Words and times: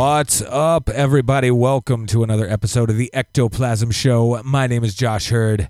What's 0.00 0.40
up, 0.40 0.88
everybody? 0.88 1.50
Welcome 1.50 2.06
to 2.06 2.22
another 2.22 2.48
episode 2.48 2.88
of 2.88 2.96
the 2.96 3.12
Ectoplasm 3.12 3.90
Show. 3.90 4.42
My 4.42 4.66
name 4.66 4.82
is 4.82 4.94
Josh 4.94 5.28
Hurd. 5.28 5.68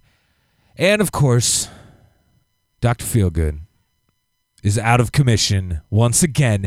And 0.76 1.02
of 1.02 1.10
course, 1.10 1.68
Dr. 2.80 3.04
Feelgood 3.04 3.62
is 4.62 4.78
out 4.78 5.00
of 5.00 5.10
commission 5.10 5.80
once 5.90 6.22
again. 6.22 6.66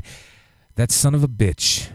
That 0.76 0.92
son 0.92 1.16
of 1.16 1.24
a 1.24 1.30
bitch 1.30 1.90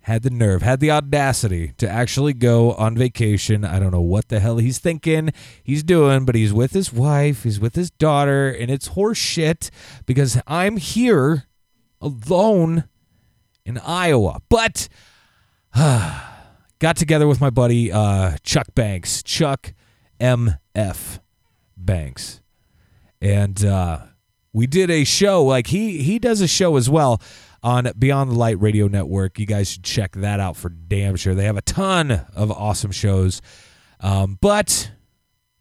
had 0.00 0.22
the 0.22 0.30
nerve, 0.30 0.62
had 0.62 0.80
the 0.80 0.90
audacity 0.90 1.74
to 1.76 1.86
actually 1.86 2.32
go 2.32 2.72
on 2.72 2.96
vacation. 2.96 3.66
I 3.66 3.78
don't 3.80 3.92
know 3.92 4.00
what 4.00 4.30
the 4.30 4.40
hell 4.40 4.56
he's 4.56 4.78
thinking 4.78 5.34
he's 5.62 5.82
doing, 5.82 6.24
but 6.24 6.36
he's 6.36 6.54
with 6.54 6.72
his 6.72 6.90
wife, 6.90 7.42
he's 7.42 7.60
with 7.60 7.74
his 7.74 7.90
daughter, 7.90 8.48
and 8.48 8.70
it's 8.70 8.86
horse 8.86 9.18
shit 9.18 9.70
because 10.06 10.40
I'm 10.46 10.78
here 10.78 11.44
alone 12.00 12.84
in 13.64 13.78
Iowa. 13.78 14.40
But 14.48 14.88
got 15.74 16.96
together 16.96 17.26
with 17.26 17.40
my 17.40 17.50
buddy 17.50 17.92
uh, 17.92 18.36
Chuck 18.42 18.68
Banks, 18.74 19.22
Chuck 19.22 19.74
M.F. 20.20 21.20
Banks, 21.76 22.40
and 23.20 23.64
uh, 23.64 24.00
we 24.52 24.66
did 24.66 24.90
a 24.90 25.04
show. 25.04 25.44
Like 25.44 25.68
he 25.68 26.02
he 26.02 26.18
does 26.18 26.40
a 26.40 26.48
show 26.48 26.76
as 26.76 26.88
well 26.88 27.20
on 27.62 27.90
Beyond 27.98 28.32
the 28.32 28.34
Light 28.34 28.60
Radio 28.60 28.88
Network. 28.88 29.38
You 29.38 29.46
guys 29.46 29.70
should 29.70 29.84
check 29.84 30.12
that 30.16 30.40
out 30.40 30.56
for 30.56 30.68
damn 30.68 31.16
sure. 31.16 31.34
They 31.34 31.44
have 31.44 31.56
a 31.56 31.62
ton 31.62 32.10
of 32.34 32.50
awesome 32.50 32.92
shows, 32.92 33.40
um, 34.00 34.38
but 34.40 34.92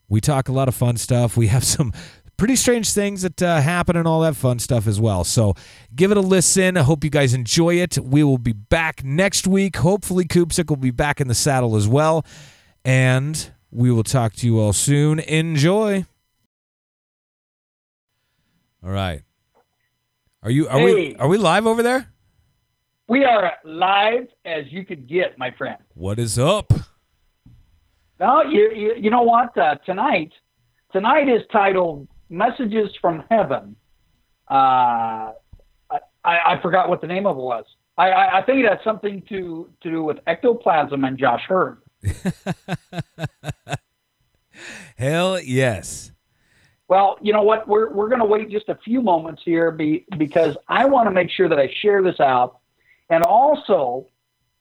we 0.09 0.19
talk 0.19 0.49
a 0.49 0.51
lot 0.51 0.67
of 0.67 0.75
fun 0.75 0.97
stuff. 0.97 1.37
We 1.37 1.47
have 1.47 1.63
some 1.77 1.93
pretty 2.41 2.55
strange 2.55 2.91
things 2.91 3.21
that 3.21 3.39
uh, 3.43 3.61
happen 3.61 3.95
and 3.95 4.07
all 4.07 4.21
that 4.21 4.35
fun 4.35 4.57
stuff 4.57 4.87
as 4.87 4.99
well. 4.99 5.23
So 5.23 5.53
give 5.95 6.09
it 6.09 6.17
a 6.17 6.21
listen. 6.21 6.75
I 6.75 6.81
hope 6.81 7.03
you 7.03 7.11
guys 7.11 7.35
enjoy 7.35 7.75
it. 7.75 7.99
We 7.99 8.23
will 8.23 8.39
be 8.39 8.51
back 8.51 9.03
next 9.03 9.45
week. 9.45 9.75
Hopefully, 9.75 10.25
Koopsick 10.25 10.67
will 10.67 10.75
be 10.75 10.89
back 10.89 11.21
in 11.21 11.27
the 11.27 11.35
saddle 11.35 11.75
as 11.75 11.87
well. 11.87 12.25
And 12.83 13.51
we 13.69 13.91
will 13.91 14.01
talk 14.01 14.33
to 14.37 14.47
you 14.47 14.59
all 14.59 14.73
soon. 14.73 15.19
Enjoy. 15.19 16.03
All 18.83 18.89
right. 18.89 19.21
Are 20.41 20.49
you 20.49 20.67
are 20.67 20.81
we 20.81 21.15
are 21.17 21.27
we 21.27 21.37
live 21.37 21.67
over 21.67 21.83
there? 21.83 22.07
We 23.07 23.23
are 23.23 23.51
live 23.63 24.29
as 24.45 24.65
you 24.71 24.83
could 24.83 25.07
get, 25.07 25.37
my 25.37 25.51
friend. 25.51 25.77
What 25.93 26.17
is 26.17 26.39
up? 26.39 26.73
Well, 28.19 28.51
you, 28.51 28.71
you, 28.73 28.95
you 28.97 29.09
know 29.11 29.21
what? 29.21 29.55
Uh, 29.55 29.75
tonight, 29.85 30.31
tonight 30.91 31.29
is 31.29 31.43
titled 31.51 32.07
"Messages 32.31 32.89
from 32.99 33.23
Heaven." 33.29 33.75
Uh, 34.49 35.33
I, 35.89 35.99
I, 36.25 36.59
forgot 36.61 36.89
what 36.89 37.01
the 37.01 37.07
name 37.07 37.25
of 37.25 37.37
it 37.37 37.41
was. 37.41 37.65
I, 37.97 38.11
I, 38.11 38.39
I 38.39 38.41
think 38.43 38.63
it 38.63 38.69
has 38.69 38.79
something 38.83 39.21
to 39.29 39.69
to 39.81 39.89
do 39.89 40.03
with 40.03 40.17
ectoplasm 40.27 41.03
and 41.03 41.17
Josh 41.17 41.43
Hurd. 41.47 41.81
Hell 44.97 45.39
yes. 45.39 46.11
Well, 46.87 47.17
you 47.21 47.31
know 47.31 47.43
what? 47.43 47.67
We're 47.67 47.91
we're 47.91 48.09
going 48.09 48.19
to 48.19 48.25
wait 48.25 48.49
just 48.49 48.69
a 48.69 48.75
few 48.83 49.01
moments 49.01 49.41
here 49.45 49.71
be, 49.71 50.05
because 50.17 50.57
I 50.67 50.85
want 50.85 51.07
to 51.07 51.11
make 51.11 51.29
sure 51.29 51.47
that 51.47 51.59
I 51.59 51.71
share 51.81 52.03
this 52.03 52.19
out, 52.19 52.59
and 53.09 53.23
also 53.23 54.07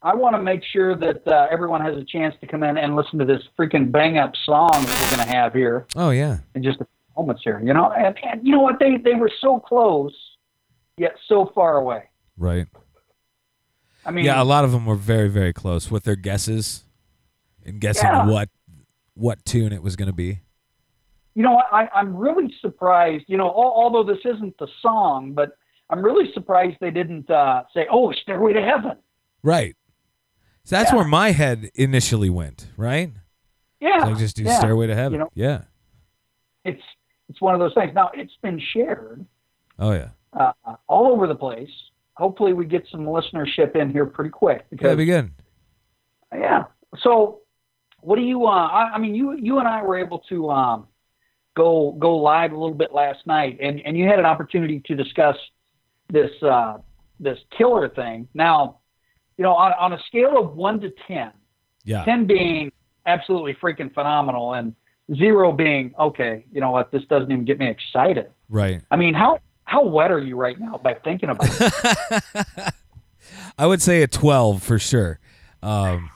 I 0.03 0.15
want 0.15 0.35
to 0.35 0.43
make 0.43 0.63
sure 0.65 0.97
that 0.97 1.27
uh, 1.27 1.49
everyone 1.51 1.83
has 1.83 1.97
a 1.97 2.05
chance 2.05 2.35
to 2.41 2.47
come 2.47 2.63
in 2.63 2.79
and 2.79 2.97
listen 2.97 3.19
to 3.19 3.25
this 3.27 3.43
freaking 3.59 3.93
bang 3.93 4.17
up 4.17 4.33
song 4.45 4.71
that 4.71 5.01
we're 5.01 5.17
going 5.17 5.29
to 5.29 5.35
have 5.35 5.53
here 5.53 5.87
Oh 5.95 6.11
yeah. 6.11 6.39
in 6.55 6.63
just 6.63 6.81
a 6.81 6.85
few 6.85 7.00
moments 7.21 7.43
here. 7.45 7.61
You 7.63 7.73
know, 7.75 7.91
and, 7.93 8.15
and 8.23 8.47
you 8.47 8.53
know 8.53 8.61
what? 8.61 8.79
They 8.79 8.97
they 8.97 9.15
were 9.15 9.31
so 9.41 9.59
close, 9.61 10.15
yet 10.97 11.15
so 11.29 11.51
far 11.55 11.77
away. 11.77 12.05
Right. 12.37 12.67
I 14.05 14.11
mean, 14.11 14.25
Yeah, 14.25 14.43
a 14.43 14.45
lot 14.45 14.65
of 14.65 14.73
them 14.73 14.87
were 14.87 14.95
very 14.97 15.29
very 15.29 15.53
close 15.53 15.91
with 15.91 16.05
their 16.05 16.17
guesses 16.17 16.85
and 17.65 17.81
guessing 17.81 18.09
Yeah. 18.09 18.27
what 18.27 18.49
what 19.15 19.45
tune 19.45 19.73
it 19.73 19.83
was 19.83 19.97
going 19.97 20.07
to 20.11 20.15
be. 20.15 20.41
you 21.35 21.43
know, 21.43 21.61
I, 21.73 21.89
I'm 21.95 22.17
really 22.17 22.53
surprised. 22.61 23.25
You 23.29 23.37
know, 23.37 23.49
al- 23.49 23.75
although 23.83 24.03
this 24.13 24.23
isn't 24.25 24.57
the 24.59 24.69
song, 24.81 25.33
but 25.35 25.57
I'm 25.91 26.03
really 26.03 26.33
surprised 26.33 26.77
they 26.81 26.91
didn't 26.91 27.29
uh, 27.31 27.65
say, 27.75 27.87
"Oh, 27.91 28.13
Stairway 28.13 28.53
to 28.55 28.63
Heaven." 28.63 28.97
Right. 29.43 29.77
So 30.65 30.77
that's 30.77 30.91
Yeah. 30.91 30.97
where 30.99 31.05
my 31.09 31.31
head 31.33 31.71
initially 31.75 32.31
went, 32.31 32.69
right? 32.77 33.11
Yeah, 33.81 34.05
So 34.05 34.11
I 34.11 34.15
just 34.15 34.37
do 34.37 34.43
yeah. 34.45 34.59
Stairway 34.59 34.87
to 34.89 34.95
Heaven. 34.95 35.13
You 35.15 35.19
know, 35.25 35.31
yeah. 35.35 35.63
it's 36.65 36.83
it's 37.31 37.41
one 37.41 37.55
of 37.55 37.61
those 37.61 37.73
things. 37.75 37.93
Now 37.95 38.11
it's 38.13 38.37
been 38.43 38.61
shared 38.75 39.25
Oh 39.79 39.93
yeah. 39.93 40.09
uh, 40.35 40.53
all 40.89 41.11
over 41.13 41.27
the 41.27 41.35
place. 41.35 41.71
Hopefully, 42.15 42.53
we 42.53 42.67
get 42.67 42.85
some 42.91 43.07
listenership 43.07 43.75
in 43.77 43.91
here 43.91 44.05
pretty 44.05 44.29
quick 44.31 44.59
Yeah, 44.71 44.77
because 44.77 44.97
be 44.99 45.07
good. 45.07 45.31
yeah. 46.35 46.65
So, 47.03 47.41
what 48.03 48.17
do 48.17 48.23
you? 48.23 48.45
Uh, 48.47 48.51
I, 48.51 48.91
I 48.95 48.99
mean, 48.99 49.15
you 49.15 49.33
you 49.37 49.59
and 49.59 49.67
I 49.67 49.83
were 49.83 49.97
able 49.99 50.19
to 50.29 50.51
um, 50.51 50.87
go 51.57 51.93
go 51.99 52.17
live 52.17 52.53
a 52.53 52.57
little 52.59 52.75
bit 52.77 52.93
last 52.93 53.27
night, 53.27 53.59
and 53.63 53.81
and 53.87 53.97
you 53.97 54.07
had 54.07 54.19
an 54.19 54.27
opportunity 54.27 54.83
to 54.87 54.95
discuss 54.95 55.37
this 56.13 56.31
uh, 56.43 56.79
this 57.21 57.39
killer 57.57 57.89
thing. 57.89 58.29
Now, 58.35 58.81
you 59.39 59.45
know, 59.45 59.55
on 59.55 59.73
on 59.79 59.93
a 59.95 59.99
scale 60.07 60.37
of 60.39 60.55
one 60.57 60.81
to 60.81 60.91
ten, 61.07 61.31
Yeah. 61.85 62.05
10 62.05 62.27
being 62.27 62.71
absolutely 63.07 63.55
freaking 63.55 63.93
phenomenal 63.95 64.53
and 64.55 64.75
zero 65.17 65.53
being 65.53 65.95
okay 65.99 66.45
you 66.53 66.61
know 66.61 66.71
what 66.71 66.91
this 66.93 67.03
doesn't 67.07 67.31
even 67.33 67.45
get 67.45 67.59
me 67.59 67.69
excited 67.69 68.27
Right. 68.49 68.83
i 68.91 68.97
mean 68.97 69.15
how 69.15 69.39
how 69.65 69.85
wet 69.85 70.11
are 70.11 70.19
you 70.21 70.37
right 70.37 70.59
now 70.59 70.79
by 70.83 70.95
thinking 70.95 71.29
about 71.31 71.49
it 71.61 72.75
I 73.59 73.67
would 73.67 73.83
say 73.83 74.03
a 74.03 74.07
12 74.09 74.63
for 74.63 74.79
sure. 74.79 75.21
Um, 75.63 76.11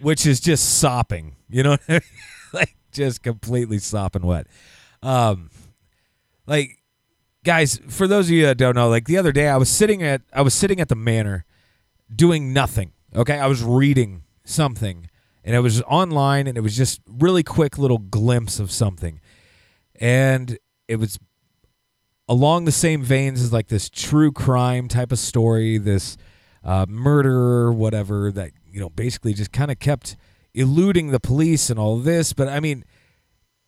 which 0.00 0.26
is 0.26 0.38
just 0.38 0.78
sopping, 0.78 1.36
you 1.48 1.62
know, 1.62 1.76
like 2.52 2.76
just 2.92 3.22
completely 3.22 3.78
sopping 3.78 4.22
wet. 4.22 4.46
Um, 5.02 5.50
like 6.46 6.82
guys, 7.44 7.80
for 7.88 8.06
those 8.06 8.26
of 8.26 8.32
you 8.32 8.44
that 8.46 8.58
don't 8.58 8.74
know, 8.76 8.88
like 8.88 9.06
the 9.06 9.16
other 9.16 9.32
day 9.32 9.48
I 9.48 9.56
was 9.56 9.70
sitting 9.70 10.02
at 10.02 10.22
I 10.32 10.42
was 10.42 10.54
sitting 10.54 10.80
at 10.80 10.88
the 10.88 10.94
manor 10.94 11.46
doing 12.14 12.52
nothing. 12.52 12.92
Okay? 13.16 13.38
I 13.38 13.46
was 13.46 13.62
reading 13.62 14.22
something 14.44 15.08
and 15.44 15.54
it 15.54 15.60
was 15.60 15.82
online 15.82 16.46
and 16.46 16.56
it 16.56 16.60
was 16.60 16.76
just 16.76 17.00
really 17.06 17.42
quick 17.42 17.78
little 17.78 17.98
glimpse 17.98 18.58
of 18.60 18.70
something. 18.70 19.20
And 19.96 20.58
it 20.88 20.96
was 20.96 21.18
along 22.28 22.64
the 22.64 22.72
same 22.72 23.02
veins 23.02 23.42
as 23.42 23.52
like 23.52 23.68
this 23.68 23.90
true 23.90 24.32
crime 24.32 24.88
type 24.88 25.12
of 25.12 25.18
story, 25.18 25.78
this 25.78 26.16
uh, 26.64 26.86
murderer, 26.88 27.72
whatever 27.72 28.30
that 28.32 28.52
you 28.70 28.80
know 28.80 28.90
basically 28.90 29.34
just 29.34 29.52
kind 29.52 29.70
of 29.70 29.78
kept 29.78 30.16
eluding 30.54 31.10
the 31.10 31.20
police 31.20 31.70
and 31.70 31.78
all 31.78 31.98
this. 31.98 32.32
But 32.32 32.48
I 32.48 32.60
mean, 32.60 32.84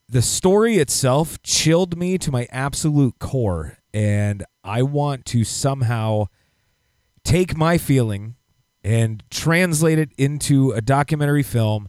the 0.09 0.23
story 0.23 0.77
itself 0.77 1.43
chilled 1.43 1.99
me 1.99 2.19
to 2.19 2.31
my 2.31 2.47
absolute 2.51 3.19
core, 3.19 3.79
and 3.93 4.45
I 4.63 4.83
want 4.83 5.25
to 5.27 5.45
somehow 5.45 6.27
take 7.25 7.57
my 7.57 7.79
feeling 7.79 8.37
and 8.85 9.25
translate 9.31 9.99
it 9.99 10.13
into 10.19 10.71
a 10.73 10.83
documentary 10.83 11.43
film. 11.43 11.89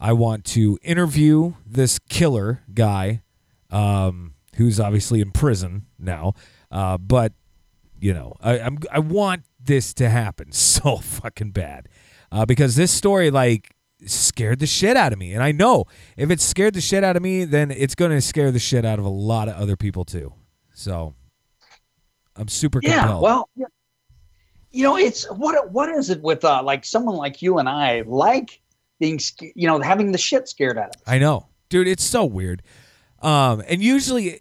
I 0.00 0.14
want 0.14 0.44
to 0.46 0.78
interview 0.82 1.54
this 1.64 1.98
killer 2.08 2.62
guy, 2.72 3.22
um, 3.70 4.34
who's 4.56 4.80
obviously 4.80 5.20
in 5.20 5.30
prison 5.30 5.86
now. 5.98 6.32
Uh, 6.70 6.98
but 6.98 7.34
you 8.00 8.12
know, 8.12 8.34
I, 8.40 8.58
I'm 8.58 8.78
I 8.90 8.98
want 8.98 9.44
this 9.62 9.94
to 9.94 10.08
happen 10.08 10.52
so 10.52 10.96
fucking 10.96 11.50
bad 11.50 11.88
uh, 12.32 12.46
because 12.46 12.76
this 12.76 12.90
story 12.90 13.30
like 13.30 13.74
scared 14.06 14.58
the 14.58 14.66
shit 14.66 14.96
out 14.96 15.12
of 15.12 15.18
me, 15.18 15.32
and 15.32 15.42
I 15.42 15.52
know 15.52 15.84
if 16.16 16.30
it 16.30 16.40
scared 16.40 16.74
the 16.74 16.80
shit 16.80 17.04
out 17.04 17.16
of 17.16 17.22
me, 17.22 17.44
then 17.44 17.70
it's 17.70 17.94
going 17.94 18.10
to 18.10 18.20
scare 18.20 18.50
the 18.50 18.58
shit 18.58 18.84
out 18.84 18.98
of 18.98 19.04
a 19.04 19.10
lot 19.10 19.48
of 19.48 19.54
other 19.56 19.76
people 19.76 20.04
too. 20.04 20.32
So 20.74 21.14
I'm 22.36 22.48
super 22.48 22.80
yeah 22.82 23.00
compelled. 23.00 23.22
well 23.22 23.48
yeah. 23.54 23.66
You 24.76 24.82
know 24.82 24.96
it's 24.96 25.24
what 25.30 25.70
what 25.72 25.88
is 25.88 26.10
it 26.10 26.20
with 26.20 26.44
uh 26.44 26.62
like 26.62 26.84
someone 26.84 27.16
like 27.16 27.40
you 27.40 27.58
and 27.58 27.68
i 27.68 28.02
like 28.06 28.60
being 28.98 29.18
you 29.54 29.66
know 29.66 29.80
having 29.80 30.12
the 30.12 30.18
shit 30.18 30.48
scared 30.48 30.78
out 30.78 30.94
of 30.94 31.00
us 31.00 31.02
I 31.06 31.18
know, 31.18 31.46
dude. 31.68 31.88
It's 31.88 32.04
so 32.04 32.24
weird. 32.24 32.62
Um, 33.20 33.62
and 33.66 33.82
usually, 33.82 34.40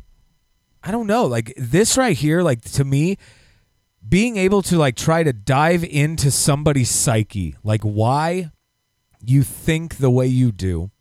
I 0.83 0.91
don't 0.91 1.07
know, 1.07 1.25
like 1.25 1.53
this 1.57 1.97
right 1.97 2.15
here, 2.15 2.41
like 2.41 2.61
to 2.73 2.83
me, 2.83 3.17
being 4.07 4.37
able 4.37 4.61
to 4.63 4.77
like 4.77 4.95
try 4.95 5.23
to 5.23 5.33
dive 5.33 5.83
into 5.83 6.31
somebody's 6.31 6.89
psyche, 6.89 7.55
like 7.63 7.81
why 7.81 8.51
you 9.21 9.43
think 9.43 9.97
the 9.97 10.11
way 10.11 10.27
you 10.27 10.51
do, 10.51 10.91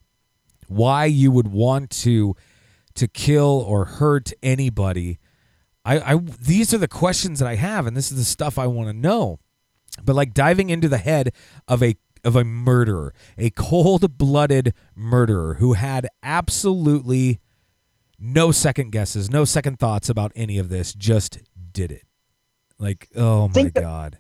why 0.69 1.05
you 1.07 1.31
would 1.31 1.49
want 1.49 1.91
to 1.91 2.35
to 2.95 3.09
kill 3.09 3.65
or 3.67 3.85
hurt 3.85 4.33
anybody. 4.43 5.19
I, 5.85 6.15
I 6.15 6.17
these 6.41 6.73
are 6.73 6.79
the 6.79 6.89
questions 6.89 7.39
that 7.41 7.49
I 7.49 7.57
have, 7.57 7.87
and 7.87 7.97
this 7.97 8.11
is 8.11 8.19
the 8.19 8.25
stuff 8.25 8.59
I 8.59 8.67
want 8.67 8.89
to 8.89 8.95
know. 8.95 9.39
But 10.03 10.17
like 10.17 10.35
diving 10.35 10.71
into 10.71 10.89
the 10.89 10.99
head 10.99 11.33
of 11.69 11.83
a 11.83 11.97
of 12.25 12.37
a 12.37 12.45
murderer, 12.45 13.15
a 13.37 13.51
cold 13.51 14.17
blooded 14.17 14.73
murderer 14.95 15.55
who 15.55 15.75
had 15.75 16.09
absolutely 16.23 17.41
no 18.19 18.51
second 18.51 18.93
guesses, 18.93 19.31
no 19.31 19.45
second 19.45 19.79
thoughts 19.79 20.09
about 20.09 20.33
any 20.35 20.59
of 20.59 20.69
this, 20.71 20.95
just 20.95 21.39
did 21.73 21.93
it. 21.93 22.05
Like, 22.79 23.09
oh 23.15 23.49
my 23.49 23.65
that- 23.65 23.75
god. 23.75 24.19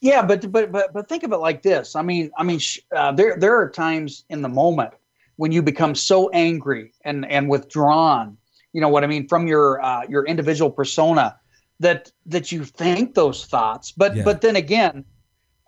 Yeah, 0.00 0.22
but 0.26 0.50
but 0.50 0.72
but 0.72 0.92
but 0.92 1.08
think 1.08 1.22
of 1.22 1.30
it 1.30 1.36
like 1.36 1.62
this. 1.62 1.94
I 1.94 2.02
mean, 2.02 2.32
I 2.36 2.42
mean, 2.42 2.58
sh- 2.58 2.80
uh, 2.90 3.12
there 3.12 3.36
there 3.38 3.56
are 3.56 3.70
times 3.70 4.24
in 4.30 4.42
the 4.42 4.48
moment 4.48 4.92
when 5.36 5.52
you 5.52 5.62
become 5.62 5.94
so 5.94 6.28
angry 6.30 6.92
and 7.04 7.24
and 7.30 7.48
withdrawn. 7.48 8.36
You 8.72 8.80
know 8.80 8.88
what 8.88 9.04
I 9.04 9.06
mean 9.06 9.28
from 9.28 9.46
your 9.46 9.82
uh, 9.84 10.04
your 10.08 10.24
individual 10.26 10.70
persona 10.70 11.38
that 11.80 12.10
that 12.26 12.52
you 12.52 12.64
think 12.64 13.14
those 13.14 13.44
thoughts. 13.46 13.92
But 13.92 14.16
Yeah. 14.16 14.24
but 14.24 14.40
then 14.40 14.56
again, 14.56 15.04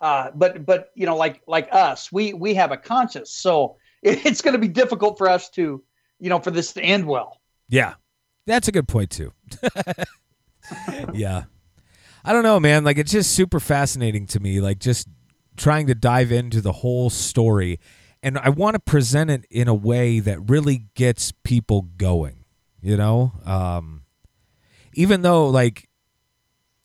uh, 0.01 0.31
but 0.35 0.65
but 0.65 0.91
you 0.95 1.05
know 1.05 1.15
like 1.15 1.41
like 1.47 1.67
us, 1.71 2.11
we 2.11 2.33
we 2.33 2.53
have 2.55 2.71
a 2.71 2.77
conscience, 2.77 3.31
so 3.31 3.77
it, 4.01 4.25
it's 4.25 4.41
going 4.41 4.53
to 4.53 4.59
be 4.59 4.67
difficult 4.67 5.17
for 5.17 5.29
us 5.29 5.49
to 5.51 5.83
you 6.19 6.29
know 6.29 6.39
for 6.39 6.51
this 6.51 6.73
to 6.73 6.81
end 6.81 7.05
well. 7.05 7.39
Yeah. 7.69 7.95
That's 8.47 8.67
a 8.67 8.71
good 8.71 8.87
point 8.87 9.09
too. 9.09 9.33
yeah. 11.13 11.45
I 12.23 12.33
don't 12.33 12.43
know, 12.43 12.59
man. 12.59 12.83
Like 12.83 12.97
it's 12.99 13.11
just 13.11 13.31
super 13.31 13.59
fascinating 13.59 14.27
to 14.27 14.39
me. 14.39 14.61
Like 14.61 14.79
just 14.79 15.07
trying 15.57 15.87
to 15.87 15.95
dive 15.95 16.31
into 16.31 16.61
the 16.61 16.71
whole 16.71 17.09
story. 17.09 17.79
And 18.21 18.37
I 18.37 18.49
want 18.49 18.75
to 18.75 18.79
present 18.79 19.29
it 19.31 19.45
in 19.49 19.67
a 19.67 19.73
way 19.73 20.19
that 20.19 20.49
really 20.49 20.85
gets 20.95 21.31
people 21.43 21.83
going, 21.97 22.44
you 22.85 22.95
know? 22.95 23.33
Um 23.45 24.03
even 24.93 25.23
though 25.23 25.49
like 25.49 25.89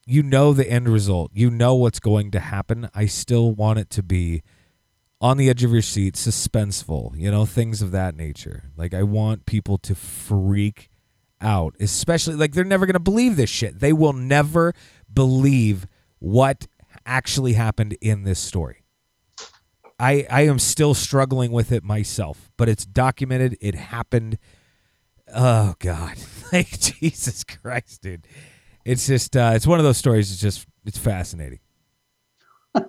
you 0.06 0.22
know 0.22 0.52
the 0.52 0.68
end 0.68 0.88
result, 0.88 1.30
you 1.34 1.50
know 1.50 1.74
what's 1.74 2.00
going 2.00 2.30
to 2.32 2.40
happen, 2.40 2.88
I 2.94 3.06
still 3.06 3.52
want 3.52 3.78
it 3.78 3.90
to 3.90 4.02
be 4.02 4.42
on 5.20 5.36
the 5.36 5.50
edge 5.50 5.62
of 5.62 5.70
your 5.70 5.82
seat, 5.82 6.14
suspenseful, 6.14 7.16
you 7.16 7.30
know, 7.30 7.44
things 7.44 7.82
of 7.82 7.90
that 7.92 8.16
nature. 8.16 8.64
Like 8.76 8.94
I 8.94 9.02
want 9.02 9.46
people 9.46 9.76
to 9.78 9.94
freak 9.94 10.88
out, 11.40 11.76
especially 11.78 12.34
like 12.34 12.54
they're 12.54 12.64
never 12.64 12.86
going 12.86 12.94
to 12.94 13.00
believe 13.00 13.36
this 13.36 13.50
shit. 13.50 13.80
They 13.80 13.92
will 13.92 14.14
never 14.14 14.72
believe 15.12 15.86
what 16.18 16.66
actually 17.06 17.52
happened 17.52 17.96
in 18.00 18.24
this 18.24 18.38
story. 18.38 18.84
I 19.98 20.26
I 20.30 20.42
am 20.42 20.58
still 20.58 20.94
struggling 20.94 21.52
with 21.52 21.70
it 21.70 21.84
myself, 21.84 22.50
but 22.56 22.68
it's 22.68 22.86
documented. 22.86 23.58
It 23.60 23.74
happened. 23.74 24.38
Oh 25.34 25.74
God, 25.78 26.16
like 26.52 26.68
Jesus 26.80 27.44
Christ, 27.44 28.02
dude! 28.02 28.26
It's 28.84 29.06
just 29.06 29.36
uh, 29.36 29.52
it's 29.54 29.66
one 29.66 29.78
of 29.78 29.84
those 29.84 29.96
stories. 29.98 30.30
It's 30.32 30.40
just 30.40 30.66
it's 30.84 30.98
fascinating. 30.98 31.60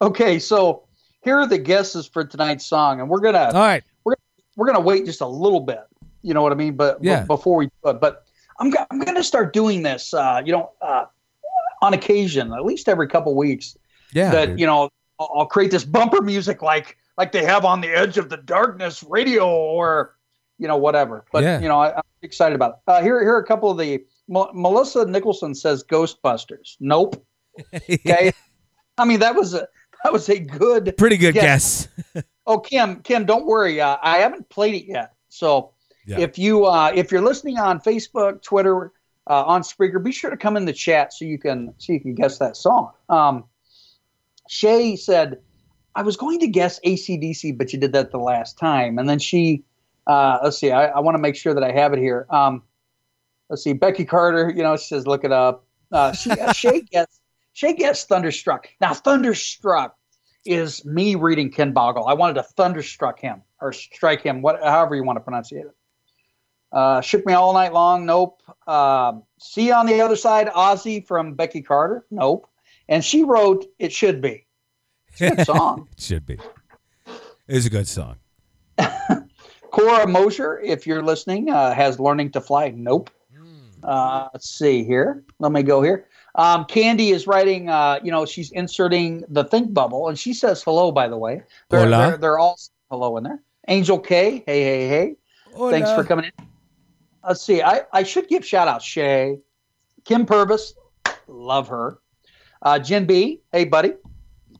Okay, 0.00 0.40
so 0.40 0.82
here 1.22 1.36
are 1.38 1.46
the 1.46 1.58
guesses 1.58 2.08
for 2.08 2.24
tonight's 2.24 2.66
song, 2.66 2.98
and 2.98 3.08
we're 3.08 3.20
gonna 3.20 3.44
All 3.54 3.60
right, 3.60 3.84
we're 4.02 4.16
we're 4.56 4.66
gonna 4.66 4.80
wait 4.80 5.04
just 5.06 5.20
a 5.20 5.26
little 5.26 5.60
bit. 5.60 5.78
You 6.22 6.34
know 6.34 6.42
what 6.42 6.50
I 6.50 6.56
mean? 6.56 6.74
But 6.74 6.98
Yeah. 7.04 7.22
before 7.22 7.56
we 7.56 7.66
do 7.66 7.90
it, 7.90 8.00
but 8.00 8.24
I'm 8.58 8.72
I'm 8.90 8.98
gonna 8.98 9.22
start 9.22 9.52
doing 9.52 9.84
this. 9.84 10.12
Uh, 10.12 10.42
you 10.44 10.50
know, 10.50 10.72
uh, 10.80 11.04
on 11.82 11.94
occasion, 11.94 12.52
at 12.52 12.64
least 12.64 12.88
every 12.88 13.06
couple 13.06 13.36
weeks. 13.36 13.76
yeah, 14.12 14.32
that 14.32 14.46
dude. 14.46 14.58
you 14.60 14.66
know, 14.66 14.90
I'll, 15.20 15.30
I'll 15.36 15.46
create 15.46 15.70
this 15.70 15.84
bumper 15.84 16.20
music 16.20 16.62
like 16.62 16.96
like 17.16 17.30
they 17.30 17.44
have 17.44 17.64
on 17.64 17.80
the 17.80 17.88
Edge 17.88 18.18
of 18.18 18.28
the 18.28 18.38
Darkness 18.38 19.04
radio 19.04 19.46
or 19.48 20.16
you 20.62 20.68
know 20.68 20.76
whatever. 20.76 21.24
But 21.32 21.42
Yeah. 21.42 21.60
you 21.60 21.68
know, 21.68 21.78
I, 21.80 21.94
I'm 21.96 22.02
excited 22.22 22.54
about 22.54 22.70
it. 22.70 22.76
Uh, 22.90 23.02
here 23.02 23.20
here 23.20 23.34
are 23.34 23.38
a 23.40 23.44
couple 23.46 23.70
of 23.70 23.76
the 23.78 23.94
M- 24.34 24.52
Melissa 24.54 25.04
Nicholson 25.04 25.54
says 25.54 25.84
Ghostbusters. 25.84 26.76
Nope. 26.80 27.22
Okay. 27.90 28.32
I 28.96 29.04
mean 29.04 29.20
that 29.20 29.34
was 29.34 29.52
a 29.54 29.66
that 30.04 30.12
was 30.12 30.28
a 30.28 30.38
good 30.38 30.94
pretty 30.96 31.16
good 31.18 31.34
Yeah. 31.34 31.42
guess. 31.42 31.88
Oh, 32.44 32.58
Kim, 32.58 32.96
Kim, 33.02 33.24
don't 33.24 33.46
worry. 33.46 33.80
Uh, 33.80 33.98
I 34.02 34.18
haven't 34.18 34.48
played 34.48 34.74
it 34.74 34.86
yet. 34.88 35.12
So 35.28 35.70
Yeah. 36.06 36.18
if 36.18 36.38
you 36.38 36.64
uh, 36.66 36.90
if 36.94 37.12
you're 37.12 37.20
listening 37.30 37.56
on 37.58 37.78
Facebook, 37.80 38.42
Twitter, 38.42 38.90
uh, 39.30 39.44
on 39.44 39.62
Spreaker, 39.62 40.02
be 40.02 40.10
sure 40.10 40.28
to 40.30 40.36
come 40.36 40.56
in 40.56 40.64
the 40.64 40.72
chat 40.72 41.12
so 41.12 41.24
you 41.24 41.38
can 41.38 41.72
so 41.78 41.92
you 41.92 42.00
can 42.00 42.14
guess 42.16 42.38
that 42.38 42.56
song. 42.56 42.90
Um, 43.08 43.44
Shay 44.48 44.96
said, 44.96 45.38
"I 45.94 46.02
was 46.02 46.16
going 46.16 46.40
to 46.40 46.48
guess 46.48 46.80
ACDC, 46.84 47.56
but 47.56 47.72
you 47.72 47.78
did 47.78 47.92
that 47.92 48.10
the 48.10 48.18
last 48.18 48.58
time." 48.58 48.98
And 48.98 49.08
then 49.08 49.18
she, 49.20 49.62
uh, 50.06 50.38
let's 50.42 50.58
see, 50.58 50.70
I, 50.70 50.86
I 50.86 51.00
want 51.00 51.16
to 51.16 51.20
make 51.20 51.36
sure 51.36 51.54
that 51.54 51.62
I 51.62 51.72
have 51.72 51.92
it 51.92 51.98
here. 51.98 52.26
Um, 52.30 52.62
let's 53.48 53.62
see, 53.62 53.72
Becky 53.72 54.04
Carter, 54.04 54.52
you 54.54 54.62
know, 54.62 54.76
she 54.76 54.86
says, 54.86 55.06
"Look 55.06 55.24
it 55.24 55.32
up." 55.32 55.64
Uh, 55.90 56.12
she, 56.12 56.30
uh, 56.30 56.52
Shay 56.52 56.80
gets 56.80 57.20
Shay 57.52 57.74
gets 57.74 58.04
Thunderstruck. 58.04 58.68
Now, 58.80 58.94
Thunderstruck 58.94 59.96
is 60.44 60.84
me 60.84 61.14
reading 61.14 61.50
Ken 61.50 61.72
Boggle. 61.72 62.06
I 62.06 62.14
wanted 62.14 62.34
to 62.34 62.42
thunderstruck 62.42 63.20
him 63.20 63.42
or 63.60 63.72
strike 63.72 64.22
him, 64.22 64.42
what, 64.42 64.60
however 64.62 64.96
you 64.96 65.04
want 65.04 65.16
to 65.16 65.20
pronounce 65.20 65.52
it. 65.52 65.66
Uh, 66.72 67.00
shook 67.00 67.24
me 67.26 67.34
all 67.34 67.52
night 67.52 67.72
long. 67.72 68.06
Nope. 68.06 68.42
Um, 68.66 69.24
see 69.38 69.70
on 69.70 69.86
the 69.86 70.00
other 70.00 70.16
side, 70.16 70.48
Ozzy 70.48 71.06
from 71.06 71.34
Becky 71.34 71.60
Carter. 71.60 72.06
Nope. 72.10 72.48
And 72.88 73.04
she 73.04 73.24
wrote 73.24 73.66
"It 73.78 73.92
Should 73.92 74.20
Be." 74.20 74.46
It's 75.12 75.20
a 75.20 75.36
good 75.36 75.46
song. 75.46 75.88
It 75.96 76.00
should 76.00 76.26
be. 76.26 76.38
It's 77.46 77.66
a 77.66 77.70
good 77.70 77.86
song. 77.86 78.16
Cora 79.72 80.06
Mosher, 80.06 80.60
if 80.60 80.86
you're 80.86 81.02
listening, 81.02 81.50
uh, 81.50 81.74
has 81.74 81.98
"Learning 81.98 82.30
to 82.32 82.40
Fly." 82.40 82.72
Nope. 82.76 83.10
Uh, 83.82 84.28
let's 84.32 84.48
see 84.48 84.84
here. 84.84 85.24
Let 85.40 85.50
me 85.50 85.64
go 85.64 85.82
here. 85.82 86.06
Um, 86.36 86.66
Candy 86.66 87.10
is 87.10 87.26
writing. 87.26 87.68
Uh, 87.68 87.98
you 88.02 88.12
know, 88.12 88.24
she's 88.24 88.52
inserting 88.52 89.24
the 89.28 89.44
think 89.44 89.74
bubble, 89.74 90.08
and 90.08 90.18
she 90.18 90.34
says 90.34 90.62
hello. 90.62 90.92
By 90.92 91.08
the 91.08 91.16
way, 91.16 91.42
they're, 91.68 91.80
Hola. 91.80 91.96
they're, 91.96 92.16
they're 92.18 92.38
all 92.38 92.58
hello 92.90 93.16
in 93.16 93.24
there. 93.24 93.42
Angel 93.66 93.98
K, 93.98 94.44
hey 94.46 94.62
hey 94.62 94.88
hey. 94.88 95.16
Thanks 95.70 95.90
for 95.90 96.04
coming 96.04 96.26
in. 96.26 96.46
Let's 97.26 97.42
see. 97.42 97.62
I, 97.62 97.82
I 97.92 98.02
should 98.02 98.28
give 98.28 98.44
shout 98.44 98.68
out 98.68 98.82
Shay, 98.82 99.38
Kim 100.04 100.26
Purvis, 100.26 100.74
love 101.26 101.68
her. 101.68 101.98
Uh, 102.60 102.78
Jen 102.78 103.06
B, 103.06 103.40
hey 103.52 103.64
buddy. 103.64 103.94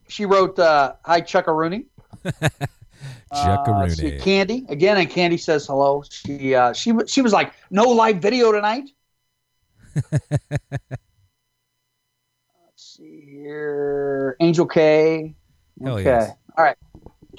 She 0.09 0.25
wrote 0.25 0.59
uh, 0.59 0.95
hi 1.05 1.21
Chuckaroony. 3.33 3.69
Uh, 3.69 3.79
let's 3.81 3.97
see, 3.97 4.11
Chuckaroony. 4.13 4.21
Candy 4.23 4.67
again, 4.69 4.97
and 4.99 5.09
Candy 5.11 5.37
says 5.39 5.67
hello. 5.67 6.03
She 6.09 6.55
uh, 6.55 6.73
she 6.73 6.93
she 7.07 7.23
was 7.23 7.33
like 7.33 7.53
no 7.71 7.85
live 7.85 8.19
video 8.19 8.53
tonight. 8.53 8.91
let's 10.13 10.23
see 12.77 13.25
here, 13.27 14.37
Angel 14.41 14.67
K. 14.67 15.35
Hell 15.83 15.95
Okay, 15.95 16.05
yes. 16.05 16.31
all 16.57 16.65
right, 16.65 16.77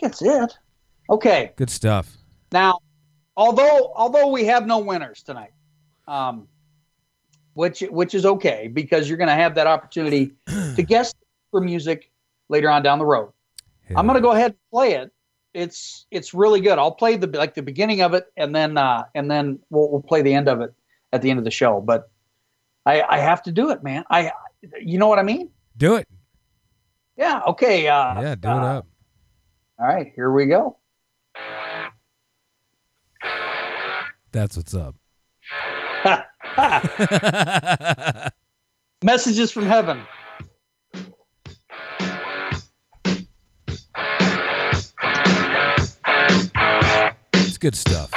that's 0.02 0.22
it. 0.22 0.58
Okay, 1.10 1.52
Good 1.56 1.70
stuff. 1.70 2.18
now, 2.52 2.80
although 3.38 3.92
although 3.96 4.28
we 4.30 4.46
have 4.46 4.66
no 4.66 4.80
winners 4.80 5.22
tonight, 5.24 5.52
um, 6.08 6.48
which 7.54 7.82
which 7.90 8.14
is 8.16 8.26
okay 8.26 8.68
because 8.68 9.08
you're 9.08 9.18
going 9.18 9.28
to 9.30 9.34
have 9.36 9.56
that 9.56 9.68
opportunity 9.68 10.34
to 10.48 10.84
guess 10.88 11.14
for 11.52 11.62
music 11.62 12.12
later 12.50 12.70
on 12.70 12.82
down 12.84 13.00
the 13.00 13.06
road. 13.06 13.32
I'm 13.96 14.08
going 14.08 14.16
to 14.16 14.22
go 14.22 14.32
ahead 14.32 14.52
and 14.52 14.60
play 14.72 14.94
it. 14.94 15.12
It's 15.54 16.06
it's 16.12 16.34
really 16.34 16.62
good. 16.62 16.80
I'll 16.80 16.92
play 16.92 17.16
the 17.16 17.28
like 17.28 17.54
the 17.54 17.62
beginning 17.62 18.02
of 18.02 18.14
it 18.14 18.26
and 18.38 18.56
then 18.56 18.78
uh, 18.78 19.06
and 19.14 19.30
then 19.30 19.60
we'll, 19.70 19.90
we'll 19.90 20.02
play 20.02 20.22
the 20.22 20.34
end 20.34 20.48
of 20.48 20.62
it 20.62 20.74
at 21.12 21.22
the 21.22 21.30
end 21.30 21.40
of 21.40 21.46
the 21.46 21.52
show. 21.52 21.82
But 21.82 22.10
I 22.86 23.02
I 23.02 23.18
have 23.20 23.44
to 23.44 23.52
do 23.52 23.70
it, 23.70 23.84
man. 23.84 24.04
I 24.10 24.32
you 24.82 24.98
know 24.98 25.08
what 25.08 25.20
I 25.20 25.24
mean? 25.24 25.50
do 25.78 25.96
it. 25.96 26.08
Yeah. 27.18 27.42
Okay. 27.48 27.88
Uh, 27.88 28.22
Yeah, 28.22 28.36
do 28.36 28.48
uh, 28.48 28.58
it 28.58 28.64
up. 28.64 28.88
All 29.80 29.88
right. 29.88 30.12
Here 30.16 30.32
we 30.32 30.46
go. 30.46 30.78
That's 34.32 34.58
what's 34.58 34.74
up. 34.74 34.96
Messages 39.04 39.52
from 39.52 39.66
heaven. 39.66 40.02
Good 47.64 47.76
stuff. 47.78 48.12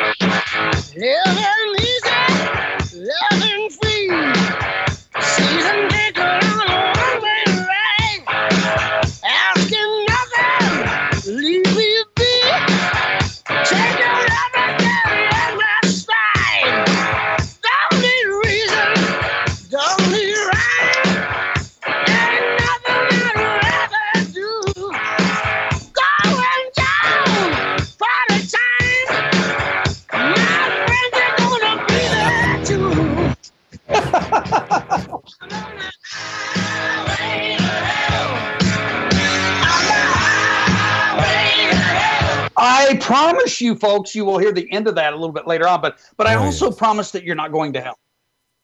Promise 43.56 43.60
you, 43.60 43.75
folks, 43.78 44.14
you 44.14 44.25
will 44.25 44.38
hear 44.38 44.52
the 44.52 44.70
end 44.72 44.86
of 44.88 44.94
that 44.96 45.12
a 45.12 45.16
little 45.16 45.32
bit 45.32 45.46
later 45.46 45.66
on. 45.68 45.80
But 45.80 45.98
but 46.16 46.26
I 46.26 46.34
Oh, 46.34 46.44
also 46.44 46.66
yes. 46.66 46.76
promise 46.78 47.10
that 47.12 47.25
you're 47.25 47.36
not 47.36 47.52
going 47.52 47.72
to 47.75 47.80
hell. 47.80 47.98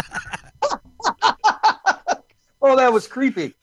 Oh, 2.66 2.76
that 2.76 2.90
was 2.92 3.06
creepy. 3.06 3.54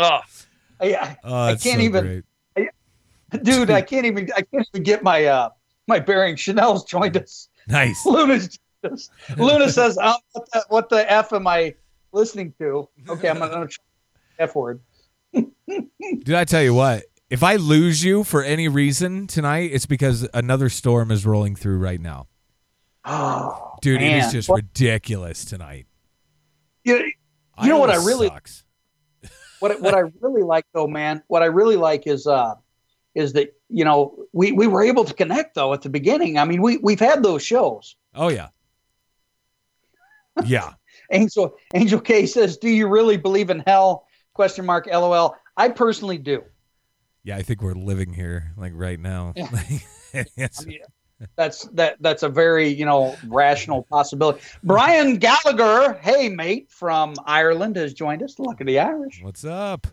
Oh, 0.00 0.20
I, 0.80 1.16
oh, 1.24 1.34
I 1.46 1.56
can't 1.56 1.60
so 1.60 1.80
even- 1.80 2.22
great. 2.54 2.70
dude, 3.42 3.68
I 3.70 3.82
can't 3.82 4.06
even 4.06 4.30
I 4.36 4.42
can't 4.42 4.64
even 4.72 4.84
get 4.84 5.02
my 5.02 5.24
uh 5.24 5.48
my 5.88 5.98
bearing. 5.98 6.36
Chanel's 6.36 6.84
joined 6.84 7.16
us. 7.16 7.48
Nice. 7.66 8.06
Luna's. 8.06 8.56
Luna 9.36 9.68
says, 9.70 9.98
um, 9.98 10.14
what, 10.32 10.48
the, 10.52 10.64
"What 10.68 10.88
the 10.88 11.10
f 11.12 11.32
am 11.32 11.48
I 11.48 11.74
listening 12.18 12.52
to?" 12.58 12.88
Okay, 13.08 13.28
I'm 13.28 13.38
gonna 13.38 13.68
F 14.38 14.54
word. 14.54 14.80
Did 15.32 16.34
I 16.34 16.44
tell 16.44 16.62
you 16.62 16.74
what? 16.74 17.04
If 17.30 17.42
I 17.42 17.56
lose 17.56 18.02
you 18.02 18.24
for 18.24 18.42
any 18.42 18.68
reason 18.68 19.26
tonight, 19.26 19.70
it's 19.72 19.84
because 19.86 20.26
another 20.32 20.68
storm 20.70 21.10
is 21.10 21.26
rolling 21.26 21.56
through 21.56 21.78
right 21.78 22.00
now. 22.00 22.26
Oh, 23.10 23.76
Dude, 23.80 24.02
it 24.02 24.06
man. 24.06 24.24
is 24.24 24.32
just 24.32 24.48
Well, 24.50 24.56
ridiculous 24.56 25.44
tonight. 25.46 25.86
you, 26.84 27.10
you 27.62 27.68
know 27.68 27.78
what 27.78 27.88
I 27.90 27.96
really 27.96 28.28
sucks. 28.28 28.64
what 29.60 29.80
what 29.80 29.94
I 29.94 30.02
really 30.20 30.42
like 30.42 30.66
though, 30.74 30.86
man, 30.88 31.22
what 31.28 31.42
I 31.42 31.46
really 31.46 31.76
like 31.76 32.06
is 32.06 32.26
uh 32.26 32.54
is 33.14 33.32
that 33.34 33.54
you 33.70 33.84
know 33.84 34.26
we 34.32 34.52
we 34.52 34.66
were 34.66 34.82
able 34.82 35.04
to 35.04 35.14
connect 35.14 35.54
though 35.54 35.72
at 35.72 35.80
the 35.82 35.88
beginning. 35.88 36.36
I 36.38 36.44
mean, 36.44 36.60
we 36.60 36.76
we've 36.78 37.00
had 37.00 37.22
those 37.22 37.42
shows. 37.42 37.96
Oh 38.14 38.28
yeah. 38.28 38.48
Yeah. 40.44 40.74
Angel 41.10 41.54
Angel 41.74 42.00
K 42.00 42.26
says, 42.26 42.56
"Do 42.56 42.68
you 42.68 42.86
really 42.88 43.16
believe 43.16 43.50
in 43.50 43.60
hell?" 43.66 44.06
Question 44.34 44.64
mark. 44.66 44.86
LOL. 44.86 45.36
I 45.56 45.68
personally 45.68 46.18
do. 46.18 46.42
Yeah, 47.24 47.36
I 47.36 47.42
think 47.42 47.60
we're 47.62 47.72
living 47.74 48.12
here 48.12 48.52
like 48.56 48.72
right 48.74 48.98
now. 49.00 49.32
Yeah. 49.36 49.48
It's- 50.14 50.62
I 50.62 50.64
mean, 50.64 50.78
that's 51.36 51.64
that 51.74 51.96
that's 52.00 52.22
a 52.22 52.28
very 52.28 52.68
you 52.68 52.84
know 52.86 53.14
rational 53.26 53.82
possibility. 53.82 54.40
Brian 54.62 55.16
Gallagher, 55.18 55.98
hey 56.00 56.28
mate 56.28 56.70
from 56.70 57.14
Ireland, 57.26 57.76
has 57.76 57.92
joined 57.92 58.22
us. 58.22 58.38
Luck 58.38 58.60
of 58.60 58.66
the 58.66 58.78
Irish. 58.78 59.20
what's 59.22 59.44
up? 59.44 59.86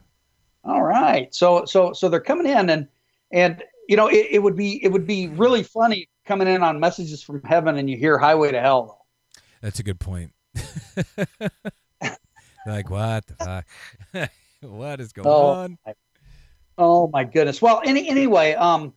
All 0.63 0.83
right. 0.83 1.33
So 1.35 1.65
so 1.65 1.91
so 1.93 2.07
they're 2.09 2.19
coming 2.21 2.45
in 2.47 2.69
and 2.69 2.87
and 3.31 3.63
you 3.89 3.97
know 3.97 4.07
it, 4.07 4.27
it 4.31 4.39
would 4.43 4.55
be 4.55 4.81
it 4.83 4.89
would 4.89 5.05
be 5.07 5.27
really 5.27 5.63
funny 5.63 6.07
coming 6.25 6.47
in 6.47 6.63
on 6.63 6.79
messages 6.79 7.21
from 7.23 7.41
heaven 7.43 7.75
and 7.77 7.89
you 7.89 7.97
hear 7.97 8.17
Highway 8.17 8.51
to 8.51 8.61
Hell. 8.61 9.05
That's 9.61 9.79
a 9.79 9.83
good 9.83 9.99
point. 9.99 10.31
like 12.65 12.89
what 12.89 13.25
the 13.27 13.35
fuck? 14.13 14.29
what 14.61 14.99
is 14.99 15.13
going 15.13 15.27
Oh, 15.27 15.47
on? 15.47 15.77
Oh 16.77 17.07
my 17.07 17.23
goodness. 17.23 17.61
Well, 17.61 17.81
any 17.85 18.09
anyway, 18.09 18.53
um, 18.53 18.93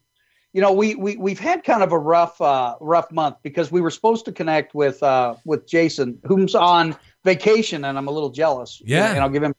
you 0.53 0.61
know, 0.61 0.73
we 0.73 0.95
we 0.95 1.17
we've 1.17 1.39
had 1.39 1.63
kind 1.65 1.83
of 1.83 1.93
a 1.93 1.99
rough 1.99 2.41
uh 2.41 2.77
rough 2.81 3.11
month 3.13 3.37
because 3.43 3.71
we 3.71 3.81
were 3.81 3.91
supposed 3.91 4.25
to 4.25 4.33
connect 4.33 4.75
with 4.75 5.03
uh 5.03 5.35
with 5.45 5.67
Jason, 5.67 6.19
whom's 6.25 6.55
on 6.55 6.97
vacation, 7.25 7.85
and 7.85 7.99
I'm 7.99 8.09
a 8.09 8.11
little 8.11 8.31
jealous. 8.31 8.83
Yeah. 8.85 9.11
and 9.11 9.21
I'll 9.21 9.29
give 9.29 9.43
him. 9.43 9.55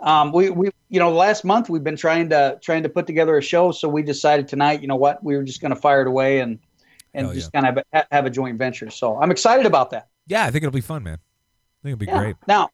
Um, 0.00 0.32
we 0.32 0.50
we 0.50 0.70
you 0.88 0.98
know 0.98 1.12
last 1.12 1.44
month 1.44 1.70
we've 1.70 1.84
been 1.84 1.96
trying 1.96 2.28
to 2.30 2.58
trying 2.60 2.82
to 2.82 2.88
put 2.88 3.06
together 3.06 3.36
a 3.38 3.42
show, 3.42 3.70
so 3.70 3.88
we 3.88 4.02
decided 4.02 4.48
tonight, 4.48 4.82
you 4.82 4.88
know 4.88 4.96
what, 4.96 5.22
we 5.22 5.36
were 5.36 5.44
just 5.44 5.60
going 5.60 5.72
to 5.72 5.80
fire 5.80 6.02
it 6.02 6.08
away 6.08 6.40
and 6.40 6.58
and 7.14 7.32
just 7.32 7.52
kind 7.52 7.66
of 7.66 7.78
have, 7.92 8.06
have 8.10 8.26
a 8.26 8.30
joint 8.30 8.58
venture. 8.58 8.90
So 8.90 9.20
I'm 9.20 9.30
excited 9.30 9.66
about 9.66 9.90
that. 9.90 10.08
Yeah, 10.26 10.44
I 10.44 10.50
think 10.50 10.64
it'll 10.64 10.72
be 10.72 10.80
fun, 10.80 11.02
man. 11.02 11.14
I 11.14 11.82
think 11.82 11.92
it'll 11.94 11.98
be 11.98 12.06
Yeah. 12.06 12.18
great. 12.18 12.36
Now, 12.46 12.70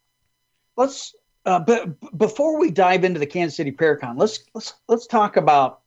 let's. 0.76 1.14
Uh, 1.46 1.58
but 1.58 1.98
b- 2.00 2.08
before 2.18 2.58
we 2.60 2.70
dive 2.70 3.02
into 3.02 3.18
the 3.18 3.26
Kansas 3.26 3.56
City 3.56 3.72
Paracon, 3.72 4.18
let's 4.18 4.40
let's 4.54 4.74
let's 4.88 5.06
talk 5.06 5.36
about 5.36 5.80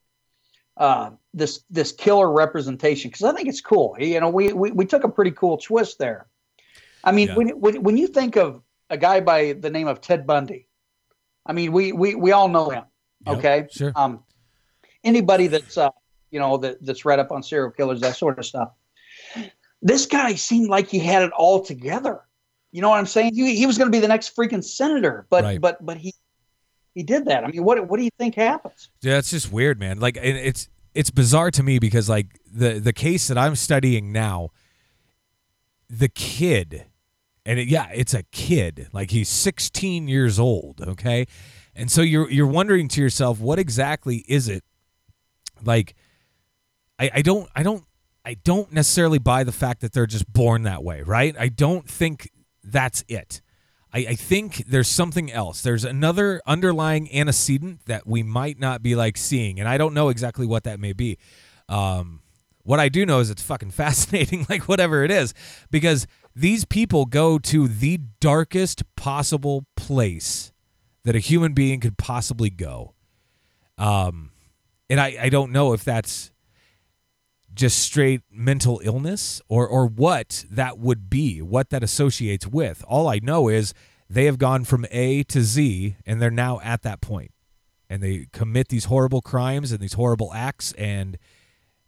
uh, 0.77 1.11
this 1.33 1.63
this 1.69 1.91
killer 1.91 2.31
representation 2.31 3.09
because 3.11 3.23
I 3.23 3.33
think 3.33 3.47
it's 3.47 3.61
cool. 3.61 3.95
You 3.99 4.19
know, 4.19 4.29
we, 4.29 4.51
we 4.51 4.71
we 4.71 4.85
took 4.85 5.03
a 5.03 5.09
pretty 5.09 5.31
cool 5.31 5.57
twist 5.57 5.99
there. 5.99 6.25
I 7.03 7.11
mean, 7.11 7.27
Yeah. 7.29 7.35
when, 7.35 7.49
when 7.59 7.83
when 7.83 7.97
you 7.97 8.07
think 8.07 8.35
of 8.35 8.61
a 8.89 8.97
guy 8.97 9.19
by 9.21 9.53
the 9.53 9.69
name 9.69 9.87
of 9.87 10.01
Ted 10.01 10.25
Bundy, 10.25 10.67
I 11.45 11.53
mean, 11.53 11.71
we 11.71 11.91
we 11.91 12.15
we 12.15 12.31
all 12.31 12.49
know 12.49 12.69
him. 12.69 12.83
Yep, 13.27 13.37
Okay, 13.37 13.67
Sure. 13.71 13.91
um, 13.95 14.23
anybody 15.03 15.47
that's 15.47 15.77
uh, 15.77 15.91
you 16.31 16.39
know 16.39 16.57
that 16.57 16.83
that's 16.83 17.05
read 17.05 17.19
up 17.19 17.31
on 17.31 17.43
serial 17.43 17.69
killers, 17.71 18.01
that 18.01 18.15
sort 18.17 18.39
of 18.39 18.45
stuff. 18.45 18.71
This 19.85 20.05
guy 20.07 20.33
seemed 20.35 20.69
like 20.69 20.87
he 20.87 20.97
had 20.97 21.21
it 21.23 21.31
all 21.37 21.61
together. 21.63 22.21
You 22.71 22.81
know 22.81 22.89
what 22.89 22.97
I'm 22.97 23.05
saying? 23.05 23.35
He, 23.35 23.55
he 23.55 23.65
was 23.67 23.77
going 23.77 23.91
to 23.91 23.95
be 23.95 23.99
the 23.99 24.07
next 24.07 24.35
freaking 24.35 24.63
senator, 24.63 25.27
but 25.29 25.43
Right. 25.43 25.61
but 25.61 25.85
but 25.85 25.97
he 25.97 26.13
he 26.95 27.03
did 27.03 27.25
that. 27.25 27.43
I 27.43 27.47
mean, 27.51 27.63
what 27.63 27.87
what 27.87 27.97
do 27.97 28.03
you 28.03 28.09
think 28.17 28.33
happens? 28.35 28.89
Yeah, 29.01 29.17
it's 29.19 29.29
just 29.29 29.51
weird, 29.51 29.79
man. 29.79 29.99
Like 29.99 30.17
and 30.17 30.25
it's 30.37 30.69
it's 30.95 31.11
bizarre 31.11 31.51
to 31.51 31.61
me 31.61 31.77
because 31.79 32.09
like 32.09 32.39
the 32.51 32.79
the 32.79 32.93
case 32.93 33.27
that 33.27 33.37
I'm 33.37 33.55
studying 33.55 34.11
now, 34.11 34.49
the 35.89 36.09
kid, 36.09 36.85
and 37.45 37.59
it, 37.59 37.67
yeah, 37.67 37.89
it's 37.93 38.13
a 38.13 38.23
kid. 38.31 38.87
Like 38.93 39.11
he's 39.11 39.29
16 39.29 40.07
years 40.07 40.39
old. 40.39 40.81
Okay, 40.81 41.27
and 41.75 41.91
so 41.91 42.01
you're 42.01 42.29
you're 42.31 42.47
wondering 42.47 42.87
to 42.89 43.01
yourself, 43.01 43.39
what 43.39 43.59
exactly 43.59 44.23
is 44.27 44.47
it? 44.47 44.63
Like, 45.63 45.95
I 46.97 47.11
I 47.15 47.21
don't 47.21 47.49
I 47.55 47.61
don't 47.63 47.83
I 48.25 48.35
don't 48.35 48.71
necessarily 48.71 49.19
buy 49.19 49.43
the 49.43 49.51
fact 49.51 49.81
that 49.81 49.93
they're 49.93 50.05
just 50.05 50.31
born 50.31 50.63
that 50.63 50.83
way, 50.83 51.01
right? 51.01 51.35
I 51.37 51.49
don't 51.49 51.87
think 51.89 52.29
that's 52.63 53.03
it. 53.07 53.41
I, 53.93 53.99
I 53.99 54.15
think 54.15 54.65
there's 54.65 54.87
something 54.87 55.31
else. 55.31 55.61
There's 55.61 55.83
another 55.83 56.41
underlying 56.45 57.13
antecedent 57.13 57.85
that 57.85 58.07
we 58.07 58.23
might 58.23 58.59
not 58.59 58.81
be 58.81 58.95
like 58.95 59.17
seeing, 59.17 59.59
and 59.59 59.69
I 59.69 59.77
don't 59.77 59.93
know 59.93 60.09
exactly 60.09 60.45
what 60.45 60.63
that 60.63 60.79
may 60.79 60.93
be. 60.93 61.17
Um, 61.69 62.21
what 62.63 62.79
I 62.79 62.89
do 62.89 63.05
know 63.05 63.19
is 63.19 63.29
it's 63.29 63.43
fucking 63.43 63.71
fascinating, 63.83 64.45
like 64.49 64.67
whatever 64.67 65.03
it 65.03 65.11
is, 65.11 65.33
because 65.69 66.07
these 66.35 66.65
people 66.65 67.05
go 67.05 67.37
to 67.37 67.67
the 67.67 67.99
darkest 68.19 68.83
possible 68.95 69.65
place 69.75 70.51
that 71.03 71.15
a 71.15 71.19
human 71.19 71.53
being 71.53 71.79
could 71.79 71.97
possibly 71.97 72.49
go. 72.49 72.93
Um, 73.77 74.31
and 74.89 74.99
I, 74.99 75.17
I 75.21 75.29
don't 75.29 75.51
know 75.51 75.73
if 75.73 75.83
that's 75.83 76.31
just 77.53 77.79
straight 77.79 78.21
mental 78.31 78.81
illness 78.83 79.41
or 79.47 79.67
or 79.67 79.85
what 79.85 80.45
that 80.49 80.79
would 80.79 81.09
be, 81.09 81.41
what 81.41 81.69
that 81.69 81.83
associates 81.83 82.47
with. 82.47 82.83
All 82.87 83.07
I 83.07 83.19
know 83.21 83.49
is 83.49 83.73
they 84.09 84.25
have 84.25 84.37
gone 84.37 84.63
from 84.63 84.85
A 84.91 85.23
to 85.23 85.41
Z 85.41 85.95
and 86.05 86.21
they're 86.21 86.31
now 86.31 86.59
at 86.63 86.81
that 86.83 87.01
point. 87.01 87.31
And 87.89 88.01
they 88.01 88.27
commit 88.31 88.69
these 88.69 88.85
horrible 88.85 89.21
crimes 89.21 89.71
and 89.71 89.79
these 89.79 89.93
horrible 89.93 90.31
acts 90.33 90.71
and 90.73 91.17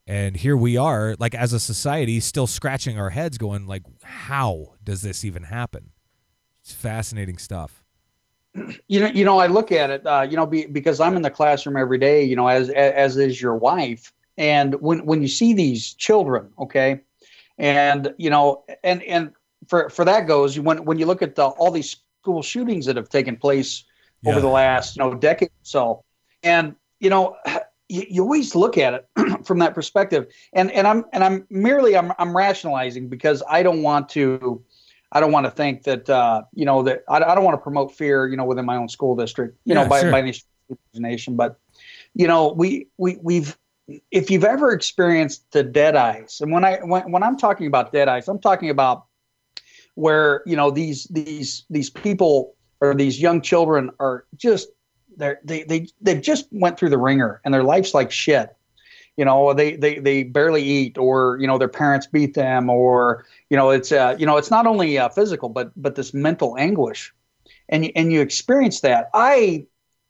and 0.08 0.38
here 0.38 0.56
we 0.56 0.78
are 0.78 1.16
like 1.18 1.34
as 1.34 1.52
a 1.52 1.60
society 1.60 2.20
still 2.20 2.46
scratching 2.46 3.00
our 3.00 3.10
heads 3.10 3.40
going 3.40 3.66
like 3.66 3.84
how 4.04 4.76
does 4.84 5.02
this 5.02 5.26
even 5.26 5.44
happen? 5.44 5.92
It's 6.62 6.74
fascinating 6.74 7.38
stuff. 7.38 7.84
You 8.88 9.02
know, 9.02 9.08
you 9.08 9.26
know, 9.26 9.40
I 9.40 9.48
look 9.48 9.72
at 9.74 9.90
it, 9.90 10.06
uh, 10.08 10.26
you 10.30 10.38
know, 10.38 10.46
be, 10.46 10.66
because 10.66 11.02
I'm 11.02 11.18
in 11.18 11.24
the 11.24 11.30
classroom 11.30 11.76
every 11.76 11.98
day, 11.98 12.24
you 12.24 12.38
know, 12.38 12.48
as 12.48 12.70
as 12.70 13.18
is 13.18 13.42
your 13.42 13.56
wife, 13.56 14.14
and 14.38 14.76
when 14.82 15.06
when 15.06 15.22
you 15.22 15.28
see 15.28 15.54
these 15.54 15.94
children, 15.94 16.52
okay, 16.60 17.02
and 17.58 18.14
you 18.18 18.30
know, 18.30 18.64
and 18.84 19.04
and 19.04 19.32
for 19.68 19.90
for 19.90 20.06
that 20.06 20.28
goes 20.28 20.60
when 20.60 20.84
when 20.86 21.00
you 21.00 21.06
look 21.06 21.22
at 21.22 21.36
the, 21.36 21.46
all 21.46 21.72
these 21.72 21.98
school 22.22 22.42
shootings 22.42 22.86
that 22.86 22.96
have 22.96 23.10
taken 23.10 23.36
place 23.38 23.84
over 24.26 24.42
the 24.42 24.48
last 24.48 24.96
you 24.96 25.04
know 25.04 25.14
decade 25.14 25.50
or 25.50 25.64
so, 25.64 26.04
and 26.44 26.76
you 27.00 27.10
know, 27.10 27.36
you, 27.90 28.06
you 28.10 28.24
always 28.24 28.56
look 28.56 28.78
at 28.78 28.94
it 28.94 29.08
from 29.46 29.60
that 29.60 29.74
perspective, 29.74 30.28
and 30.54 30.72
and 30.72 30.88
I'm 30.88 31.06
and 31.14 31.24
I'm 31.24 31.46
merely 31.50 31.96
I'm 31.96 32.12
I'm 32.18 32.36
rationalizing 32.36 33.10
because 33.10 33.44
I 33.50 33.64
don't 33.64 33.82
want 33.84 34.10
to. 34.10 34.64
I 35.12 35.22
don't 35.22 35.32
want 35.32 35.46
to 35.46 35.52
think 35.52 35.84
that 35.84 36.10
uh, 36.10 36.42
you 36.54 36.66
know 36.66 36.84
that 36.84 37.04
I, 37.08 37.18
I 37.18 37.36
don't 37.36 37.44
want 37.44 37.56
to 37.58 37.62
promote 37.62 37.94
fear, 37.96 38.28
you 38.28 38.36
know, 38.36 38.44
within 38.44 38.66
my 38.66 38.76
own 38.76 38.90
school 38.90 39.16
district, 39.16 39.58
you 39.64 39.74
Yeah, 39.74 39.84
know, 39.84 39.90
by 39.90 40.02
sure. 40.02 40.12
by 40.12 40.20
any 40.20 40.34
stretch 40.34 40.50
of 40.70 40.78
the 40.78 40.98
imagination. 41.00 41.36
But 41.36 41.58
you 42.16 42.28
know, 42.28 42.52
we 42.52 42.88
we 42.98 43.18
we've 43.22 43.58
if 44.12 44.32
you've 44.32 44.44
ever 44.44 44.72
experienced 44.72 45.52
the 45.52 45.64
dead 45.64 45.96
eyes, 45.96 46.40
and 46.42 46.52
when 46.52 46.66
I 46.66 46.78
when, 46.78 47.12
when 47.12 47.24
I'm 47.24 47.38
talking 47.38 47.68
about 47.68 47.92
dead 47.92 48.08
eyes, 48.08 48.28
I'm 48.28 48.40
talking 48.40 48.70
about 48.70 49.06
where 49.96 50.42
you 50.46 50.56
know 50.56 50.72
these 50.72 51.06
these 51.06 51.66
these 51.70 51.90
people 51.90 52.56
or 52.82 52.94
these 52.94 53.22
young 53.22 53.42
children 53.42 53.92
are 54.00 54.26
just 54.36 54.70
they're, 55.18 55.40
they 55.44 55.64
they 55.64 55.88
they've 56.02 56.22
just 56.22 56.48
went 56.52 56.78
through 56.78 56.90
the 56.90 56.98
wringer 56.98 57.42
and 57.46 57.54
their 57.54 57.64
life's 57.64 57.94
like 57.94 58.12
shit. 58.12 58.56
You 59.18 59.24
know 59.24 59.54
they 59.54 59.76
they 59.76 60.00
they 60.00 60.24
barely 60.24 60.64
eat 60.64 60.98
or 60.98 61.38
you 61.40 61.48
know 61.48 61.58
their 61.58 61.70
parents 61.70 62.08
beat 62.08 62.34
them 62.34 62.70
or 62.70 63.26
you 63.50 63.56
know 63.56 63.70
it's 63.70 63.92
uh 63.92 64.16
you 64.20 64.26
know 64.26 64.38
it's 64.38 64.52
not 64.52 64.68
only 64.68 64.98
uh, 64.98 65.10
physical 65.10 65.50
but 65.50 65.72
but 65.76 65.96
this 65.96 66.14
mental 66.14 66.58
anguish. 66.58 67.14
And 67.68 67.86
you, 67.86 67.92
and 67.96 68.12
you 68.12 68.22
experience 68.22 68.82
that. 68.82 69.10
I 69.16 69.66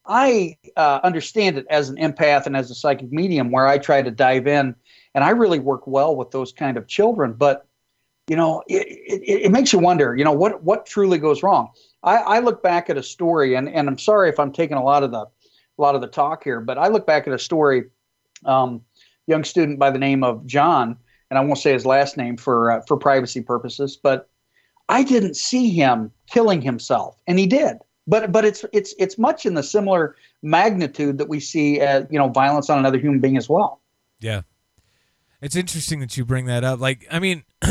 i 0.07 0.55
uh, 0.77 1.00
understand 1.03 1.57
it 1.57 1.65
as 1.69 1.89
an 1.89 1.97
empath 1.97 2.45
and 2.45 2.55
as 2.55 2.71
a 2.71 2.75
psychic 2.75 3.12
medium 3.12 3.51
where 3.51 3.67
i 3.67 3.77
try 3.77 4.01
to 4.01 4.12
dive 4.12 4.47
in 4.47 4.75
and 5.13 5.24
i 5.24 5.29
really 5.29 5.59
work 5.59 5.88
well 5.88 6.15
with 6.15 6.31
those 6.31 6.51
kind 6.51 6.77
of 6.77 6.88
children 6.88 7.33
but 7.33 7.67
you 8.27 8.35
know 8.35 8.63
it, 8.67 8.88
it, 8.88 9.45
it 9.45 9.51
makes 9.51 9.71
you 9.71 9.79
wonder 9.79 10.15
you 10.15 10.24
know 10.24 10.31
what 10.31 10.63
what 10.63 10.85
truly 10.85 11.17
goes 11.17 11.43
wrong 11.43 11.69
I, 12.05 12.17
I 12.17 12.39
look 12.39 12.62
back 12.62 12.89
at 12.89 12.97
a 12.97 13.03
story, 13.03 13.55
and, 13.55 13.67
and 13.67 13.89
I'm 13.89 13.97
sorry 13.97 14.29
if 14.29 14.39
I'm 14.39 14.53
taking 14.53 14.77
a 14.77 14.83
lot 14.83 15.03
of 15.03 15.12
the 15.12 15.25
a 15.77 15.81
lot 15.81 15.95
of 15.95 16.00
the 16.00 16.07
talk 16.07 16.45
here, 16.45 16.62
but 16.62 16.77
I 16.77 16.88
look 16.88 17.05
back 17.05 17.27
at 17.27 17.33
a 17.33 17.39
story. 17.39 17.85
Um, 18.45 18.81
young 19.27 19.43
student 19.43 19.79
by 19.79 19.89
the 19.89 19.97
name 19.97 20.24
of 20.24 20.45
John, 20.45 20.95
and 21.29 21.38
I 21.38 21.41
won't 21.41 21.57
say 21.57 21.74
his 21.74 21.85
last 21.85 22.15
name 22.15 22.38
for 22.38 22.71
uh, 22.71 22.81
for 22.88 22.95
privacy 22.95 23.41
purposes, 23.41 23.97
but 24.01 24.29
I 24.88 25.03
didn't 25.03 25.35
see 25.35 25.71
him 25.71 26.12
killing 26.29 26.62
himself, 26.62 27.17
and 27.27 27.39
he 27.39 27.47
did. 27.47 27.77
But 28.07 28.31
but 28.31 28.45
it's 28.45 28.63
it's 28.71 28.93
it's 29.00 29.17
much 29.17 29.45
in 29.45 29.55
the 29.55 29.63
similar 29.63 30.15
magnitude 30.43 31.17
that 31.17 31.27
we 31.27 31.39
see, 31.39 31.81
uh, 31.81 32.05
you 32.09 32.19
know, 32.19 32.29
violence 32.29 32.69
on 32.69 32.77
another 32.77 33.00
human 33.00 33.19
being 33.19 33.38
as 33.38 33.50
well. 33.50 33.81
Yeah. 34.19 34.41
It's 35.41 35.55
interesting 35.55 36.00
that 36.00 36.17
you 36.17 36.25
bring 36.25 36.45
that 36.45 36.63
up. 36.63 36.79
Like, 36.79 37.05
I 37.12 37.19
mean, 37.19 37.43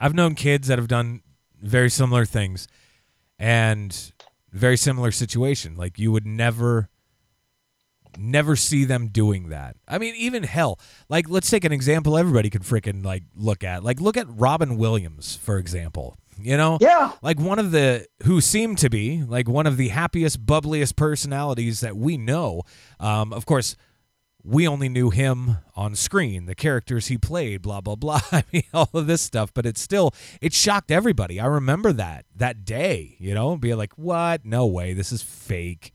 I've 0.00 0.14
known 0.14 0.34
kids 0.34 0.68
that 0.68 0.78
have 0.78 0.88
done 0.88 1.22
very 1.60 1.90
similar 1.90 2.24
things 2.24 2.66
and 3.38 4.12
very 4.50 4.76
similar 4.76 5.12
situation. 5.12 5.76
Like, 5.76 5.98
you 5.98 6.10
would 6.10 6.26
never, 6.26 6.88
never 8.18 8.56
see 8.56 8.84
them 8.84 9.08
doing 9.08 9.48
that. 9.50 9.76
I 9.86 9.98
mean, 9.98 10.14
even 10.16 10.42
hell, 10.42 10.80
like, 11.08 11.28
let's 11.28 11.50
take 11.50 11.64
an 11.64 11.72
example 11.72 12.16
everybody 12.16 12.50
can 12.50 12.62
freaking, 12.62 13.04
like, 13.04 13.24
look 13.36 13.62
at. 13.62 13.84
Like, 13.84 14.00
look 14.00 14.16
at 14.16 14.26
Robin 14.28 14.76
Williams, 14.76 15.36
for 15.36 15.58
example. 15.58 16.16
You 16.40 16.56
know? 16.56 16.78
Yeah. 16.80 17.12
Like, 17.22 17.38
one 17.38 17.58
of 17.58 17.70
the, 17.70 18.06
who 18.24 18.40
seemed 18.40 18.78
to 18.78 18.90
be, 18.90 19.22
like, 19.22 19.48
one 19.48 19.66
of 19.66 19.76
the 19.76 19.88
happiest, 19.88 20.44
bubbliest 20.44 20.96
personalities 20.96 21.80
that 21.80 21.96
we 21.96 22.16
know. 22.16 22.62
Um, 22.98 23.32
of 23.32 23.46
course, 23.46 23.76
we 24.44 24.66
only 24.66 24.88
knew 24.88 25.10
him 25.10 25.58
on 25.76 25.94
screen, 25.94 26.46
the 26.46 26.54
characters 26.54 27.06
he 27.06 27.16
played, 27.16 27.62
blah 27.62 27.80
blah 27.80 27.94
blah. 27.94 28.20
I 28.32 28.44
mean, 28.52 28.64
all 28.74 28.90
of 28.92 29.06
this 29.06 29.22
stuff, 29.22 29.52
but 29.54 29.66
it 29.66 29.78
still 29.78 30.12
it 30.40 30.52
shocked 30.52 30.90
everybody. 30.90 31.38
I 31.38 31.46
remember 31.46 31.92
that 31.92 32.26
that 32.34 32.64
day, 32.64 33.16
you 33.18 33.34
know, 33.34 33.56
being 33.56 33.76
like, 33.76 33.96
"What? 33.96 34.44
No 34.44 34.66
way! 34.66 34.94
This 34.94 35.12
is 35.12 35.22
fake." 35.22 35.92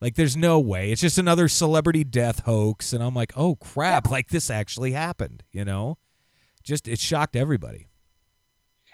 Like, 0.00 0.14
there's 0.14 0.36
no 0.36 0.58
way. 0.58 0.92
It's 0.92 1.02
just 1.02 1.18
another 1.18 1.46
celebrity 1.46 2.04
death 2.04 2.40
hoax, 2.46 2.94
and 2.94 3.02
I'm 3.02 3.14
like, 3.14 3.32
"Oh 3.36 3.56
crap! 3.56 4.10
Like 4.10 4.28
this 4.28 4.50
actually 4.50 4.92
happened," 4.92 5.42
you 5.52 5.64
know? 5.64 5.98
Just 6.62 6.88
it 6.88 6.98
shocked 6.98 7.36
everybody. 7.36 7.89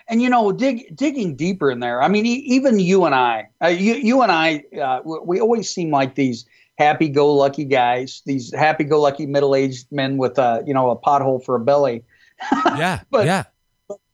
And 0.08 0.22
you 0.22 0.28
know, 0.30 0.52
dig, 0.52 0.94
digging 0.96 1.34
deeper 1.36 1.70
in 1.70 1.80
there. 1.80 2.00
I 2.02 2.08
mean, 2.08 2.26
e- 2.26 2.44
even 2.46 2.78
you 2.78 3.04
and 3.04 3.14
I, 3.14 3.48
uh, 3.62 3.68
you, 3.68 3.94
you 3.94 4.22
and 4.22 4.30
I, 4.30 4.62
uh, 4.80 5.00
we, 5.04 5.18
we 5.25 5.40
always 5.40 5.68
seem 5.68 5.90
like 5.90 6.14
these 6.14 6.46
happy-go-lucky 6.78 7.64
guys, 7.64 8.22
these 8.25 8.54
happy-go-lucky 8.54 9.26
middle-aged 9.26 9.90
men 9.90 10.16
with 10.16 10.38
a, 10.38 10.62
you 10.66 10.72
know, 10.75 10.90
a 10.90 10.96
pothole 10.96 11.42
for 11.44 11.56
a 11.56 11.60
belly. 11.60 12.04
Yeah, 12.52 13.00
But- 13.10 13.26
yeah, 13.26 13.44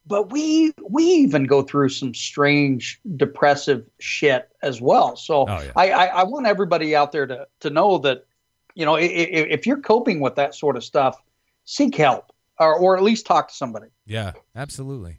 But 0.06 0.30
we 0.32 0.72
we 0.88 1.02
even 1.04 1.44
go 1.44 1.62
through 1.62 1.90
some 1.90 2.14
strange, 2.14 3.00
depressive 3.16 3.84
shit 4.00 4.48
as 4.62 4.80
well. 4.80 5.16
So 5.16 5.46
Oh, 5.48 5.60
yeah. 5.60 5.72
I, 5.76 5.90
I 5.90 6.04
I 6.06 6.22
want 6.24 6.46
everybody 6.46 6.94
out 6.96 7.12
there 7.12 7.26
to 7.26 7.46
to 7.60 7.70
know 7.70 7.98
that, 7.98 8.24
you 8.74 8.84
know, 8.86 8.94
i- 8.96 9.00
i- 9.00 9.48
if 9.56 9.66
you're 9.66 9.80
coping 9.80 10.20
with 10.20 10.36
that 10.36 10.54
sort 10.54 10.76
of 10.76 10.84
stuff, 10.84 11.20
seek 11.64 11.94
help 11.96 12.32
or 12.58 12.74
or 12.78 12.96
at 12.96 13.02
least 13.02 13.26
talk 13.26 13.48
to 13.48 13.54
somebody. 13.54 13.88
yeah. 14.06 14.32
Absolutely. 14.56 15.18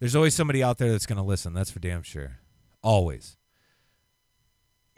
There's 0.00 0.14
always 0.14 0.34
somebody 0.34 0.62
out 0.62 0.78
there 0.78 0.92
that's 0.92 1.06
going 1.06 1.16
to 1.16 1.24
listen. 1.24 1.54
That's 1.54 1.70
for 1.70 1.80
damn 1.80 2.02
sure. 2.02 2.38
Always. 2.82 3.36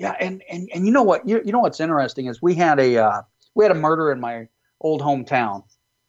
Yeah, 0.00 0.16
and 0.18 0.42
and 0.50 0.68
and 0.74 0.86
you 0.86 0.92
know 0.92 1.02
what? 1.02 1.28
You, 1.28 1.42
you 1.44 1.52
know 1.52 1.58
what's 1.58 1.78
interesting 1.78 2.26
is 2.26 2.40
we 2.40 2.54
had 2.54 2.80
a 2.80 2.96
uh, 2.96 3.22
we 3.54 3.64
had 3.64 3.70
a 3.70 3.78
murder 3.78 4.10
in 4.10 4.18
my 4.18 4.48
old 4.80 5.02
hometown, 5.02 5.62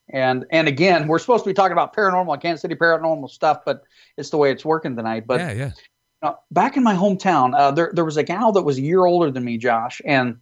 and 0.10 0.46
and 0.50 0.70
again 0.70 1.10
we're 1.10 1.20
supposed 1.20 1.44
to 1.44 1.50
be 1.50 1.54
talking 1.54 1.74
about 1.74 1.94
paranormal, 1.94 2.42
Kansas 2.42 2.62
City 2.62 2.76
paranormal 2.76 3.30
stuff, 3.30 3.60
but 3.66 3.84
it's 4.16 4.30
the 4.30 4.38
way 4.38 4.50
it's 4.50 4.64
working 4.64 4.96
tonight. 4.96 5.28
But 5.28 5.42
yeah, 5.42 5.52
yeah. 5.52 5.72
uh, 6.22 6.34
back 6.52 6.78
in 6.78 6.84
my 6.84 6.96
hometown, 6.96 7.54
uh, 7.54 7.72
there 7.72 7.92
there 7.94 8.06
was 8.06 8.16
a 8.16 8.24
gal 8.24 8.54
that 8.54 8.62
was 8.62 8.78
a 8.78 8.82
year 8.82 9.06
older 9.06 9.30
than 9.30 9.44
me, 9.44 9.58
Josh, 9.58 10.02
and 10.06 10.38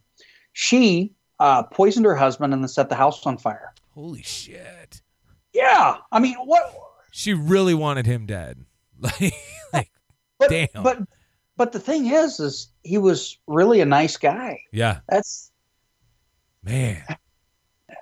she 0.52 1.12
uh, 1.40 1.64
poisoned 1.64 2.06
her 2.06 2.14
husband 2.14 2.54
and 2.54 2.62
then 2.62 2.68
set 2.68 2.88
the 2.88 2.94
house 2.94 3.26
on 3.26 3.36
fire. 3.36 3.74
Holy 3.94 4.22
shit. 4.22 5.02
Yeah, 5.52 5.96
I 6.12 6.20
mean 6.20 6.36
what? 6.36 6.72
She 7.10 7.34
really 7.34 7.74
wanted 7.74 8.06
him 8.06 8.26
dead. 8.26 8.64
Like, 9.00 9.32
like 9.72 9.90
But, 10.38 10.50
Damn. 10.50 10.82
But 10.82 10.98
but 11.56 11.72
the 11.72 11.80
thing 11.80 12.06
is, 12.06 12.40
is 12.40 12.68
he 12.82 12.98
was 12.98 13.38
really 13.46 13.80
a 13.80 13.86
nice 13.86 14.16
guy. 14.16 14.62
yeah, 14.72 15.00
That's 15.08 15.50
man. 16.62 17.02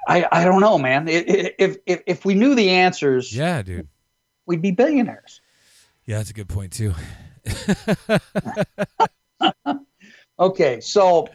I 0.08 0.26
I 0.30 0.44
don't 0.44 0.60
know, 0.60 0.78
man. 0.78 1.08
It, 1.08 1.28
it, 1.28 1.54
if 1.58 1.76
if 1.86 2.02
if 2.06 2.24
we 2.24 2.34
knew 2.34 2.54
the 2.54 2.70
answers, 2.70 3.34
Yeah, 3.34 3.62
dude. 3.62 3.88
we'd 4.46 4.62
be 4.62 4.70
billionaires. 4.72 5.40
Yeah, 6.04 6.18
that's 6.18 6.30
a 6.30 6.34
good 6.34 6.48
point 6.48 6.72
too. 6.72 6.94
Okay, 10.40 10.78
so 10.80 11.26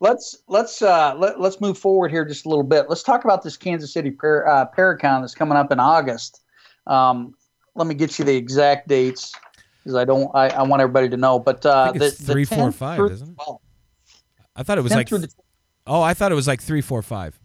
let's 0.00 0.36
let's 0.46 0.82
uh, 0.82 1.14
let, 1.16 1.40
let's 1.40 1.62
move 1.62 1.78
forward 1.78 2.10
here 2.10 2.26
just 2.26 2.44
a 2.44 2.48
little 2.50 2.62
bit. 2.64 2.86
Let's 2.90 3.02
talk 3.02 3.24
about 3.24 3.42
this 3.42 3.56
Kansas 3.56 3.90
City 3.92 4.10
Par- 4.10 4.46
uh, 4.46 4.66
Paracon 4.76 5.22
that's 5.22 5.34
coming 5.34 5.56
up 5.56 5.72
in 5.72 5.80
August. 5.80 6.42
Um, 6.90 7.34
let 7.74 7.86
me 7.86 7.94
get 7.94 8.18
you 8.18 8.24
the 8.24 8.34
exact 8.34 8.88
dates 8.88 9.32
because 9.78 9.94
I 9.94 10.04
don't 10.04 10.30
I, 10.34 10.48
I 10.48 10.62
want 10.62 10.82
everybody 10.82 11.08
to 11.08 11.16
know. 11.16 11.38
But 11.38 11.64
uh, 11.64 11.92
think 11.92 12.04
it's 12.04 12.18
the, 12.18 12.34
the 12.34 12.44
four, 12.44 12.72
five, 12.72 12.96
through 12.96 13.10
isn't 13.10 13.28
it? 13.28 13.36
12th. 13.36 13.60
I 14.56 14.62
thought 14.62 14.78
it 14.78 14.82
was 14.82 14.92
like 14.92 15.08
the 15.08 15.32
oh, 15.86 16.02
I 16.02 16.14
thought 16.14 16.32
it 16.32 16.34
was 16.34 16.48
like 16.48 16.60
three, 16.60 16.80
four, 16.80 17.02
five. 17.02 17.38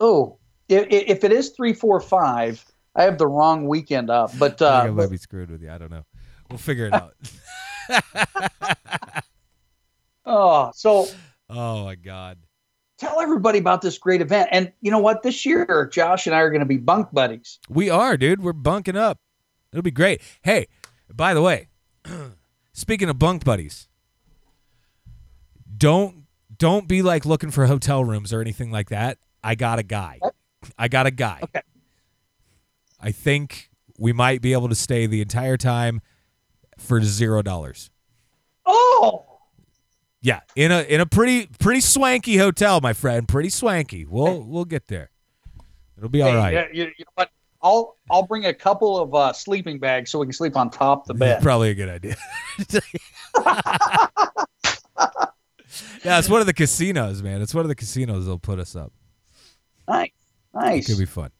oh, 0.00 0.38
if, 0.68 0.86
if 0.88 1.24
it 1.24 1.32
is 1.32 1.50
three 1.50 1.72
four 1.72 2.00
five, 2.00 2.64
I 2.94 3.02
have 3.02 3.18
the 3.18 3.26
wrong 3.26 3.66
weekend 3.66 4.08
up. 4.08 4.30
But 4.38 4.62
I 4.62 4.66
uh, 4.66 4.82
think 4.82 4.92
I 4.92 5.02
might 5.02 5.10
be 5.10 5.16
screwed 5.16 5.50
with 5.50 5.62
you. 5.62 5.70
I 5.70 5.78
don't 5.78 5.90
know. 5.90 6.04
We'll 6.48 6.58
figure 6.58 6.86
it 6.86 6.94
out. 6.94 7.14
oh, 10.24 10.70
so 10.74 11.08
oh 11.50 11.84
my 11.84 11.96
god. 11.96 12.38
Tell 12.98 13.20
everybody 13.20 13.58
about 13.58 13.82
this 13.82 13.98
great 13.98 14.20
event. 14.20 14.48
And 14.52 14.72
you 14.80 14.90
know 14.90 14.98
what? 14.98 15.22
This 15.22 15.44
year, 15.44 15.88
Josh 15.92 16.26
and 16.26 16.34
I 16.34 16.40
are 16.40 16.50
going 16.50 16.60
to 16.60 16.66
be 16.66 16.76
bunk 16.76 17.12
buddies. 17.12 17.58
We 17.68 17.90
are, 17.90 18.16
dude. 18.16 18.42
We're 18.42 18.52
bunking 18.52 18.96
up. 18.96 19.18
It'll 19.72 19.82
be 19.82 19.90
great. 19.90 20.22
Hey, 20.42 20.68
by 21.12 21.34
the 21.34 21.42
way, 21.42 21.68
speaking 22.72 23.08
of 23.08 23.18
bunk 23.18 23.44
buddies, 23.44 23.88
don't 25.76 26.24
don't 26.56 26.86
be 26.86 27.02
like 27.02 27.26
looking 27.26 27.50
for 27.50 27.66
hotel 27.66 28.04
rooms 28.04 28.32
or 28.32 28.40
anything 28.40 28.70
like 28.70 28.90
that. 28.90 29.18
I 29.42 29.54
got 29.54 29.78
a 29.78 29.82
guy. 29.82 30.20
I 30.78 30.88
got 30.88 31.06
a 31.06 31.10
guy. 31.10 31.40
Okay. 31.42 31.62
I 33.00 33.10
think 33.10 33.70
we 33.98 34.12
might 34.12 34.40
be 34.40 34.52
able 34.52 34.68
to 34.68 34.74
stay 34.74 35.06
the 35.06 35.20
entire 35.20 35.56
time 35.56 36.00
for 36.78 37.02
zero 37.02 37.42
dollars. 37.42 37.90
Oh. 38.64 39.23
Yeah, 40.24 40.40
in 40.56 40.72
a 40.72 40.80
in 40.84 41.02
a 41.02 41.06
pretty 41.06 41.48
pretty 41.58 41.80
swanky 41.80 42.38
hotel, 42.38 42.80
my 42.80 42.94
friend. 42.94 43.28
Pretty 43.28 43.50
swanky. 43.50 44.06
We'll 44.06 44.42
we'll 44.42 44.64
get 44.64 44.88
there. 44.88 45.10
It'll 45.98 46.08
be 46.08 46.22
all 46.22 46.30
Hey, 46.30 46.36
right. 46.36 46.52
yeah, 46.54 46.66
you, 46.72 46.84
you 46.96 47.04
know 47.04 47.10
what? 47.16 47.30
I'll 47.62 47.96
I'll 48.10 48.26
bring 48.26 48.46
a 48.46 48.54
couple 48.54 48.98
of 48.98 49.14
uh, 49.14 49.34
sleeping 49.34 49.78
bags 49.78 50.10
so 50.10 50.18
we 50.18 50.24
can 50.24 50.32
sleep 50.32 50.56
on 50.56 50.70
top 50.70 51.02
of 51.02 51.08
the 51.08 51.14
bed. 51.14 51.42
Probably 51.42 51.68
a 51.70 51.74
good 51.74 51.90
idea. 51.90 52.16
yeah, 56.04 56.18
it's 56.18 56.28
one 56.30 56.40
of 56.40 56.46
the 56.46 56.54
casinos, 56.54 57.22
man. 57.22 57.42
It's 57.42 57.54
one 57.54 57.64
of 57.64 57.68
the 57.68 57.74
casinos 57.74 58.24
that'll 58.24 58.38
put 58.38 58.58
us 58.58 58.74
up. 58.74 58.92
Nice, 59.86 60.10
nice. 60.54 60.88
It 60.88 60.92
could 60.92 60.98
be 61.00 61.06
fun. 61.06 61.30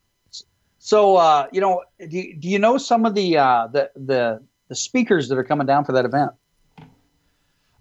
So, 0.79 1.17
uh, 1.17 1.47
you 1.53 1.63
know, 1.63 1.83
do 1.99 2.19
you, 2.19 2.37
do 2.37 2.49
you 2.49 2.59
know 2.59 2.77
some 2.77 3.07
of 3.07 3.15
the 3.15 3.39
uh, 3.39 3.69
the 3.69 3.91
the 3.97 4.43
the 4.69 4.75
speakers 4.75 5.29
that 5.29 5.39
are 5.39 5.45
coming 5.45 5.67
down 5.67 5.87
for 5.87 5.93
that 5.93 6.05
event? 6.05 6.33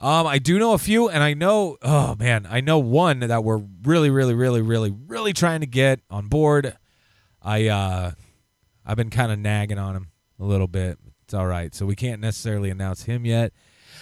Um, 0.03 0.27
I 0.27 0.37
do 0.37 0.59
know 0.59 0.73
a 0.73 0.77
few, 0.77 1.07
and 1.07 1.23
I 1.23 1.33
know, 1.33 1.77
oh 1.81 2.15
man, 2.19 2.45
I 2.49 2.59
know 2.59 2.77
one 2.77 3.21
that 3.21 3.41
we're 3.43 3.61
really, 3.83 4.09
really, 4.09 4.33
really, 4.33 4.61
really, 4.61 4.93
really 5.07 5.31
trying 5.31 5.61
to 5.61 5.65
get 5.65 6.01
on 6.09 6.27
board. 6.27 6.75
I, 7.41 7.69
uh, 7.69 8.11
I've 8.85 8.97
been 8.97 9.09
kind 9.09 9.31
of 9.31 9.39
nagging 9.39 9.77
on 9.79 9.95
him 9.95 10.07
a 10.41 10.43
little 10.43 10.67
bit. 10.67 10.99
It's 11.23 11.33
all 11.33 11.47
right, 11.47 11.73
so 11.73 11.85
we 11.85 11.95
can't 11.95 12.19
necessarily 12.19 12.69
announce 12.69 13.03
him 13.03 13.25
yet, 13.25 13.53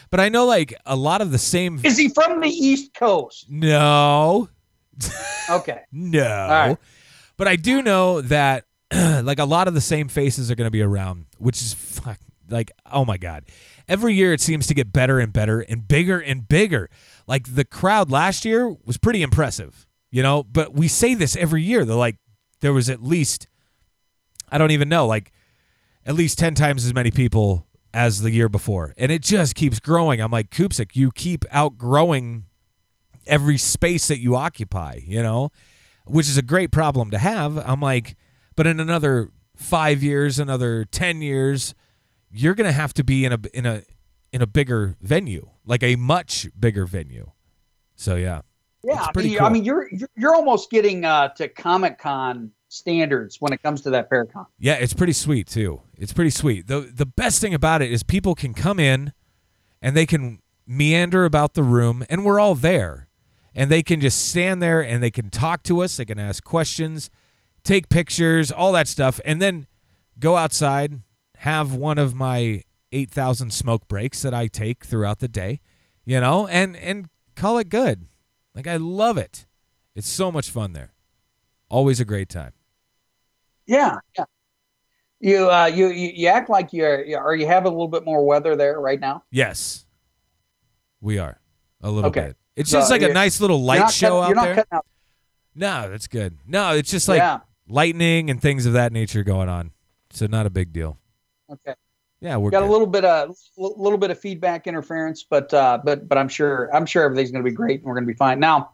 but 0.10 0.20
I 0.20 0.30
know 0.30 0.46
like 0.46 0.74
a 0.88 0.96
lot 0.96 1.22
of 1.22 1.32
the 1.32 1.38
same. 1.38 1.80
Is 1.84 1.98
he 1.98 2.10
from 2.10 2.42
the 2.42 2.50
East 2.50 2.96
Coast? 2.96 3.46
No, 3.48 4.50
Okay. 5.52 5.82
No. 5.92 6.22
right. 6.22 6.78
But 7.38 7.48
I 7.48 7.56
do 7.56 7.82
know 7.82 8.22
that 8.22 8.66
like 8.92 9.40
a 9.40 9.46
lot 9.46 9.68
of 9.68 9.74
the 9.74 9.82
same 9.82 10.08
faces 10.08 10.50
are 10.52 10.56
going 10.56 10.68
to 10.68 10.72
be 10.72 10.82
around, 10.82 11.26
which 11.38 11.62
is 11.62 11.74
fuck, 11.74 12.20
like 12.50 12.72
oh 12.92 13.06
my 13.06 13.18
god. 13.18 13.46
Every 13.92 14.14
year 14.14 14.32
it 14.32 14.40
seems 14.40 14.68
to 14.68 14.74
get 14.74 14.94
better 14.94 15.20
and 15.20 15.34
better 15.34 15.60
and 15.60 15.86
bigger 15.86 16.18
and 16.18 16.48
bigger. 16.48 16.90
Like 17.28 17.56
the 17.56 17.66
crowd 17.66 18.10
last 18.10 18.46
year 18.46 18.74
was 18.86 18.98
pretty 18.98 19.22
impressive, 19.22 19.86
you 20.10 20.24
know, 20.24 20.44
but 20.44 20.74
we 20.74 20.88
say 20.88 21.14
this 21.14 21.36
every 21.36 21.62
year. 21.62 21.84
They're 21.84 21.98
like 21.98 22.16
there 22.62 22.72
was 22.72 22.90
at 22.90 23.04
least 23.04 23.48
I 24.50 24.58
don't 24.58 24.72
even 24.72 24.88
know, 24.88 25.06
like 25.06 25.34
at 26.06 26.16
least 26.16 26.40
10 26.40 26.56
times 26.56 26.86
as 26.86 26.94
many 26.94 27.12
people 27.12 27.68
as 27.94 28.22
the 28.22 28.32
year 28.32 28.48
before. 28.48 28.94
And 28.98 29.12
it 29.12 29.22
just 29.24 29.56
keeps 29.56 29.82
growing. 29.82 30.22
I'm 30.22 30.32
like, 30.32 30.52
Koopsik, 30.52 30.96
you 30.96 31.12
keep 31.12 31.44
outgrowing 31.52 32.46
every 33.28 33.58
space 33.58 34.08
that 34.08 34.20
you 34.20 34.38
occupy, 34.38 35.02
you 35.06 35.22
know, 35.22 35.52
which 36.06 36.30
is 36.30 36.38
a 36.38 36.42
great 36.42 36.72
problem 36.72 37.12
to 37.12 37.18
have. 37.18 37.58
I'm 37.58 37.82
like, 37.82 38.16
but 38.56 38.68
in 38.68 38.80
another 38.80 39.32
five 39.58 40.02
years, 40.02 40.40
another 40.40 40.86
10 40.86 41.22
years, 41.22 41.76
you're 42.32 42.56
going 42.56 42.68
to 42.68 42.74
have 42.74 42.94
to 42.96 43.04
be 43.04 43.26
in 43.26 43.34
a, 43.34 43.40
in 43.54 43.66
a, 43.66 43.84
in 44.32 44.42
a 44.42 44.48
bigger 44.48 44.96
venue, 45.02 45.50
like 45.66 45.84
a 45.84 45.96
much 45.96 46.48
bigger 46.60 46.86
venue. 46.86 47.32
So 47.96 48.16
yeah, 48.16 48.42
Yeah, 48.84 49.04
I 49.04 49.12
pretty 49.12 49.30
mean, 49.30 49.38
cool. 49.40 49.48
I 49.48 49.50
mean, 49.52 49.64
you're 49.66 49.88
you're- 49.92 50.08
you're 50.16 50.34
almost 50.36 50.72
getting 50.72 51.06
uh, 51.06 51.30
to 51.36 51.48
Comic 51.50 51.98
Con 52.00 52.52
standards 52.70 53.38
when 53.42 53.52
it 53.54 53.62
comes 53.62 53.82
to 53.82 53.90
that 53.92 54.10
Paracon. 54.10 54.46
Yeah, 54.58 54.76
it's 54.76 54.94
pretty 54.94 55.14
sweet 55.14 55.48
too. 55.48 55.82
It's 55.98 56.14
pretty 56.14 56.30
sweet. 56.32 56.68
The 56.68 56.80
the 56.94 57.06
best 57.06 57.42
thing 57.42 57.54
about 57.54 57.82
it 57.82 57.92
is 57.92 58.02
people 58.04 58.34
can 58.34 58.54
come 58.54 58.80
in 58.80 59.12
and 59.82 59.96
they 59.96 60.06
can 60.06 60.40
meander 60.66 61.26
about 61.26 61.54
the 61.54 61.64
room 61.64 62.04
and 62.10 62.24
we're 62.26 62.40
all 62.40 62.56
there. 62.56 63.08
And 63.54 63.70
they 63.70 63.84
can 63.84 64.00
just 64.00 64.30
stand 64.30 64.64
there 64.64 64.82
and 64.82 65.04
they 65.04 65.12
can 65.12 65.30
talk 65.30 65.64
to 65.64 65.82
us, 65.84 65.98
they 65.98 66.06
can 66.06 66.18
ask 66.18 66.42
questions, 66.44 67.10
take 67.66 67.90
pictures, 67.90 68.50
all 68.52 68.72
that 68.72 68.88
stuff 68.88 69.20
and 69.26 69.42
then 69.42 69.68
go 70.18 70.38
outside, 70.38 71.02
have 71.42 71.74
one 71.74 71.98
of 71.98 72.14
my 72.14 72.62
8000 72.92 73.52
smoke 73.52 73.88
breaks 73.88 74.22
that 74.22 74.34
I 74.34 74.46
take 74.48 74.86
throughout 74.86 75.20
the 75.20 75.28
day, 75.28 75.60
you 76.06 76.20
know, 76.20 76.46
and 76.48 76.76
and 76.78 77.10
call 77.36 77.58
it 77.58 77.70
good. 77.70 78.06
Like 78.54 78.68
I 78.68 78.76
love 78.78 79.18
it. 79.18 79.46
It's 79.96 80.10
so 80.10 80.32
much 80.32 80.50
fun 80.52 80.74
there. 80.74 80.94
Always 81.70 82.00
a 82.00 82.06
great 82.06 82.30
time. 82.30 82.52
Yeah, 83.66 83.98
yeah. 84.18 84.26
You 85.20 85.50
uh, 85.50 85.66
you 85.66 85.88
you 85.88 86.28
act 86.28 86.50
like 86.50 86.74
you're 86.74 87.04
you- 87.06 87.18
are 87.18 87.36
you 87.36 87.48
have 87.48 87.66
a 87.66 87.70
little 87.70 87.88
bit 87.88 88.04
more 88.06 88.26
weather 88.26 88.56
there 88.56 88.80
right 88.80 89.00
now? 89.00 89.24
Yes, 89.32 89.86
we 91.00 91.18
are 91.18 91.40
a 91.82 91.90
little 91.90 92.10
Okay. 92.10 92.28
bit. 92.28 92.38
It's 92.56 92.70
So 92.70 92.80
just 92.80 92.92
like 92.92 93.02
a 93.02 93.14
nice 93.14 93.40
little 93.42 93.62
light 93.64 93.90
show 93.92 94.22
cut- 94.22 94.38
out 94.38 94.44
there. 94.56 94.66
out. 94.72 94.86
No, 95.56 95.90
that's 95.90 96.08
good. 96.08 96.38
No, 96.46 96.74
it's 96.76 96.92
just 96.92 97.08
like 97.08 97.20
yeah. 97.20 97.40
lightning 97.68 98.30
and 98.30 98.42
things 98.42 98.66
of 98.66 98.74
that 98.74 98.92
nature 98.92 99.24
going 99.24 99.50
on. 99.50 99.72
So 100.12 100.26
not 100.28 100.46
a 100.46 100.50
big 100.50 100.72
deal. 100.74 100.98
Okay. 101.52 101.74
Yeah, 102.22 102.38
we're 102.38 102.52
Got 102.52 102.62
a 102.62 102.68
little 102.68 102.86
bit 102.88 103.04
of 103.04 103.36
a 103.58 103.62
little 103.62 103.98
bit 103.98 104.12
of 104.12 104.20
feedback 104.20 104.68
interference, 104.68 105.24
but 105.24 105.52
uh, 105.54 105.80
but 105.84 106.08
but 106.08 106.18
I'm 106.20 106.30
sure 106.30 106.70
I'm 106.74 106.86
sure 106.86 107.04
everything's 107.04 107.32
going 107.32 107.44
to 107.44 107.50
be 107.50 107.56
great 107.56 107.80
and 107.80 107.88
we're 107.88 107.96
going 107.96 108.06
to 108.06 108.14
be 108.14 108.18
fine. 108.18 108.40
Now, 108.40 108.74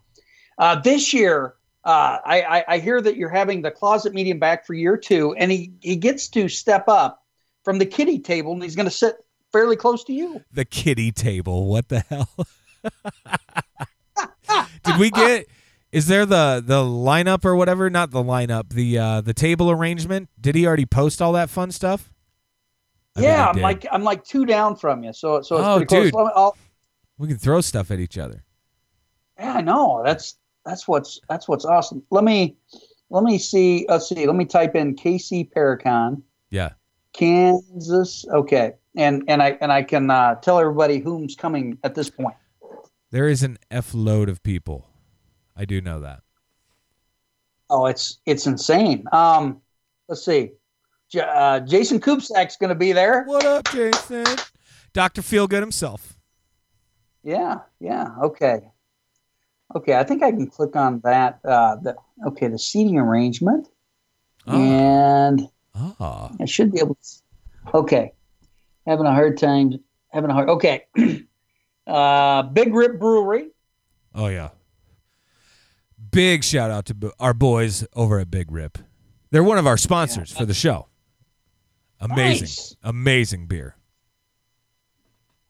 uh, 0.57 0.81
this 0.81 1.13
year, 1.13 1.53
uh, 1.85 2.17
I, 2.25 2.41
I 2.41 2.65
I 2.67 2.79
hear 2.79 2.99
that 2.99 3.15
you're 3.15 3.29
having 3.29 3.61
the 3.61 3.71
closet 3.71 4.13
medium 4.13 4.37
back 4.37 4.65
for 4.65 4.73
year 4.73 4.97
two, 4.97 5.33
and 5.35 5.49
he 5.49 5.71
he 5.81 5.95
gets 5.95 6.27
to 6.29 6.49
step 6.49 6.89
up 6.89 7.23
from 7.63 7.79
the 7.79 7.85
kitty 7.85 8.19
table, 8.19 8.51
and 8.51 8.61
he's 8.61 8.75
going 8.75 8.85
to 8.87 8.91
sit 8.91 9.15
fairly 9.53 9.77
close 9.77 10.03
to 10.03 10.13
you. 10.13 10.43
the 10.51 10.65
kitty 10.65 11.13
table. 11.13 11.67
What 11.67 11.87
the 11.87 12.01
hell? 12.01 12.29
Did 14.83 14.97
we 14.97 15.09
get? 15.09 15.47
Is 15.93 16.07
there 16.07 16.25
the 16.25 16.61
the 16.65 16.81
lineup 16.81 17.45
or 17.45 17.55
whatever? 17.55 17.89
Not 17.89 18.11
the 18.11 18.23
lineup. 18.23 18.71
The 18.71 18.97
uh, 18.97 19.21
the 19.21 19.33
table 19.33 19.71
arrangement. 19.71 20.27
Did 20.39 20.55
he 20.55 20.67
already 20.67 20.85
post 20.85 21.21
all 21.21 21.31
that 21.31 21.49
fun 21.49 21.71
stuff? 21.71 22.11
I 23.17 23.21
yeah, 23.21 23.47
I'm 23.47 23.57
like 23.61 23.85
I'm 23.91 24.03
like 24.03 24.23
two 24.23 24.45
down 24.45 24.75
from 24.75 25.03
you, 25.03 25.11
so 25.13 25.41
so 25.41 25.57
it's 25.57 25.65
Oh, 25.65 25.75
pretty 25.77 26.11
close. 26.11 26.11
dude. 26.11 26.31
I'll- 26.35 26.57
we 27.17 27.27
can 27.27 27.37
throw 27.37 27.61
stuff 27.61 27.89
at 27.91 27.99
each 27.99 28.17
other. 28.17 28.43
Yeah, 29.39 29.53
I 29.55 29.61
know. 29.61 30.01
That's 30.05 30.35
that's 30.65 30.87
what's 30.87 31.19
that's 31.29 31.47
what's 31.47 31.65
awesome. 31.65 32.03
Let 32.11 32.23
me 32.23 32.55
let 33.09 33.23
me 33.23 33.37
see. 33.37 33.85
Let's 33.89 34.07
see. 34.09 34.25
Let 34.27 34.35
me 34.35 34.45
type 34.45 34.75
in 34.75 34.95
KC 34.95 35.51
Paracon, 35.51 36.21
Yeah. 36.51 36.71
Kansas. 37.13 38.25
Okay, 38.31 38.73
and 38.95 39.23
and 39.27 39.41
I 39.41 39.57
and 39.61 39.71
I 39.71 39.81
can 39.83 40.11
uh, 40.11 40.35
tell 40.35 40.59
everybody 40.59 40.99
whom's 40.99 41.35
coming 41.35 41.77
at 41.83 41.95
this 41.95 42.09
point. 42.09 42.35
There 43.11 43.27
is 43.27 43.41
an 43.43 43.57
f 43.71 43.93
load 43.93 44.29
of 44.29 44.43
people. 44.43 44.85
I 45.55 45.65
do 45.65 45.81
know 45.81 45.99
that. 46.01 46.21
Oh, 47.69 47.85
it's 47.87 48.19
it's 48.25 48.45
insane. 48.45 49.05
Um, 49.11 49.61
let's 50.07 50.23
see. 50.23 50.51
J- 51.09 51.21
uh, 51.21 51.59
Jason 51.61 51.99
Kupsak's 51.99 52.57
going 52.57 52.69
to 52.69 52.75
be 52.75 52.91
there. 52.91 53.23
What 53.25 53.45
up, 53.45 53.65
Jason? 53.71 54.25
Doctor 54.93 55.21
Feelgood 55.21 55.61
himself. 55.61 56.17
Yeah, 57.23 57.59
yeah. 57.79 58.09
Okay, 58.23 58.61
okay. 59.75 59.95
I 59.95 60.03
think 60.03 60.23
I 60.23 60.31
can 60.31 60.47
click 60.47 60.75
on 60.75 61.01
that. 61.01 61.39
Uh, 61.43 61.75
the, 61.75 61.95
okay, 62.27 62.47
the 62.47 62.57
seating 62.59 62.97
arrangement, 62.97 63.67
Oh. 64.47 64.57
and 64.61 65.49
Ah. 65.75 66.31
I 66.39 66.45
should 66.45 66.71
be 66.71 66.79
able 66.79 66.95
to. 66.95 67.77
Okay. 67.77 68.13
Having 68.87 69.05
a 69.07 69.13
hard 69.13 69.37
time. 69.37 69.73
Having 70.09 70.29
a 70.29 70.33
hard. 70.33 70.49
Okay. 70.49 70.85
uh, 71.87 72.43
Big 72.43 72.73
Rip 72.73 72.97
Brewery. 72.99 73.49
Oh 74.15 74.27
yeah. 74.27 74.49
Big 76.11 76.43
shout 76.43 76.71
out 76.71 76.85
to 76.85 77.11
our 77.19 77.33
boys 77.33 77.85
over 77.93 78.19
at 78.19 78.31
Big 78.31 78.49
Rip. 78.51 78.77
They're 79.31 79.43
one 79.43 79.57
of 79.57 79.67
our 79.67 79.77
sponsors 79.77 80.31
for 80.31 80.45
the 80.45 80.53
show. 80.53 80.87
Amazing, 81.99 82.41
Nice. 82.45 82.75
amazing 82.83 83.47
beer. 83.47 83.75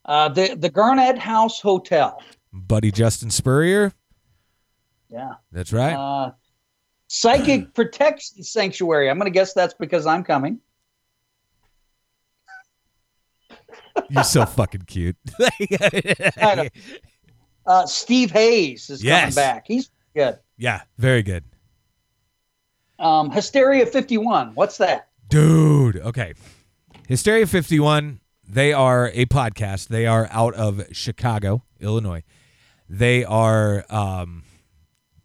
Uh, 0.06 0.30
the 0.30 0.56
the 0.56 0.70
Garnett 0.70 1.18
House 1.18 1.60
Hotel. 1.60 2.22
Buddy 2.54 2.92
Justin 2.92 3.30
Spurrier. 3.30 3.92
Yeah. 5.10 5.34
That's 5.52 5.74
right. 5.74 5.94
Uh, 5.94 6.32
Psychic 7.08 7.74
Protection 7.74 8.44
Sanctuary. 8.44 9.10
I'm 9.10 9.18
going 9.18 9.32
to 9.32 9.38
guess 9.38 9.54
that's 9.54 9.74
because 9.74 10.06
I'm 10.06 10.24
coming. 10.24 10.60
You're 14.10 14.24
so 14.24 14.46
fucking 14.46 14.84
cute. 14.84 15.18
Uh, 17.66 17.86
Steve 17.86 18.32
Hayes 18.32 18.90
is 18.90 19.04
Yes. 19.04 19.22
coming 19.24 19.36
back. 19.36 19.66
He's 19.68 19.90
good. 20.16 20.40
yeah, 20.58 20.84
very 20.98 21.22
good. 21.22 21.44
Um, 22.98 23.30
Hysteria 23.30 23.86
51. 23.86 24.54
What's 24.56 24.78
that? 24.78 25.07
Dude, 25.28 25.98
okay. 25.98 26.34
Hysteria 27.08 27.46
51, 27.46 28.22
they 28.48 28.72
are 28.72 29.12
a 29.14 29.26
podcast. 29.26 29.90
They 29.90 30.06
are 30.06 30.28
out 30.32 30.54
of 30.54 30.84
Chicago, 30.92 31.64
Illinois. 31.82 32.24
They 32.88 33.26
are 33.26 33.86
um, 33.90 34.44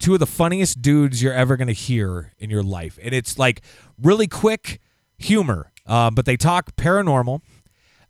two 0.01 0.15
of 0.15 0.21
the 0.21 0.27
funniest 0.27 0.83
dudes 0.83 1.23
you're 1.23 1.33
ever 1.33 1.57
going 1.57 1.69
to 1.69 1.73
hear 1.73 2.33
in 2.38 2.51
your 2.51 2.65
life. 2.65 2.99
And 3.01 3.15
it's 3.15 3.38
like 3.38 3.62
really 4.01 4.27
quick 4.27 4.81
humor, 5.19 5.73
uh, 5.87 6.11
but 6.11 6.27
they 6.27 6.37
talk 6.37 6.75
paranormal. 6.75 7.41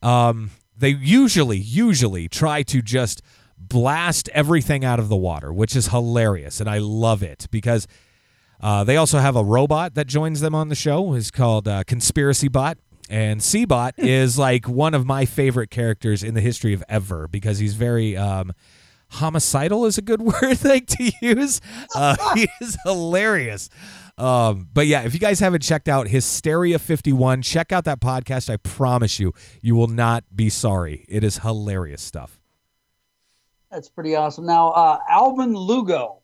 Um, 0.00 0.50
they 0.76 0.88
usually, 0.88 1.58
usually 1.58 2.28
try 2.28 2.62
to 2.64 2.80
just 2.80 3.20
blast 3.58 4.30
everything 4.30 4.84
out 4.84 4.98
of 4.98 5.08
the 5.08 5.16
water, 5.16 5.52
which 5.52 5.76
is 5.76 5.88
hilarious. 5.88 6.58
And 6.58 6.68
I 6.70 6.78
love 6.78 7.22
it 7.22 7.46
because 7.50 7.86
uh, 8.62 8.84
they 8.84 8.96
also 8.96 9.18
have 9.18 9.36
a 9.36 9.44
robot 9.44 9.94
that 9.94 10.06
joins 10.06 10.40
them 10.40 10.54
on 10.54 10.68
the 10.68 10.74
show. 10.74 11.14
It's 11.14 11.30
called 11.30 11.66
uh, 11.66 11.84
Conspiracy 11.84 12.48
Bot. 12.48 12.78
And 13.10 13.40
Seabot 13.40 13.92
is 13.98 14.38
like 14.38 14.68
one 14.68 14.94
of 14.94 15.04
my 15.04 15.26
favorite 15.26 15.70
characters 15.70 16.22
in 16.22 16.34
the 16.34 16.40
history 16.40 16.72
of 16.72 16.82
ever 16.88 17.28
because 17.28 17.58
he's 17.58 17.74
very 17.74 18.16
um, 18.16 18.52
homicidal 19.10 19.84
is 19.84 19.98
a 19.98 20.02
good 20.02 20.22
word 20.42 20.64
like 20.64 20.86
to 20.86 21.12
use. 21.20 21.60
Uh, 21.94 22.16
he 22.34 22.48
is 22.60 22.76
hilarious. 22.84 23.68
Um, 24.18 24.68
but 24.72 24.86
yeah, 24.86 25.02
if 25.02 25.14
you 25.14 25.20
guys 25.20 25.40
haven't 25.40 25.62
checked 25.62 25.88
out 25.88 26.06
Hysteria 26.08 26.78
51, 26.78 27.42
check 27.42 27.72
out 27.72 27.84
that 27.84 28.00
podcast. 28.00 28.50
I 28.50 28.58
promise 28.58 29.18
you, 29.18 29.32
you 29.60 29.74
will 29.74 29.88
not 29.88 30.24
be 30.34 30.48
sorry. 30.48 31.04
It 31.08 31.24
is 31.24 31.38
hilarious 31.38 32.02
stuff. 32.02 32.40
That's 33.70 33.88
pretty 33.88 34.14
awesome. 34.14 34.46
Now, 34.46 34.68
uh, 34.68 34.98
Alvin 35.08 35.54
Lugo. 35.54 36.20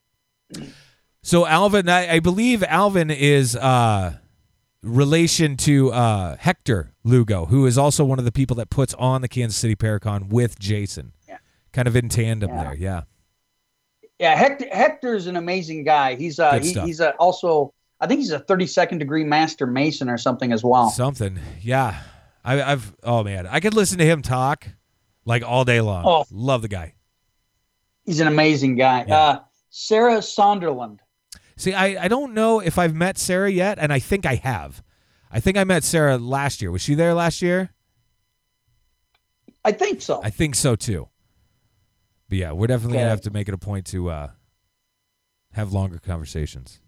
So 1.29 1.45
Alvin, 1.45 1.91
I, 1.91 2.15
I 2.15 2.21
believe 2.21 2.63
Alvin 2.63 3.11
is 3.11 3.55
uh, 3.55 4.15
relation 4.83 5.59
to 5.59 5.93
uh, 5.93 6.37
Hector 6.39 6.95
Lugo, 7.05 7.45
who 7.45 7.67
is 7.67 7.77
also 7.77 8.03
one 8.03 8.19
of 8.19 8.25
the 8.25 8.33
people 8.33 8.57
that 8.57 8.71
puts 8.71 8.95
on 8.95 9.21
the 9.21 9.29
Kansas 9.29 9.59
City 9.59 9.77
Paracon 9.77 10.31
with 10.31 10.59
Jason, 10.59 11.13
Yeah. 11.29 11.37
kind 11.75 11.87
of 11.87 11.97
in 11.97 12.09
tandem 12.09 12.49
Yeah. 12.49 12.63
there. 12.65 12.75
Yeah, 12.77 13.03
Yeah, 14.19 14.37
Hector, 14.37 14.69
Hector's 14.73 15.27
an 15.27 15.37
amazing 15.37 15.85
guy. 15.85 16.15
He's 16.15 16.39
uh, 16.39 16.61
he, 16.61 16.73
he's 16.73 17.01
a, 17.01 17.11
also 17.17 17.75
I 18.01 18.07
think 18.07 18.21
he's 18.21 18.33
a 18.33 18.41
32nd 18.41 18.99
degree 18.99 19.25
master 19.25 19.67
mason 19.67 20.09
or 20.09 20.17
something 20.17 20.51
as 20.51 20.65
well. 20.65 20.89
something. 20.89 21.39
Yeah, 21.61 22.01
I, 22.43 22.63
I've. 22.63 22.97
Oh 23.03 23.23
man, 23.23 23.47
I 23.47 23.61
could 23.61 23.75
listen 23.75 23.99
to 23.99 24.07
him 24.07 24.23
talk 24.23 24.67
like 25.27 25.43
all 25.45 25.67
day 25.67 25.83
long. 25.83 26.05
Oh. 26.07 26.25
Love 26.31 26.63
the 26.63 26.69
guy. 26.69 26.95
He's 28.07 28.21
an 28.21 28.29
amazing 28.29 28.77
guy. 28.77 29.05
Yeah. 29.07 29.15
Uh, 29.19 29.41
Sarah 29.69 30.21
Sonderland. 30.23 31.01
See, 31.59 31.75
I, 31.75 32.05
I 32.05 32.09
don't 32.09 32.35
know 32.35 32.61
if 32.61 32.79
I've 32.79 32.95
met 32.95 33.19
Sarah 33.19 33.51
yet, 33.51 33.79
and 33.81 33.93
I 33.93 33.99
think 33.99 34.25
I 34.25 34.37
have. 34.37 34.83
I 35.31 35.41
think 35.41 35.59
I 35.59 35.65
met 35.65 35.85
Sarah 35.85 36.17
last 36.17 36.63
year. 36.63 36.71
Was 36.71 36.81
she 36.83 36.95
there 36.95 37.13
last 37.15 37.43
year? 37.43 37.71
I 39.65 39.73
think 39.73 40.01
so. 40.01 40.21
I 40.23 40.31
think 40.31 40.55
so 40.55 40.77
too. 40.77 41.09
But 42.29 42.39
yeah, 42.39 42.53
we're 42.53 42.69
definitely 42.69 42.97
Okay. 42.99 43.03
gonna 43.03 43.11
have 43.11 43.23
to 43.23 43.31
make 43.31 43.49
it 43.49 43.55
a 43.55 43.59
point 43.59 43.87
to 43.87 44.09
uh, 44.09 44.31
have 45.53 45.73
longer 45.73 45.99
conversations. 45.99 46.81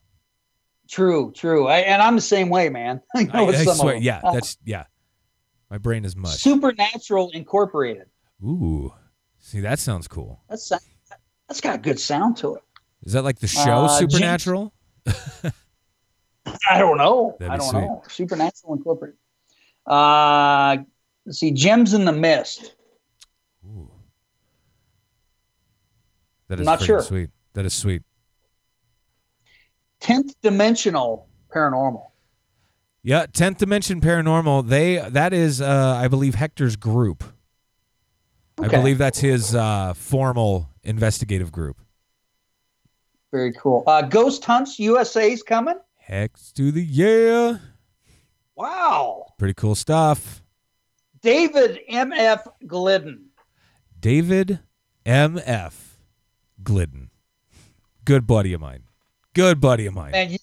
true, 0.88 1.32
true. 1.34 1.66
I, 1.66 1.78
and 1.78 2.00
I'm 2.00 2.14
the 2.14 2.22
same 2.22 2.48
way, 2.48 2.68
man. 2.68 3.00
I 3.14 3.24
know 3.24 3.48
I, 3.48 3.48
I 3.48 3.64
swear, 3.64 3.96
yeah, 3.96 4.20
that's 4.32 4.56
yeah. 4.64 4.84
My 5.68 5.78
brain 5.78 6.04
is 6.04 6.14
mush. 6.16 6.38
Supernatural 6.38 7.30
Incorporated. 7.30 8.06
Ooh, 8.42 8.92
see, 9.38 9.60
that 9.60 9.78
sounds 9.78 10.06
cool. 10.08 10.42
That's 10.48 10.68
that's 11.48 11.60
got 11.60 11.74
a 11.74 11.78
good 11.78 11.98
sound 11.98 12.36
to 12.38 12.54
it. 12.54 12.62
Is 13.04 13.12
that 13.12 13.24
like 13.24 13.38
the 13.38 13.46
show 13.46 13.84
uh, 13.84 13.88
Supernatural? 13.88 14.72
Jim- 15.06 15.52
I 16.68 16.78
don't 16.78 16.98
know. 16.98 17.36
I 17.40 17.56
don't 17.56 17.68
sweet. 17.68 17.80
know. 17.80 18.02
Supernatural 18.08 18.74
Incorporated. 18.74 19.18
Uh, 19.86 20.78
see, 21.30 21.50
Gems 21.52 21.94
in 21.94 22.04
the 22.04 22.12
Mist. 22.12 22.74
Ooh. 23.66 23.90
That 26.48 26.60
is 26.60 26.66
not 26.66 26.82
sure. 26.82 27.02
sweet. 27.02 27.30
That 27.54 27.64
is 27.64 27.74
sweet. 27.74 28.02
Tenth 30.00 30.34
Dimensional 30.42 31.28
Paranormal. 31.54 32.06
Yeah, 33.02 33.26
Tenth 33.32 33.58
Dimension 33.58 34.00
Paranormal. 34.00 34.68
They 34.68 34.96
that 34.96 35.32
is, 35.32 35.60
uh, 35.60 35.96
I 35.96 36.08
believe, 36.08 36.34
Hector's 36.34 36.76
group. 36.76 37.24
Okay. 38.58 38.76
I 38.76 38.78
believe 38.80 38.98
that's 38.98 39.18
his 39.20 39.54
uh, 39.54 39.94
formal 39.94 40.68
investigative 40.82 41.50
group. 41.50 41.80
Very 43.32 43.52
cool. 43.52 43.84
Uh, 43.86 44.02
Ghost 44.02 44.44
Hunts 44.44 44.78
USA's 44.78 45.42
coming. 45.42 45.76
Hex 45.96 46.52
to 46.52 46.72
the 46.72 46.82
yeah. 46.82 47.58
Wow. 48.56 49.26
Pretty 49.38 49.54
cool 49.54 49.74
stuff. 49.74 50.42
David 51.22 51.78
M.F. 51.88 52.46
Glidden. 52.66 53.26
David 54.00 54.58
M.F. 55.06 55.98
Glidden. 56.62 57.10
Good 58.04 58.26
buddy 58.26 58.52
of 58.52 58.60
mine. 58.60 58.84
Good 59.34 59.60
buddy 59.60 59.86
of 59.86 59.94
mine. 59.94 60.12
And 60.14 60.32
you, 60.32 60.38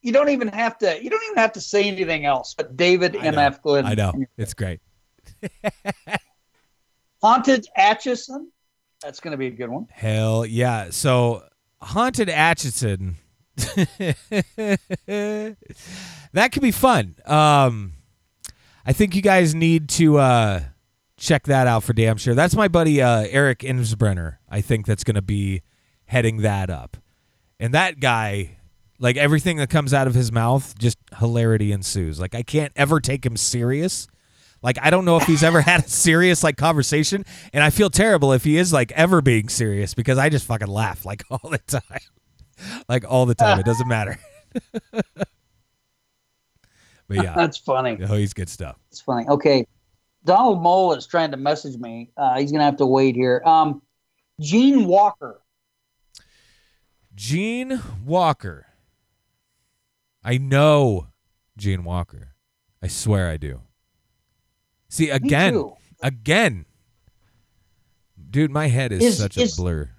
you 0.00 0.12
don't 0.12 0.30
even 0.30 0.48
have 0.48 0.78
to. 0.78 1.02
You 1.02 1.10
don't 1.10 1.22
even 1.24 1.36
have 1.36 1.52
to 1.52 1.60
say 1.60 1.84
anything 1.84 2.24
else. 2.24 2.54
But 2.54 2.76
David 2.76 3.16
I 3.16 3.22
know. 3.22 3.28
M.F. 3.28 3.62
Glidden. 3.62 3.90
I 3.90 3.94
know. 3.94 4.12
It's 4.38 4.54
great. 4.54 4.80
Haunted 7.22 7.66
Atchison. 7.76 8.50
That's 9.02 9.20
going 9.20 9.32
to 9.32 9.36
be 9.38 9.48
a 9.48 9.50
good 9.50 9.68
one. 9.68 9.86
Hell 9.90 10.46
yeah. 10.46 10.90
So 10.90 11.42
Haunted 11.80 12.28
Atchison. 12.28 13.16
that 15.06 15.56
could 16.52 16.62
be 16.62 16.70
fun. 16.70 17.14
Um 17.26 17.94
I 18.86 18.92
think 18.92 19.14
you 19.14 19.22
guys 19.22 19.54
need 19.54 19.88
to 19.90 20.18
uh 20.18 20.60
check 21.16 21.44
that 21.44 21.66
out 21.66 21.82
for 21.82 21.92
damn 21.92 22.16
sure. 22.16 22.34
That's 22.34 22.54
my 22.54 22.68
buddy 22.68 23.02
uh 23.02 23.26
Eric 23.28 23.60
Insbrenner. 23.60 24.36
I 24.48 24.60
think 24.60 24.86
that's 24.86 25.04
gonna 25.04 25.22
be 25.22 25.62
heading 26.06 26.38
that 26.38 26.70
up. 26.70 26.96
And 27.60 27.74
that 27.74 28.00
guy, 28.00 28.58
like 28.98 29.16
everything 29.16 29.56
that 29.58 29.68
comes 29.70 29.92
out 29.92 30.06
of 30.06 30.14
his 30.14 30.30
mouth, 30.30 30.78
just 30.78 30.98
hilarity 31.18 31.72
ensues. 31.72 32.20
Like 32.20 32.34
I 32.34 32.42
can't 32.42 32.72
ever 32.76 33.00
take 33.00 33.26
him 33.26 33.36
serious. 33.36 34.06
Like 34.62 34.78
I 34.80 34.90
don't 34.90 35.04
know 35.04 35.16
if 35.16 35.24
he's 35.24 35.42
ever 35.42 35.60
had 35.60 35.84
a 35.84 35.88
serious 35.88 36.42
like 36.42 36.56
conversation, 36.56 37.24
and 37.52 37.62
I 37.62 37.70
feel 37.70 37.90
terrible 37.90 38.32
if 38.32 38.44
he 38.44 38.56
is 38.56 38.72
like 38.72 38.90
ever 38.92 39.20
being 39.20 39.48
serious 39.48 39.94
because 39.94 40.18
I 40.18 40.28
just 40.28 40.46
fucking 40.46 40.68
laugh 40.68 41.04
like 41.04 41.22
all 41.30 41.50
the 41.50 41.58
time, 41.58 42.00
like 42.88 43.04
all 43.08 43.26
the 43.26 43.34
time. 43.34 43.60
It 43.60 43.66
doesn't 43.66 43.88
matter. 43.88 44.18
but 44.92 45.04
yeah, 47.10 47.34
That's 47.34 47.56
funny. 47.58 47.98
oh, 48.02 48.16
he's 48.16 48.34
good 48.34 48.48
stuff. 48.48 48.76
It's 48.90 49.00
funny. 49.00 49.26
Okay. 49.28 49.66
Donald 50.24 50.60
Mole 50.60 50.92
is 50.94 51.06
trying 51.06 51.30
to 51.30 51.36
message 51.36 51.78
me. 51.78 52.10
Uh, 52.16 52.38
he's 52.38 52.50
going 52.50 52.58
to 52.58 52.64
have 52.64 52.76
to 52.78 52.86
wait 52.86 53.14
here. 53.14 53.40
Um, 53.46 53.80
Gene 54.40 54.84
Walker. 54.84 55.40
Gene 57.14 57.80
Walker. 58.04 58.66
I 60.22 60.36
know 60.36 61.06
Gene 61.56 61.84
Walker. 61.84 62.34
I 62.82 62.88
swear 62.88 63.28
I 63.30 63.36
do. 63.38 63.62
See 64.88 65.10
again, 65.10 65.72
again, 66.02 66.64
dude. 68.30 68.50
My 68.50 68.68
head 68.68 68.92
is, 68.92 69.04
Is- 69.04 69.18
such 69.18 69.36
is- 69.36 69.52
a 69.58 69.62
blur. 69.62 69.90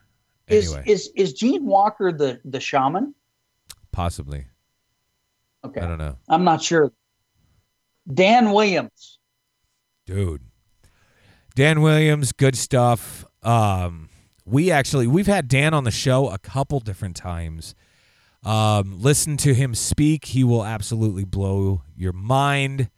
Is 0.47 0.73
Anyway, 0.73 0.83
is 0.87 1.09
is 1.15 1.33
Gene 1.33 1.65
Walker 1.65 2.11
the 2.11 2.41
the 2.43 2.59
shaman? 2.59 3.13
possibly. 3.91 4.45
Okay. 5.63 5.81
I 5.81 5.87
don't 5.87 5.97
know. 5.99 6.17
I'm 6.27 6.43
not 6.43 6.61
sure. 6.63 6.91
Dan 8.11 8.51
Williams. 8.51 9.19
dude 10.07 10.41
dan 11.53 11.81
williams 11.81 12.31
good 12.31 12.55
stuff 12.57 13.25
um 13.43 14.09
we 14.45 14.71
actually 14.71 15.05
we've 15.05 15.27
had 15.27 15.47
dan 15.47 15.71
on 15.73 15.83
the 15.83 15.91
show 15.91 16.29
a 16.29 16.37
couple 16.39 16.79
different 16.79 17.15
times 17.15 17.75
um 18.43 18.99
listen 18.99 19.37
to 19.37 19.53
him 19.53 19.75
speak 19.75 20.25
he 20.25 20.43
will 20.43 20.65
absolutely 20.65 21.25
blow 21.25 21.83
your 21.95 22.13
mind 22.13 22.89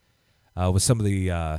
uh, 0.56 0.70
with 0.72 0.82
some 0.82 0.98
of 1.00 1.04
the 1.04 1.30
uh, 1.30 1.58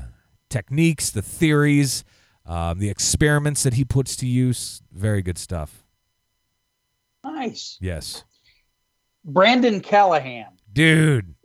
techniques 0.53 1.09
the 1.09 1.21
theories 1.21 2.03
um, 2.45 2.79
the 2.79 2.89
experiments 2.89 3.63
that 3.63 3.73
he 3.73 3.85
puts 3.85 4.15
to 4.17 4.27
use. 4.27 4.81
Very 4.91 5.21
good 5.21 5.37
stuff. 5.37 5.85
Nice. 7.23 7.77
yes. 7.79 8.25
Brandon 9.23 9.79
Callahan. 9.79 10.47
dude 10.71 11.35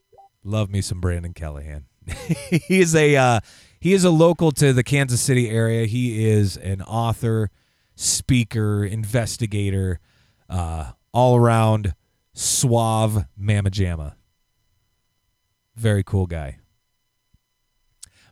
love 0.42 0.71
me 0.71 0.81
some 0.81 1.01
brandon 1.01 1.33
callahan. 1.33 1.85
He 2.51 2.81
is 2.81 2.94
a 2.94 3.14
uh, 3.16 3.40
he 3.79 3.92
is 3.92 4.05
a 4.05 4.11
local 4.11 4.51
to 4.53 4.73
the 4.73 4.83
kansas 4.83 5.21
city 5.21 5.49
area. 5.49 5.87
He 5.87 6.29
is 6.29 6.57
an 6.57 6.83
author 6.83 7.51
speaker 7.94 8.85
investigator 8.85 10.01
uh, 10.49 10.92
all 11.12 11.37
around 11.37 11.94
suave 12.35 13.25
mama 13.37 13.71
jamma 13.71 14.14
very 15.77 16.03
cool 16.05 16.27
guy 16.27 16.59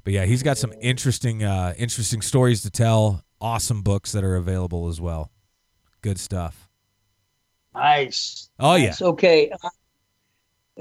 but 0.07 0.13
yeah 0.15 0.25
he's 0.25 0.43
got 0.43 0.57
some 0.57 0.73
interesting 0.81 1.43
uh, 1.43 1.75
interesting 1.77 2.23
stories 2.23 2.63
to 2.63 2.71
tell 2.71 3.23
awesome 3.41 3.83
books 3.83 4.13
that 4.13 4.23
are 4.25 4.37
available 4.37 4.87
as 4.89 5.01
well 5.01 5.31
good 6.01 6.19
stuff 6.19 6.69
Nice. 7.75 8.49
oh 8.59 8.77
yeah 8.77 8.87
Nice. 8.87 9.03
Okay. 9.03 9.51
Uh, 9.51 9.69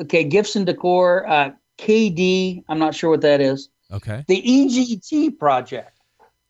okay. 0.03 0.23
Gifts 0.23 0.55
and 0.55 0.65
decor. 0.65 1.27
Uh, 1.27 1.51
KD. 1.77 2.63
I'm 2.69 2.79
not 2.79 2.95
sure 2.95 3.09
what 3.09 3.19
that 3.21 3.41
is. 3.41 3.67
okay 3.91 4.23
The 4.29 4.41
EGT 4.41 5.37
project. 5.37 5.99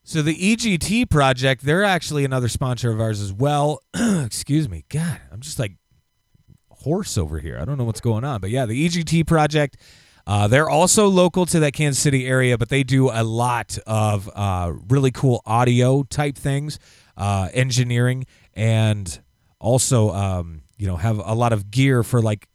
So 0.03 0.21
the 0.21 0.35
EGT 0.35 1.09
project, 1.09 1.63
they're 1.63 1.83
actually 1.83 2.25
another 2.25 2.47
sponsor 2.47 2.91
of 2.91 3.01
ours 3.01 3.21
as 3.21 3.33
well. 3.33 3.81
Excuse 3.95 4.69
me. 4.69 4.85
God, 4.89 5.19
I'm 5.31 5.39
just 5.39 5.57
like 5.57 5.77
hoarse 6.69 7.17
over 7.17 7.39
here. 7.39 7.57
I 7.59 7.65
don't 7.65 7.79
know 7.79 7.83
what's 7.85 8.01
going 8.01 8.23
on. 8.23 8.39
But 8.39 8.51
yeah, 8.51 8.67
the 8.67 8.87
EGT 8.87 9.25
project, 9.25 9.77
uh, 10.27 10.47
they're 10.47 10.69
also 10.69 11.07
local 11.07 11.45
to 11.47 11.59
that 11.59 11.73
Kansas 11.73 12.01
City 12.01 12.25
area, 12.27 12.57
but 12.57 12.69
they 12.69 12.83
do 12.83 13.09
a 13.11 13.23
lot 13.23 13.77
of 13.85 14.29
uh, 14.35 14.73
really 14.89 15.11
cool 15.11 15.41
audio 15.45 16.03
type 16.03 16.35
things, 16.35 16.79
uh, 17.17 17.49
engineering, 17.53 18.25
and 18.53 19.21
also, 19.59 20.11
um, 20.11 20.61
you 20.77 20.87
know, 20.87 20.95
have 20.97 21.19
a 21.19 21.33
lot 21.35 21.53
of 21.53 21.69
gear 21.71 22.03
for 22.03 22.21
like 22.21 22.47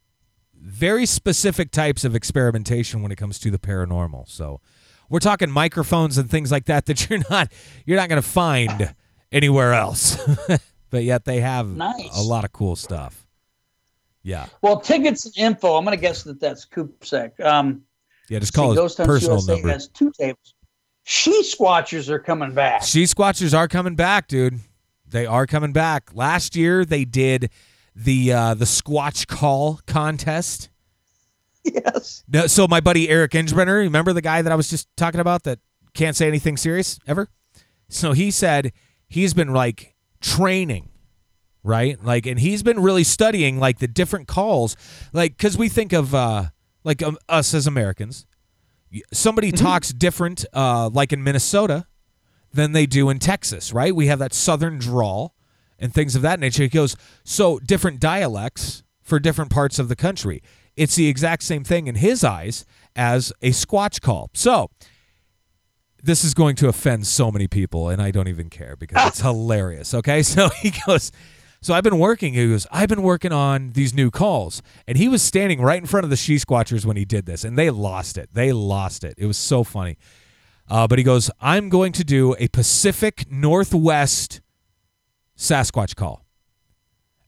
very 0.55 1.07
specific 1.07 1.71
types 1.71 2.05
of 2.05 2.15
experimentation 2.15 3.03
when 3.03 3.11
it 3.13 3.17
comes 3.17 3.39
to 3.39 3.51
the 3.51 3.59
paranormal. 3.59 4.29
So 4.29 4.61
we're 5.09 5.19
talking 5.21 5.51
microphones 5.51 6.19
and 6.19 6.29
things 6.31 6.51
like 6.53 6.67
that 6.67 6.87
that 6.87 7.09
you're 7.09 7.23
not 7.31 7.53
you're 7.87 7.97
not 7.97 8.09
going 8.09 8.21
to 8.21 8.29
find 8.29 8.95
anywhere 9.33 9.73
else. 9.75 10.19
but 10.91 11.05
yet 11.05 11.25
they 11.25 11.41
have 11.41 11.69
Nice. 11.69 12.19
a 12.19 12.23
lot 12.23 12.45
of 12.45 12.53
cool 12.53 12.75
stuff. 12.77 13.20
Yeah. 14.23 14.47
Well, 14.63 14.81
tickets 14.81 15.25
and 15.27 15.37
info. 15.39 15.77
I'm 15.77 15.85
going 15.85 15.97
to 15.97 16.01
guess 16.01 16.23
that 16.25 16.41
that's 16.41 16.67
Coopsec. 16.67 17.41
Um, 17.41 17.83
Yeah, 18.29 18.39
just 18.39 18.53
see, 18.55 18.57
call 18.61 18.71
his 18.71 18.79
Ghost 18.79 18.99
personal 18.99 19.37
USA 19.37 19.53
number. 19.55 19.69
has 19.69 19.89
two 19.89 20.13
tables. 20.13 20.55
She 21.05 21.43
Squatchers 21.43 22.09
are 22.09 22.19
coming 22.19 22.53
back. 22.53 22.83
She 22.83 23.05
Squatchers 23.05 23.57
are 23.57 23.67
coming 23.69 23.95
back, 23.97 24.29
dude. 24.29 24.61
They 25.07 25.27
are 25.27 25.47
coming 25.47 25.73
back. 25.73 26.11
Last 26.15 26.55
year 26.55 26.85
they 26.85 27.05
did 27.05 27.51
the 27.97 28.33
uh, 28.33 28.55
the 28.55 28.65
Squatch 28.67 29.27
Call 29.27 29.81
contest. 29.87 30.69
Yes. 31.65 32.25
No, 32.27 32.47
so 32.47 32.67
my 32.69 32.81
buddy 32.81 33.09
Eric 33.09 33.33
Ingebrenner, 33.33 33.79
remember 33.81 34.13
the 34.13 34.23
guy 34.23 34.41
that 34.41 34.51
I 34.51 34.55
was 34.55 34.71
just 34.71 34.89
talking 34.97 35.21
about 35.21 35.43
that 35.43 35.59
can't 35.95 36.17
say 36.17 36.27
anything 36.29 36.57
serious 36.57 36.99
ever? 37.07 37.29
So 37.89 38.13
he 38.13 38.31
said 38.31 38.73
he's 39.09 39.35
been 39.35 39.53
like 39.53 39.95
training, 40.21 40.89
right? 41.63 42.03
Like, 42.03 42.27
and 42.27 42.39
he's 42.39 42.63
been 42.63 42.81
really 42.81 43.05
studying 43.05 43.59
like 43.59 43.79
the 43.79 43.89
different 43.89 44.29
calls, 44.29 44.77
like 45.13 45.37
because 45.37 45.57
we 45.57 45.69
think 45.69 45.93
of 45.93 46.15
uh, 46.15 46.47
like 46.85 47.03
um, 47.03 47.19
us 47.29 47.55
as 47.55 47.67
Americans, 47.67 48.27
somebody 49.13 49.53
talks 49.53 49.93
different, 49.93 50.45
uh, 50.53 50.91
like 50.93 51.13
in 51.13 51.23
Minnesota, 51.23 51.87
than 52.53 52.73
they 52.73 52.87
do 52.87 53.11
in 53.11 53.19
Texas, 53.19 53.73
right? 53.73 53.95
We 53.95 54.07
have 54.07 54.19
that 54.19 54.35
southern 54.35 54.79
drawl 54.79 55.35
and 55.79 55.95
things 55.95 56.17
of 56.17 56.23
that 56.23 56.41
nature. 56.41 56.65
He 56.65 56.69
goes, 56.69 56.97
so 57.25 57.59
different 57.59 58.01
dialects 58.01 58.83
for 59.03 59.19
different 59.19 59.51
parts 59.51 59.79
of 59.79 59.89
the 59.89 59.97
country. 59.97 60.43
It's 60.77 60.97
the 60.97 61.09
exact 61.09 61.43
same 61.43 61.65
thing 61.65 61.87
in 61.87 61.97
his 61.97 62.25
eyes 62.25 62.65
as 62.97 63.33
a 63.43 63.51
Squatch 63.51 64.01
call. 64.01 64.31
So 64.35 64.71
this 66.03 66.25
is 66.25 66.35
going 66.35 66.57
to 66.57 66.69
offend 66.69 67.07
so 67.07 67.31
many 67.31 67.47
people, 67.47 67.89
and 67.89 68.01
I 68.01 68.11
don't 68.11 68.29
even 68.29 68.51
care 68.51 68.77
because 68.77 69.07
it's 69.09 69.21
hilarious. 69.21 69.95
Okay, 69.95 70.23
so 70.25 70.49
he 70.49 70.73
goes. 70.87 71.13
So 71.63 71.75
I've 71.75 71.85
been 71.85 71.99
working. 71.99 72.35
He 72.35 72.49
goes. 72.49 72.67
I've 72.71 72.89
been 72.89 73.03
working 73.03 73.33
on 73.33 73.73
these 73.73 73.93
new 73.93 74.11
calls, 74.11 74.63
and 74.87 74.97
he 74.97 75.09
was 75.09 75.23
standing 75.23 75.61
right 75.61 75.79
in 75.79 75.87
front 75.87 76.05
of 76.05 76.11
the 76.11 76.17
she 76.17 76.37
squatchers 76.37 76.87
when 76.87 76.97
he 76.97 77.05
did 77.05 77.27
this, 77.27 77.45
and 77.45 77.59
they 77.59 77.69
lost 77.69 78.17
it. 78.17 78.31
They 78.33 78.53
lost 78.53 79.05
it. 79.05 79.15
It 79.19 79.27
was 79.27 79.37
so 79.37 79.63
funny. 79.63 79.99
Uh, 80.71 80.87
but 80.87 80.99
he 80.99 81.05
goes, 81.05 81.31
I'm 81.41 81.69
going 81.69 81.93
to 81.93 82.05
do 82.05 82.37
a 82.39 82.49
Pacific 82.49 83.31
Northwest 83.31 84.41
Sasquatch 85.37 85.97
call. 85.97 86.25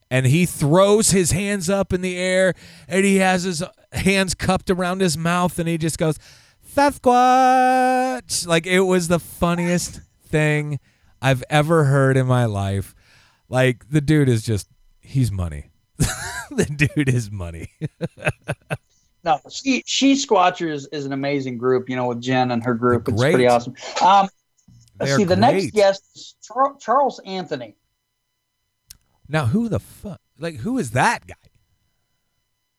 And 0.09 0.27
he 0.27 0.45
throws 0.45 1.09
his 1.11 1.31
hands 1.31 1.69
up 1.69 1.91
in 1.91 2.01
the 2.01 2.15
air 2.15 2.53
and 2.87 3.03
he 3.03 3.17
has 3.17 3.43
his 3.43 3.63
hands 3.91 4.35
cupped 4.35 4.69
around 4.69 5.01
his 5.01 5.17
mouth 5.17 5.57
and 5.57 5.67
he 5.67 5.77
just 5.77 5.97
goes, 5.97 6.19
Sasquatch. 6.75 8.47
Like 8.47 8.67
it 8.67 8.81
was 8.81 9.07
the 9.07 9.19
funniest 9.19 10.01
thing 10.21 10.79
I've 11.21 11.43
ever 11.49 11.85
heard 11.85 12.15
in 12.15 12.27
my 12.27 12.45
life. 12.45 12.93
Like 13.53 13.87
the 13.87 14.01
dude 14.01 14.29
is 14.29 14.41
just 14.41 14.67
he's 14.99 15.31
money. 15.31 15.69
the 15.97 16.65
dude 16.65 17.07
is 17.07 17.29
money. 17.29 17.69
No, 19.23 19.39
she 19.47 19.83
she 19.85 20.15
Squatchers 20.15 20.87
is 20.91 21.05
an 21.05 21.13
amazing 21.13 21.59
group. 21.59 21.87
You 21.87 21.95
know, 21.95 22.07
with 22.07 22.19
Jen 22.19 22.49
and 22.49 22.63
her 22.63 22.73
group, 22.73 23.07
it's 23.07 23.21
pretty 23.21 23.45
awesome. 23.45 23.75
Um, 24.03 24.27
They're 24.97 25.17
see. 25.17 25.23
The 25.23 25.35
next 25.35 25.71
guest 25.71 26.03
is 26.15 26.33
Char- 26.41 26.77
Charles 26.79 27.21
Anthony. 27.27 27.75
Now 29.29 29.45
who 29.45 29.69
the 29.69 29.79
fuck? 29.79 30.19
Like 30.39 30.55
who 30.55 30.79
is 30.79 30.89
that 30.91 31.27
guy? 31.27 31.35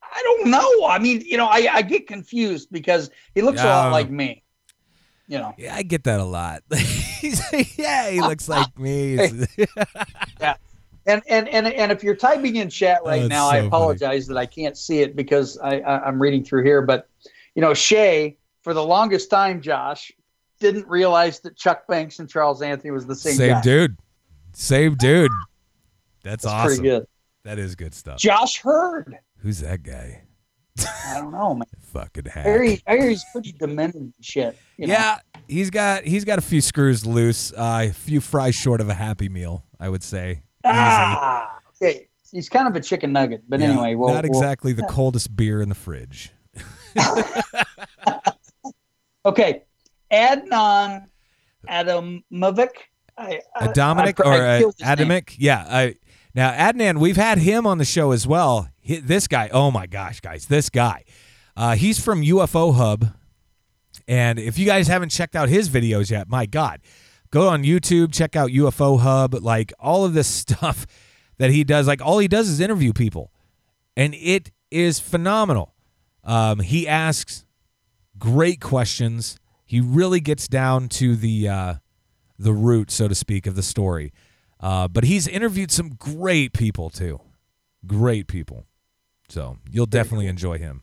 I 0.02 0.22
don't 0.24 0.50
know. 0.50 0.86
I 0.88 0.98
mean, 0.98 1.20
you 1.24 1.36
know, 1.36 1.46
I, 1.46 1.68
I 1.72 1.82
get 1.82 2.08
confused 2.08 2.68
because 2.72 3.10
he 3.36 3.42
looks 3.42 3.60
a 3.60 3.64
lot 3.64 3.92
like 3.92 4.10
me. 4.10 4.42
You 5.28 5.38
know, 5.38 5.54
Yeah, 5.56 5.76
I 5.76 5.84
get 5.84 6.02
that 6.04 6.18
a 6.18 6.24
lot. 6.24 6.64
He's 7.30 7.52
like, 7.52 7.78
yeah, 7.78 8.10
he 8.10 8.20
looks 8.20 8.48
like 8.48 8.78
me. 8.78 9.16
He's- 9.16 9.46
and 11.06 11.22
and 11.28 11.48
and 11.48 11.66
and 11.66 11.92
if 11.92 12.02
you're 12.02 12.16
typing 12.16 12.56
in 12.56 12.70
chat 12.70 13.00
Oh, 13.04 13.08
right 13.08 13.22
it's 13.22 13.28
now, 13.28 13.48
so 13.50 13.50
I 13.50 13.56
funny. 13.58 13.66
apologize 13.68 14.26
that 14.28 14.36
I 14.36 14.46
can't 14.46 14.76
see 14.76 15.00
it 15.00 15.16
because 15.16 15.58
I, 15.58 15.80
I 15.80 16.06
I'm 16.06 16.20
reading 16.20 16.44
through 16.44 16.64
here. 16.64 16.82
But 16.82 17.08
you 17.54 17.62
know, 17.62 17.74
Shay 17.74 18.36
for 18.62 18.74
the 18.74 18.84
longest 18.84 19.30
time, 19.30 19.60
Josh 19.60 20.10
didn't 20.60 20.86
realize 20.88 21.40
that 21.40 21.56
Chuck 21.56 21.86
Banks 21.86 22.18
and 22.20 22.28
Charles 22.28 22.62
Anthony 22.62 22.90
was 22.90 23.06
the 23.06 23.14
same, 23.14 23.34
Same 23.34 23.52
guy. 23.52 23.60
dude. 23.62 23.96
Same 24.52 24.94
dude. 24.94 25.30
That's, 26.22 26.44
That's 26.44 26.46
awesome. 26.46 26.66
pretty 26.78 26.82
good. 26.82 27.06
That 27.42 27.58
is 27.58 27.74
good 27.74 27.92
stuff. 27.94 28.18
Josh 28.18 28.60
Hurd. 28.62 29.18
Who's 29.38 29.60
that 29.60 29.82
guy? 29.82 30.22
I 30.78 31.14
don't 31.20 31.32
know, 31.32 31.54
man. 31.54 31.66
Fucking 31.92 32.24
hack. 32.26 32.46
I 32.46 32.48
hear, 32.48 32.62
he, 32.62 32.82
I 32.86 32.96
hear 32.96 33.08
he's 33.10 33.24
pretty 33.32 33.52
demented 33.52 34.00
and 34.02 34.12
shit. 34.20 34.58
you 34.76 34.86
know? 34.88 34.94
yeah, 34.94 35.18
he's 35.46 35.70
got 35.70 36.02
he's 36.04 36.24
got 36.24 36.38
a 36.38 36.42
few 36.42 36.60
screws 36.60 37.06
loose, 37.06 37.52
uh, 37.52 37.86
a 37.88 37.92
few 37.92 38.20
fries 38.20 38.54
short 38.54 38.80
of 38.80 38.88
a 38.88 38.94
happy 38.94 39.28
meal, 39.28 39.64
I 39.78 39.88
would 39.88 40.02
say. 40.02 40.30
Easy. 40.30 40.42
Ah, 40.64 41.58
okay. 41.80 42.08
He's 42.32 42.48
kind 42.48 42.66
of 42.66 42.74
a 42.74 42.80
chicken 42.80 43.12
nugget, 43.12 43.44
but 43.48 43.60
Yeah, 43.60 43.68
anyway, 43.68 43.94
well, 43.94 44.12
not 44.12 44.24
well- 44.24 44.32
exactly 44.32 44.72
the 44.72 44.82
coldest 44.84 45.36
beer 45.36 45.62
in 45.62 45.68
the 45.68 45.74
fridge. 45.76 46.32
okay, 49.26 49.62
Adnan 50.12 51.06
Adamovic. 51.68 52.70
I, 53.16 53.40
I, 53.54 53.66
A 53.66 53.72
Dominic 53.72 54.18
I- 54.24 54.28
or 54.28 54.44
a 54.44 54.56
his 54.56 54.80
name. 54.80 54.90
Adamic? 54.90 55.36
Yeah. 55.38 55.64
I, 55.68 55.94
now 56.34 56.50
Adnan, 56.50 56.98
we've 56.98 57.16
had 57.16 57.38
him 57.38 57.66
on 57.66 57.78
the 57.78 57.84
show 57.84 58.12
as 58.12 58.26
well. 58.26 58.68
He, 58.80 58.98
this 58.98 59.28
guy, 59.28 59.48
oh 59.52 59.70
my 59.70 59.86
gosh, 59.86 60.20
guys, 60.20 60.46
this 60.46 60.68
guy. 60.68 61.04
Uh, 61.56 61.76
he's 61.76 62.02
from 62.02 62.22
UFO 62.22 62.74
Hub, 62.74 63.12
and 64.08 64.38
if 64.38 64.58
you 64.58 64.66
guys 64.66 64.88
haven't 64.88 65.10
checked 65.10 65.36
out 65.36 65.48
his 65.48 65.68
videos 65.68 66.10
yet, 66.10 66.28
my 66.28 66.46
God, 66.46 66.80
go 67.30 67.48
on 67.48 67.62
YouTube, 67.62 68.12
check 68.12 68.34
out 68.34 68.50
UFO 68.50 68.98
Hub. 69.00 69.34
Like 69.34 69.72
all 69.78 70.04
of 70.04 70.14
this 70.14 70.26
stuff 70.28 70.86
that 71.38 71.50
he 71.50 71.64
does, 71.64 71.86
like 71.86 72.02
all 72.02 72.18
he 72.18 72.28
does 72.28 72.48
is 72.48 72.60
interview 72.60 72.92
people, 72.92 73.32
and 73.96 74.14
it 74.14 74.50
is 74.70 74.98
phenomenal. 74.98 75.74
Um, 76.24 76.60
he 76.60 76.88
asks 76.88 77.44
great 78.18 78.60
questions. 78.60 79.38
He 79.64 79.80
really 79.80 80.20
gets 80.20 80.48
down 80.48 80.88
to 80.90 81.14
the 81.14 81.48
uh, 81.48 81.74
the 82.38 82.52
root, 82.52 82.90
so 82.90 83.06
to 83.06 83.14
speak, 83.14 83.46
of 83.46 83.54
the 83.54 83.62
story. 83.62 84.12
Uh, 84.64 84.88
but 84.88 85.04
he's 85.04 85.28
interviewed 85.28 85.70
some 85.70 85.90
great 85.90 86.54
people 86.54 86.88
too, 86.88 87.20
great 87.86 88.26
people. 88.26 88.64
So 89.28 89.58
you'll 89.70 89.84
definitely 89.84 90.26
enjoy 90.26 90.56
him. 90.56 90.80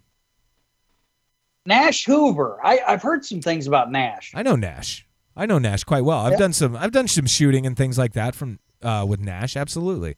Nash 1.66 2.06
Hoover. 2.06 2.60
I, 2.64 2.80
I've 2.88 3.02
heard 3.02 3.26
some 3.26 3.42
things 3.42 3.66
about 3.68 3.92
Nash. 3.92 4.32
I 4.36 4.44
know 4.44 4.56
Nash. 4.56 5.08
I 5.36 5.46
know 5.48 5.58
Nash 5.60 5.84
quite 5.84 6.04
well. 6.04 6.20
I've 6.20 6.34
Yeah. 6.34 6.38
done 6.38 6.54
some. 6.54 6.76
I've 6.76 6.92
done 6.92 7.08
some 7.08 7.26
shooting 7.26 7.66
and 7.66 7.76
things 7.76 7.98
like 7.98 8.14
that 8.14 8.36
from 8.36 8.60
uh, 8.84 9.04
with 9.08 9.20
Nash. 9.20 9.56
Absolutely, 9.58 10.16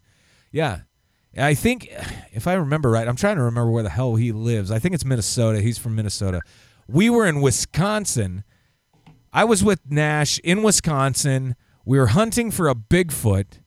yeah. 0.52 0.82
I 1.38 1.54
think 1.54 1.90
if 2.32 2.48
I 2.48 2.54
remember 2.54 2.92
right, 2.92 3.08
I'm 3.08 3.16
trying 3.16 3.38
to 3.38 3.44
remember 3.44 3.72
where 3.72 3.82
the 3.84 3.90
hell 3.90 4.16
he 4.16 4.32
lives. 4.32 4.72
I 4.72 4.80
think 4.80 4.94
it's 4.94 5.06
Minnesota. 5.06 5.62
He's 5.62 5.78
from 5.78 5.96
Minnesota. 5.96 6.42
We 6.88 7.10
were 7.10 7.26
in 7.26 7.42
Wisconsin. 7.42 8.44
I 9.32 9.46
was 9.46 9.64
with 9.64 9.80
Nash 9.90 10.38
in 10.40 10.64
Wisconsin. 10.64 11.56
We 11.86 11.98
were 12.00 12.08
hunting 12.08 12.50
for 12.50 12.70
a 12.70 12.76
Bigfoot, 12.76 13.60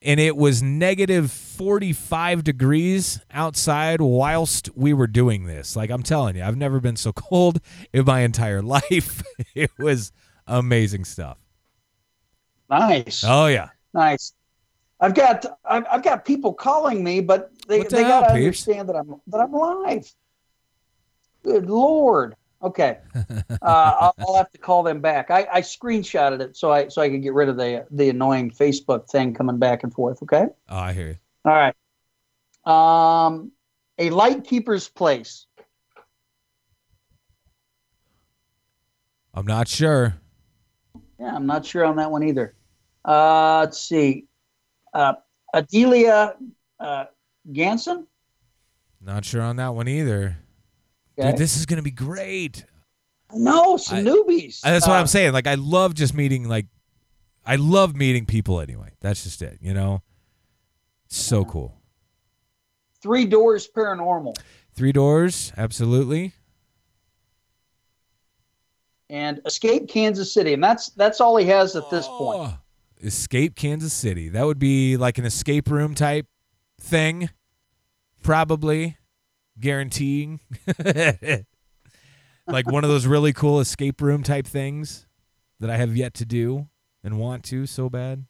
and 0.00 0.18
it 0.18 0.36
was 0.36 0.62
negative 0.62 1.30
45 1.30 2.42
degrees 2.42 3.20
outside 3.30 4.00
whilst 4.00 4.70
we 4.74 4.94
were 4.94 5.06
doing 5.06 5.44
this. 5.44 5.76
Like 5.76 5.90
I'm 5.90 6.02
telling 6.02 6.36
you, 6.36 6.42
I've 6.42 6.56
never 6.56 6.80
been 6.80 6.96
so 6.96 7.12
cold 7.14 7.60
in 7.92 8.04
my 8.06 8.20
entire 8.20 8.62
life. 8.62 9.22
it 9.54 9.70
was 9.78 10.10
amazing 10.46 11.04
stuff. 11.04 11.38
Nice, 12.70 13.24
Oh 13.26 13.46
yeah. 13.46 13.70
nice. 13.92 14.32
I've 15.00 15.14
got 15.14 15.44
I've, 15.64 15.84
I've 15.90 16.02
got 16.02 16.24
people 16.24 16.52
calling 16.54 17.02
me, 17.02 17.20
but 17.20 17.50
they, 17.66 17.82
the 17.82 17.88
they 17.88 18.02
got 18.02 18.28
to 18.28 18.34
understand 18.34 18.88
that 18.88 18.96
I'm 18.96 19.20
that 19.28 19.38
I'm 19.38 19.52
live. 19.52 20.10
Good 21.42 21.68
lord. 21.68 22.36
Okay, 22.62 22.98
uh, 23.14 23.54
I'll, 23.62 24.14
I'll 24.18 24.36
have 24.36 24.50
to 24.50 24.58
call 24.58 24.82
them 24.82 25.00
back. 25.00 25.30
I, 25.30 25.46
I 25.50 25.60
screenshotted 25.62 26.40
it 26.40 26.56
so 26.56 26.70
I 26.70 26.88
so 26.88 27.00
I 27.00 27.08
could 27.08 27.22
get 27.22 27.32
rid 27.32 27.48
of 27.48 27.56
the 27.56 27.86
the 27.90 28.10
annoying 28.10 28.50
Facebook 28.50 29.08
thing 29.08 29.32
coming 29.32 29.58
back 29.58 29.82
and 29.82 29.92
forth. 29.92 30.22
Okay. 30.22 30.46
Oh, 30.68 30.76
I 30.76 30.92
hear 30.92 31.08
you. 31.08 31.16
All 31.46 31.52
right. 31.52 31.74
Um, 32.66 33.52
a 33.98 34.10
lightkeeper's 34.10 34.88
place. 34.88 35.46
I'm 39.32 39.46
not 39.46 39.68
sure. 39.68 40.16
Yeah, 41.18 41.34
I'm 41.34 41.46
not 41.46 41.64
sure 41.64 41.84
on 41.84 41.96
that 41.96 42.10
one 42.10 42.22
either. 42.22 42.54
Uh, 43.04 43.60
let's 43.60 43.80
see. 43.80 44.26
Uh, 44.92 45.14
Adelia 45.54 46.34
uh, 46.78 47.04
Ganson. 47.50 48.06
Not 49.00 49.24
sure 49.24 49.42
on 49.42 49.56
that 49.56 49.74
one 49.74 49.88
either. 49.88 50.36
Okay. 51.20 51.30
Dude, 51.30 51.38
this 51.38 51.56
is 51.56 51.66
gonna 51.66 51.82
be 51.82 51.90
great. 51.90 52.64
no, 53.32 53.76
some 53.76 53.98
I- 53.98 54.02
newbies. 54.02 54.60
That's 54.62 54.86
what 54.86 54.96
Uh, 54.96 55.00
I'm 55.00 55.06
saying. 55.06 55.32
Like 55.32 55.46
I 55.46 55.54
love 55.54 55.94
just 55.94 56.14
meeting 56.14 56.48
like 56.48 56.66
I 57.46 57.56
love 57.56 57.94
meeting 57.94 58.26
people 58.26 58.60
anyway. 58.60 58.90
That's 59.00 59.22
just 59.24 59.40
it, 59.42 59.58
you 59.60 59.72
know? 59.74 60.02
So 61.08 61.44
cool. 61.44 61.76
Three 63.02 63.24
Doors 63.26 63.68
Paranormal 63.74 64.36
Three 64.74 64.92
doors, 64.92 65.52
absolutely. 65.56 66.32
and 69.08 69.40
Escape 69.44 69.88
Kansas 69.88 70.32
City, 70.32 70.52
and 70.54 70.62
that's 70.62 70.90
that's 70.90 71.20
all 71.20 71.36
he 71.36 71.46
has 71.46 71.74
at 71.76 71.90
this 71.90 72.06
point. 72.06 72.40
Oh, 72.40 72.58
Escape 73.02 73.56
Kansas 73.56 73.92
City. 73.92 74.28
That 74.28 74.46
would 74.46 74.58
be 74.58 74.96
like 74.96 75.18
an 75.18 75.24
escape 75.24 75.68
room 75.70 75.94
type 75.94 76.26
thing. 76.80 77.30
Probably. 78.22 78.96
Guaranteeing. 79.60 80.40
like 82.46 82.70
one 82.70 82.84
of 82.84 82.90
those 82.90 83.06
really 83.06 83.32
cool 83.32 83.60
escape 83.60 84.00
room 84.00 84.22
type 84.22 84.46
things 84.46 85.06
that 85.60 85.70
I 85.70 85.76
have 85.76 85.96
yet 85.96 86.14
to 86.14 86.24
do 86.24 86.68
and 87.04 87.18
want 87.18 87.44
to 87.44 87.66
so 87.66 87.88
bad. 87.88 88.24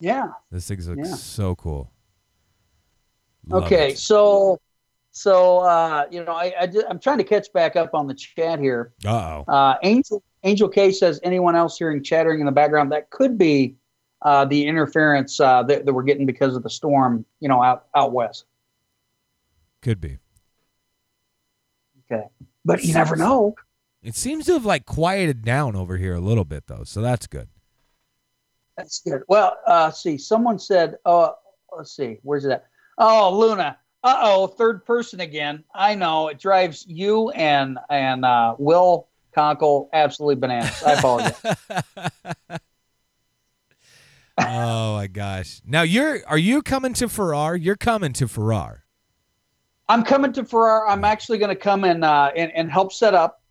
Yeah. 0.00 0.28
This 0.50 0.68
thing 0.68 0.78
looks 0.80 1.08
Yeah. 1.10 1.14
so 1.16 1.54
cool. 1.56 1.90
Love 3.48 3.64
Okay, 3.64 3.92
it. 3.92 3.98
so 3.98 4.60
so 5.10 5.58
uh, 5.60 6.04
you 6.10 6.22
know, 6.24 6.32
I, 6.32 6.52
I 6.60 6.68
I'm 6.88 6.98
trying 7.00 7.18
to 7.18 7.24
catch 7.24 7.52
back 7.52 7.76
up 7.76 7.94
on 7.94 8.06
the 8.06 8.14
chat 8.14 8.60
here. 8.60 8.92
Uh-oh. 9.04 9.44
Uh, 9.52 9.76
Angel 9.82 10.22
Angel 10.44 10.68
K 10.68 10.92
says 10.92 11.18
anyone 11.22 11.56
else 11.56 11.78
hearing 11.78 12.02
chattering 12.02 12.40
in 12.40 12.46
the 12.46 12.52
background 12.52 12.92
that 12.92 13.10
could 13.10 13.36
be 13.38 13.74
uh, 14.22 14.44
the 14.44 14.66
interference 14.66 15.40
uh, 15.40 15.62
that, 15.64 15.86
that 15.86 15.92
we're 15.92 16.02
getting 16.02 16.26
because 16.26 16.54
of 16.56 16.62
the 16.62 16.70
storm, 16.70 17.24
you 17.40 17.48
know, 17.48 17.62
out 17.62 17.86
out 17.96 18.12
west. 18.12 18.44
Could 19.82 20.00
be. 20.00 20.18
Okay, 22.10 22.24
but 22.64 22.84
you 22.84 22.94
never 22.94 23.16
know. 23.16 23.54
It 24.02 24.14
seems 24.14 24.46
to 24.46 24.52
have 24.54 24.64
like 24.64 24.86
quieted 24.86 25.44
down 25.44 25.76
over 25.76 25.96
here 25.96 26.14
a 26.14 26.20
little 26.20 26.44
bit 26.44 26.66
though, 26.66 26.84
so 26.84 27.00
that's 27.00 27.26
good. 27.26 27.48
That's 28.76 29.00
good. 29.00 29.22
Well, 29.28 29.56
uh, 29.66 29.90
see, 29.90 30.16
someone 30.18 30.58
said, 30.58 30.96
"Oh, 31.04 31.34
let's 31.76 31.94
see, 31.94 32.18
where's 32.22 32.44
it 32.44 32.52
at?" 32.52 32.66
Oh, 32.96 33.36
Luna. 33.36 33.78
Uh 34.04 34.16
oh, 34.22 34.46
third 34.46 34.84
person 34.84 35.20
again. 35.20 35.64
I 35.74 35.96
know 35.96 36.28
it 36.28 36.38
drives 36.38 36.86
you 36.86 37.30
and 37.30 37.78
and 37.90 38.24
uh, 38.24 38.54
Will 38.58 39.08
Conkle 39.36 39.88
absolutely 39.92 40.36
bananas. 40.36 40.82
I 40.84 40.92
apologize. 40.92 41.40
oh 44.38 44.94
my 44.94 45.08
gosh. 45.08 45.60
Now 45.66 45.82
you're 45.82 46.20
are 46.28 46.38
you 46.38 46.62
coming 46.62 46.94
to 46.94 47.08
Farrar? 47.08 47.56
You're 47.56 47.76
coming 47.76 48.12
to 48.14 48.28
Farrar. 48.28 48.84
I'm 49.88 50.02
coming 50.04 50.32
to 50.34 50.44
Farrar. 50.44 50.86
I'm 50.88 51.04
actually 51.04 51.38
going 51.38 51.54
to 51.54 51.60
come 51.60 51.84
and, 51.84 52.04
uh, 52.04 52.30
and 52.36 52.52
and 52.52 52.70
help 52.70 52.92
set 52.92 53.14
up. 53.14 53.42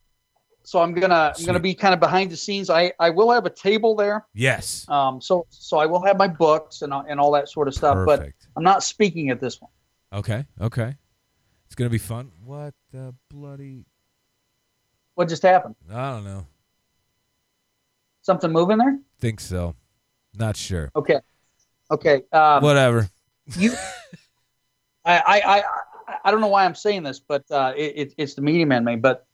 So 0.67 0.81
I'm 0.81 0.93
gonna 0.93 1.33
I'm 1.33 1.45
gonna 1.45 1.61
be 1.61 1.73
kind 1.73 1.93
of 1.93 2.01
behind 2.01 2.29
the 2.29 2.35
scenes. 2.35 2.69
I, 2.69 2.91
I 2.99 3.09
will 3.09 3.31
have 3.31 3.45
a 3.45 3.49
table 3.49 3.95
there. 3.95 4.27
Yes. 4.33 4.85
Um, 4.89 5.21
so 5.21 5.47
so 5.49 5.77
I 5.77 5.85
will 5.85 6.03
have 6.03 6.17
my 6.17 6.27
books 6.27 6.81
and 6.81 6.91
and 6.91 7.21
all 7.21 7.31
that 7.31 7.47
sort 7.47 7.69
of 7.69 7.73
stuff. 7.73 7.93
Perfect. 7.93 8.47
But 8.53 8.59
I'm 8.59 8.65
not 8.65 8.83
speaking 8.83 9.29
at 9.29 9.39
this 9.39 9.61
one. 9.61 9.71
Okay. 10.11 10.45
Okay. 10.59 10.93
It's 11.67 11.75
gonna 11.75 11.89
be 11.89 11.97
fun. 11.97 12.33
What 12.43 12.73
the 12.91 13.15
bloody 13.29 13.85
What 15.15 15.29
just 15.29 15.41
happened? 15.41 15.75
I 15.89 16.11
don't 16.11 16.25
know. 16.25 16.45
Something 18.23 18.51
moving 18.51 18.77
there? 18.77 18.99
Think 19.21 19.39
so. 19.39 19.73
Not 20.33 20.57
sure. 20.57 20.91
Okay. 20.97 21.21
Okay. 21.89 22.23
Um, 22.33 22.61
Whatever. 22.61 23.09
you 23.55 23.71
I, 25.05 25.15
I 25.15 25.41
i 25.59 25.63
i 26.23 26.31
don't 26.31 26.41
know 26.41 26.47
why 26.47 26.65
i'm 26.65 26.75
saying 26.75 27.03
this 27.03 27.19
but 27.19 27.43
uh 27.51 27.73
it, 27.75 27.93
it, 27.95 28.13
it's 28.17 28.33
the 28.35 28.41
medium 28.41 28.71
in 28.71 28.83
me 28.83 28.95
but 28.95 29.25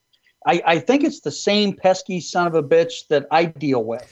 i 0.46 0.62
i 0.66 0.80
think 0.80 1.04
it's 1.04 1.22
the 1.22 1.32
same 1.32 1.76
pesky 1.76 2.20
son 2.20 2.48
of 2.48 2.56
a 2.56 2.64
bitch 2.64 3.08
that 3.10 3.26
i 3.32 3.46
deal 3.46 3.84
with 3.84 4.12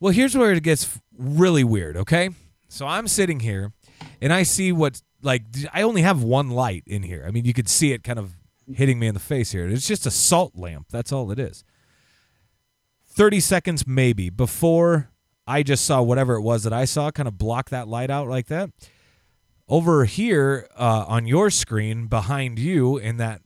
Well, 0.00 0.12
here's 0.12 0.36
where 0.36 0.50
it 0.52 0.64
gets 0.64 0.98
really 1.16 1.62
weird, 1.62 1.96
okay? 1.96 2.30
So 2.68 2.88
I'm 2.88 3.06
sitting 3.06 3.38
here 3.38 3.72
and 4.20 4.32
I 4.32 4.42
see 4.42 4.72
what 4.72 5.00
like 5.22 5.42
I 5.72 5.82
only 5.82 6.02
have 6.02 6.24
one 6.24 6.50
light 6.50 6.82
in 6.88 7.04
here. 7.04 7.24
I 7.24 7.30
mean, 7.30 7.44
you 7.44 7.52
could 7.54 7.68
see 7.68 7.92
it 7.92 8.02
kind 8.02 8.18
of 8.18 8.32
hitting 8.74 8.98
me 8.98 9.06
in 9.06 9.14
the 9.14 9.20
face 9.20 9.52
here. 9.52 9.68
It's 9.68 9.86
just 9.86 10.04
a 10.04 10.10
salt 10.10 10.56
lamp. 10.56 10.86
That's 10.90 11.12
all 11.12 11.30
it 11.30 11.38
is. 11.38 11.62
30 13.10 13.38
seconds 13.38 13.86
maybe 13.86 14.28
before 14.28 15.10
I 15.46 15.62
just 15.62 15.84
saw 15.84 16.02
whatever 16.02 16.34
it 16.34 16.42
was 16.42 16.64
that 16.64 16.72
I 16.72 16.84
saw 16.84 17.12
kind 17.12 17.28
of 17.28 17.38
block 17.38 17.70
that 17.70 17.86
light 17.86 18.10
out 18.10 18.26
like 18.26 18.46
that. 18.48 18.70
Over 19.72 20.04
here 20.04 20.68
uh, 20.76 21.06
on 21.08 21.26
your 21.26 21.48
screen 21.48 22.06
behind 22.06 22.58
you 22.58 22.98
in 22.98 23.16
that 23.16 23.40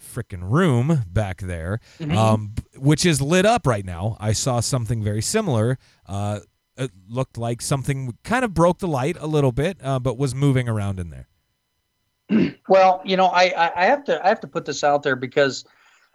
freaking 0.00 0.50
room 0.50 1.04
back 1.06 1.40
there, 1.40 1.78
um, 2.10 2.54
which 2.76 3.06
is 3.06 3.22
lit 3.22 3.46
up 3.46 3.64
right 3.64 3.84
now. 3.84 4.16
I 4.18 4.32
saw 4.32 4.58
something 4.58 5.04
very 5.04 5.22
similar. 5.22 5.78
Uh, 6.04 6.40
it 6.76 6.90
looked 7.08 7.38
like 7.38 7.62
something 7.62 8.18
kind 8.24 8.44
of 8.44 8.54
broke 8.54 8.80
the 8.80 8.88
light 8.88 9.16
a 9.20 9.28
little 9.28 9.52
bit, 9.52 9.78
uh, 9.84 10.00
but 10.00 10.18
was 10.18 10.34
moving 10.34 10.68
around 10.68 10.98
in 10.98 11.10
there. 11.10 11.28
well 12.68 13.00
you 13.04 13.16
know 13.16 13.26
I, 13.26 13.44
I 13.56 13.82
i 13.82 13.84
have 13.84 14.02
to 14.06 14.24
i 14.26 14.28
have 14.28 14.40
to 14.40 14.48
put 14.48 14.64
this 14.64 14.82
out 14.82 15.04
there 15.04 15.14
because 15.14 15.64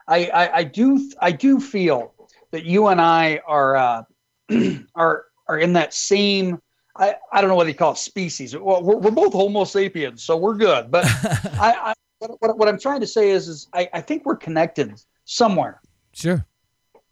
i 0.10 0.26
i, 0.34 0.58
I 0.58 0.64
do 0.66 1.10
i 1.22 1.32
do 1.32 1.58
feel 1.62 2.14
that 2.52 2.66
you 2.66 2.88
and 2.88 3.00
i 3.00 3.40
are 3.48 3.78
uh 3.78 4.04
are 4.96 5.28
are 5.48 5.58
in 5.58 5.72
that 5.72 5.94
same 5.94 6.62
I, 6.96 7.16
I 7.32 7.40
don't 7.42 7.50
know 7.50 7.56
what 7.56 7.66
they 7.66 7.74
call 7.74 7.94
it 7.94 7.98
species. 7.98 8.56
Well, 8.56 8.84
we're, 8.84 8.98
we're 8.98 9.12
both 9.12 9.34
Homo 9.34 9.64
sapiens, 9.64 10.24
so 10.24 10.36
we're 10.38 10.56
good. 10.56 10.92
But 10.92 11.06
I, 11.60 11.94
I 12.20 12.28
what, 12.40 12.58
what, 12.58 12.68
I'm 12.68 12.80
trying 12.80 13.00
to 13.00 13.08
say 13.08 13.32
is, 13.32 13.48
is 13.48 13.68
I, 13.74 13.90
I 13.94 14.02
think 14.02 14.26
we're 14.26 14.36
connected 14.36 15.02
somewhere. 15.26 15.82
Sure, 16.14 16.46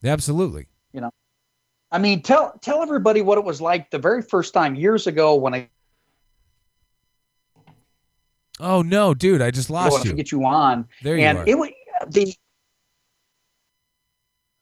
absolutely. 0.04 0.68
You 0.94 1.02
know, 1.02 1.12
I 1.92 1.98
mean, 1.98 2.22
tell 2.22 2.54
tell 2.62 2.82
everybody 2.84 3.22
what 3.22 3.38
it 3.38 3.44
was 3.44 3.62
like 3.62 3.90
the 3.90 4.00
very 4.00 4.22
first 4.22 4.54
time 4.54 4.76
years 4.76 5.08
ago 5.08 5.36
when 5.36 5.54
I 5.54 5.70
Oh 8.60 8.82
no, 8.82 9.14
dude! 9.14 9.42
I 9.42 9.52
just 9.52 9.70
lost 9.70 10.02
to 10.04 10.10
you. 10.10 10.14
get 10.16 10.32
you 10.34 10.44
on, 10.46 10.86
There 11.02 11.16
you 11.18 11.24
and 11.24 11.38
are. 11.38 11.44
it 11.48 11.58
was 11.58 11.70
the 12.10 12.36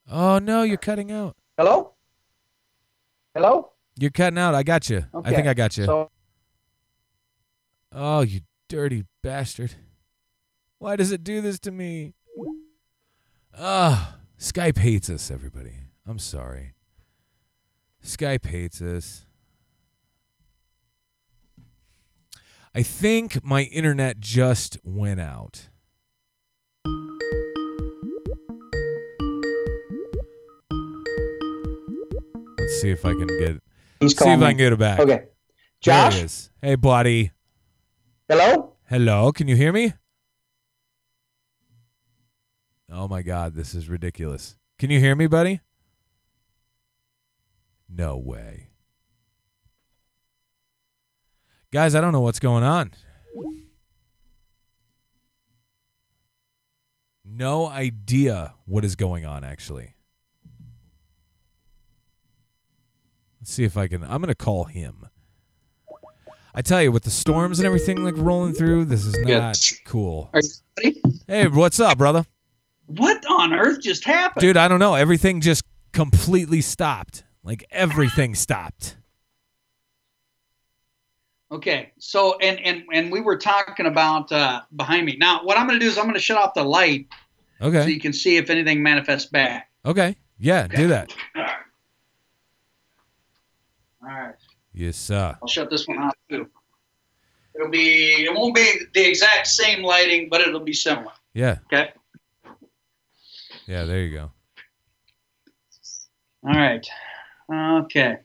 Oh 0.10 0.38
no, 0.40 0.62
you're 0.64 0.78
cutting 0.78 1.12
out. 1.12 1.36
hello, 1.58 1.94
hello. 3.34 3.72
You're 3.98 4.12
cutting 4.12 4.38
out. 4.38 4.54
I 4.54 4.64
got 4.64 4.90
you. 4.90 5.06
I 5.24 5.32
think 5.34 5.48
I 5.48 5.54
got 5.54 5.78
you. 5.78 5.86
So 5.86 6.12
Oh, 7.92 8.22
you 8.22 8.42
dirty 8.70 9.06
bastard. 9.24 9.74
Why 10.78 10.96
does 10.96 11.12
it 11.12 11.24
do 11.24 11.42
this 11.42 11.60
to 11.62 11.72
me? 11.72 12.14
Ah, 13.58 14.18
Skype 14.40 14.78
hates 14.78 15.10
us, 15.10 15.32
everybody. 15.32 15.74
I'm 16.06 16.20
sorry. 16.20 16.74
Skype 18.04 18.46
hates 18.46 18.82
us. 18.82 19.26
I 22.76 22.84
think 22.84 23.44
my 23.44 23.64
internet 23.64 24.20
just 24.20 24.78
went 24.84 25.20
out. 25.20 25.70
Let's 32.60 32.82
see 32.82 32.92
if 32.92 33.04
I 33.06 33.14
can 33.14 33.28
get 33.40 33.62
he's 34.00 34.18
see 34.18 34.30
if. 34.30 34.42
I 34.42 34.50
can 34.52 34.58
get 34.58 34.74
it 34.74 34.80
back. 34.80 35.00
Okay, 35.00 35.08
There 35.08 35.28
Josh. 35.82 36.22
is. 36.22 36.50
Hey, 36.62 36.76
buddy. 36.76 37.32
Hello. 38.30 38.74
Hello, 38.90 39.32
can 39.32 39.48
you 39.48 39.56
hear 39.56 39.72
me? 39.74 39.94
Oh 42.92 43.08
my 43.08 43.22
god, 43.22 43.54
this 43.56 43.76
is 43.76 43.90
ridiculous. 43.90 44.56
Can 44.80 44.90
you 44.90 45.00
hear 45.00 45.16
me, 45.16 45.28
buddy? 45.28 45.60
No 47.90 48.18
way. 48.18 48.70
Guys, 51.72 51.96
I 51.96 52.02
don't 52.02 52.14
know 52.14 52.22
what's 52.22 52.40
going 52.40 52.64
on. 52.64 52.92
No 57.26 57.68
idea 57.68 58.54
what 58.66 58.86
is 58.86 58.96
going 58.96 59.26
on 59.26 59.44
actually. 59.44 59.96
Let's 63.48 63.56
see 63.56 63.64
if 63.64 63.78
I 63.78 63.88
can 63.88 64.04
I'm 64.04 64.22
going 64.22 64.24
to 64.28 64.36
call 64.36 64.66
him. 64.66 65.08
I 66.54 66.62
tell 66.62 66.84
you 66.84 66.92
with 66.92 67.04
the 67.04 67.10
storms 67.10 67.60
and 67.60 67.66
everything 67.66 68.04
like 68.04 68.16
rolling 68.18 68.52
through, 68.52 68.84
this 68.86 69.06
is 69.06 69.18
not 69.20 69.58
cool. 69.86 70.30
You 70.34 70.42
ready? 70.84 71.02
Hey, 71.30 71.48
what's 71.48 71.80
up, 71.80 71.98
brother? 71.98 72.26
What 72.88 73.26
on 73.30 73.54
earth 73.54 73.80
just 73.82 74.04
happened? 74.04 74.42
Dude, 74.42 74.58
I 74.58 74.68
don't 74.68 74.80
know. 74.80 74.96
Everything 74.96 75.40
just 75.40 75.64
completely 75.94 76.60
stopped. 76.60 77.24
Like 77.42 77.66
everything 77.72 78.36
stopped. 78.36 78.98
Okay, 81.50 81.94
so 82.00 82.38
and 82.40 82.60
and 82.60 82.84
and 82.92 83.10
we 83.14 83.22
were 83.22 83.38
talking 83.38 83.86
about 83.86 84.30
uh, 84.30 84.64
behind 84.76 85.06
me. 85.06 85.16
Now, 85.18 85.46
what 85.46 85.58
I'm 85.58 85.68
going 85.68 85.80
to 85.80 85.86
do 85.86 85.90
is 85.90 85.98
I'm 85.98 86.04
going 86.04 86.16
to 86.16 86.20
shut 86.20 86.38
off 86.38 86.54
the 86.54 86.66
light 86.66 87.08
Okay. 87.62 87.82
so 87.84 87.88
you 87.88 88.02
can 88.02 88.12
see 88.12 88.36
if 88.36 88.50
anything 88.50 88.84
manifests 88.84 89.30
back. 89.30 89.70
Okay. 89.86 90.18
Yeah, 90.38 90.68
do 90.68 90.90
that. 90.90 91.16
All 91.38 91.44
right. 91.44 91.57
All 94.08 94.14
right. 94.14 94.36
Yes, 94.74 94.96
sir. 94.96 95.36
I'll 95.42 95.48
shut 95.48 95.70
this 95.70 95.88
one 95.88 95.98
off 95.98 96.14
too. 96.30 96.48
It'll 97.56 97.70
be 97.70 98.24
it 98.24 98.34
won't 98.34 98.56
be 98.56 98.72
the 98.94 99.06
exact 99.06 99.48
same 99.48 99.84
lighting, 99.84 100.30
but 100.30 100.42
it'll 100.42 100.60
be 100.60 100.74
similar. 100.74 101.12
Yeah. 101.34 101.58
Okay. 101.66 101.92
Yeah, 103.66 103.84
there 103.84 104.02
you 104.02 104.16
go. 104.16 104.32
All 106.48 106.54
right. 106.54 106.88
Okay. 107.52 108.18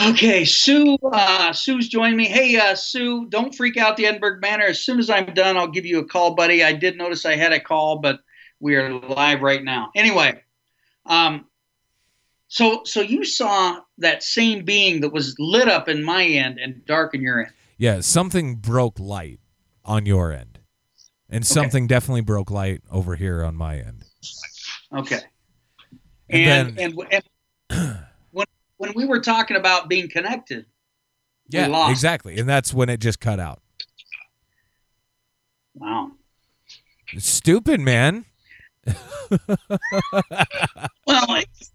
Okay, 0.00 0.44
Sue. 0.44 0.96
Uh, 1.02 1.52
Sue's 1.52 1.88
joined 1.88 2.16
me. 2.16 2.26
Hey, 2.26 2.56
uh, 2.56 2.74
Sue, 2.74 3.26
don't 3.26 3.54
freak 3.54 3.76
out 3.76 3.96
the 3.96 4.06
Edinburgh 4.06 4.38
Manor. 4.40 4.64
As 4.66 4.80
soon 4.80 4.98
as 4.98 5.10
I'm 5.10 5.34
done, 5.34 5.56
I'll 5.56 5.68
give 5.68 5.84
you 5.84 5.98
a 5.98 6.04
call, 6.04 6.34
buddy. 6.34 6.64
I 6.64 6.72
did 6.72 6.96
notice 6.96 7.26
I 7.26 7.36
had 7.36 7.52
a 7.52 7.60
call, 7.60 7.98
but 7.98 8.20
we 8.58 8.76
are 8.76 8.90
live 8.90 9.42
right 9.42 9.62
now. 9.62 9.90
Anyway, 9.94 10.40
um, 11.04 11.46
so 12.52 12.82
so 12.84 13.00
you 13.00 13.24
saw 13.24 13.80
that 13.96 14.22
same 14.22 14.62
being 14.62 15.00
that 15.00 15.10
was 15.10 15.34
lit 15.38 15.68
up 15.68 15.88
in 15.88 16.04
my 16.04 16.22
end 16.22 16.58
and 16.58 16.84
dark 16.84 17.14
in 17.14 17.22
your 17.22 17.40
end. 17.44 17.52
Yeah, 17.78 18.00
something 18.00 18.56
broke 18.56 19.00
light 19.00 19.40
on 19.86 20.04
your 20.04 20.32
end. 20.32 20.58
And 21.30 21.46
something 21.46 21.86
definitely 21.86 22.20
broke 22.20 22.50
light 22.50 22.82
over 22.90 23.16
here 23.16 23.42
on 23.42 23.56
my 23.56 23.78
end. 23.78 24.04
Okay. 24.94 25.20
And 26.28 26.76
And 26.78 26.78
then- 26.78 26.92
and, 27.10 27.22
and 27.70 27.98
when 28.32 28.46
when 28.76 28.92
we 28.94 29.06
were 29.06 29.20
talking 29.20 29.56
about 29.56 29.88
being 29.88 30.10
connected, 30.10 30.66
Yeah, 31.48 31.68
lost. 31.68 31.90
exactly. 31.92 32.36
And 32.38 32.46
that's 32.46 32.74
when 32.74 32.90
it 32.90 33.00
just 33.00 33.18
cut 33.18 33.40
out. 33.40 33.62
wow. 35.74 36.10
It's 37.14 37.26
stupid, 37.28 37.80
man. 37.80 38.26
Well, 41.06 41.26
it's 41.36 41.71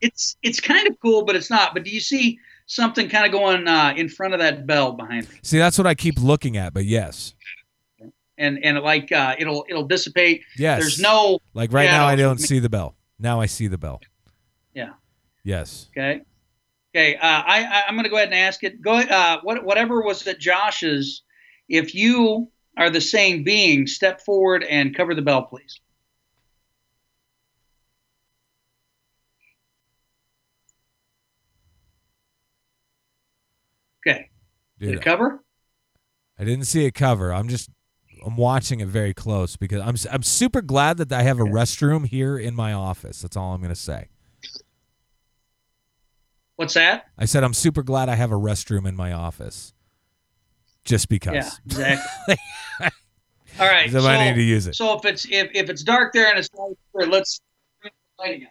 it's, 0.00 0.36
it's 0.42 0.60
kind 0.60 0.88
of 0.88 0.98
cool, 1.00 1.24
but 1.24 1.36
it's 1.36 1.50
not. 1.50 1.74
But 1.74 1.84
do 1.84 1.90
you 1.90 2.00
see 2.00 2.38
something 2.66 3.08
kind 3.08 3.26
of 3.26 3.32
going 3.32 3.66
uh, 3.66 3.94
in 3.96 4.08
front 4.08 4.34
of 4.34 4.40
that 4.40 4.66
bell 4.66 4.92
behind 4.92 5.28
me? 5.28 5.36
See, 5.42 5.58
that's 5.58 5.76
what 5.76 5.86
I 5.86 5.94
keep 5.94 6.18
looking 6.18 6.56
at, 6.56 6.72
but 6.72 6.84
yes. 6.84 7.34
And 8.38 8.64
and 8.64 8.78
like 8.80 9.12
uh, 9.12 9.36
it'll 9.38 9.66
it'll 9.68 9.86
dissipate. 9.86 10.42
Yes. 10.56 10.80
There's 10.80 10.98
no 10.98 11.40
like 11.52 11.72
right 11.72 11.90
now 11.90 12.06
I 12.06 12.16
don't 12.16 12.38
see 12.38 12.58
the 12.58 12.70
bell. 12.70 12.94
Now 13.18 13.38
I 13.38 13.46
see 13.46 13.66
the 13.66 13.76
bell. 13.76 14.00
Yeah. 14.72 14.90
Yes. 15.44 15.88
okay. 15.92 16.22
Okay, 16.94 17.14
uh, 17.16 17.20
I, 17.22 17.64
I 17.64 17.82
I'm 17.86 17.94
going 17.94 18.04
to 18.04 18.10
go 18.10 18.16
ahead 18.16 18.28
and 18.28 18.34
ask 18.34 18.64
it. 18.64 18.80
Go 18.82 18.94
uh, 18.94 19.40
what 19.42 19.64
whatever 19.64 20.00
was 20.02 20.26
at 20.26 20.40
Josh's. 20.40 21.22
If 21.68 21.94
you 21.94 22.50
are 22.76 22.90
the 22.90 23.00
same 23.00 23.44
being, 23.44 23.86
step 23.86 24.20
forward 24.22 24.64
and 24.64 24.96
cover 24.96 25.14
the 25.14 25.22
bell, 25.22 25.42
please. 25.42 25.80
Okay. 34.06 34.18
Did 34.22 34.30
Dude, 34.80 34.94
it 34.94 35.02
cover? 35.02 35.44
I 36.38 36.44
didn't 36.44 36.64
see 36.64 36.86
it 36.86 36.94
cover. 36.94 37.32
I'm 37.32 37.48
just 37.48 37.68
I'm 38.24 38.36
watching 38.36 38.80
it 38.80 38.88
very 38.88 39.14
close 39.14 39.56
because 39.56 39.80
I'm 39.80 39.94
I'm 40.12 40.22
super 40.22 40.62
glad 40.62 40.96
that 40.96 41.12
I 41.12 41.22
have 41.22 41.38
a 41.38 41.44
restroom 41.44 42.06
here 42.06 42.38
in 42.38 42.54
my 42.54 42.72
office. 42.72 43.22
That's 43.22 43.36
all 43.36 43.52
I'm 43.52 43.60
going 43.60 43.74
to 43.74 43.80
say. 43.80 44.08
What's 46.56 46.74
that? 46.74 47.06
I 47.18 47.24
said 47.24 47.44
I'm 47.44 47.54
super 47.54 47.82
glad 47.82 48.08
I 48.08 48.14
have 48.16 48.32
a 48.32 48.36
restroom 48.36 48.86
in 48.86 48.96
my 48.96 49.12
office. 49.12 49.72
Just 50.84 51.08
because. 51.08 51.34
Yeah, 51.34 51.50
exactly. 51.66 52.36
All 53.58 53.66
right. 53.66 53.86
Because 53.86 54.06
I 54.06 54.24
need 54.24 54.36
to 54.36 54.42
use 54.42 54.66
it. 54.66 54.74
So 54.74 54.96
if 54.96 55.04
it's 55.04 55.26
if, 55.26 55.50
if 55.54 55.68
it's 55.68 55.82
dark 55.82 56.12
there 56.12 56.28
and 56.28 56.38
it's 56.38 56.48
light 56.54 56.76
let's 57.08 57.40
bring 57.82 57.92
the 58.18 58.22
light 58.22 58.36
again. 58.36 58.48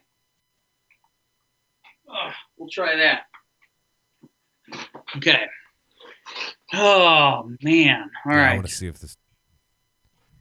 Ugh, 2.08 2.34
we'll 2.58 2.70
try 2.70 2.96
that. 2.96 3.24
Okay. 5.18 5.46
Oh 6.74 7.52
man. 7.62 8.10
All 8.26 8.32
Yeah, 8.32 8.52
I 8.52 8.56
want 8.56 8.68
to 8.68 8.74
see 8.74 8.88
if 8.88 9.00
this 9.00 9.18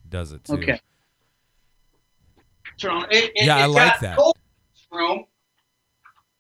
does 0.09 0.32
it 0.32 0.45
too. 0.45 0.55
Okay. 0.55 0.80
Turn 2.78 2.91
on. 2.93 3.05
It, 3.11 3.32
it, 3.34 3.47
Yeah, 3.47 3.57
I 3.57 3.64
it 3.64 3.68
like 3.68 4.01
that. 4.01 4.16
Cold 4.16 4.36
in 4.36 4.72
this 4.74 4.86
room. 4.93 5.24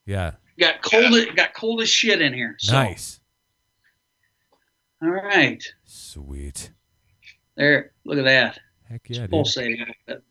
Yeah. 0.06 0.32
Got 0.58 0.82
cold. 0.82 1.36
Got 1.36 1.54
cold 1.54 1.82
as 1.82 1.88
shit 1.88 2.20
in 2.20 2.32
here. 2.32 2.56
So, 2.58 2.72
Nice. 2.72 3.20
All 5.02 5.10
right. 5.10 5.62
Sweet. 5.84 6.70
There. 7.56 7.92
Look 8.04 8.18
at 8.18 8.24
that. 8.24 8.60
Heck 8.88 9.08
yeah, 9.08 9.20
dude. 9.22 9.30
pulsating. 9.30 9.76
a 9.76 9.78
little 9.80 9.94
bit. 10.06 10.22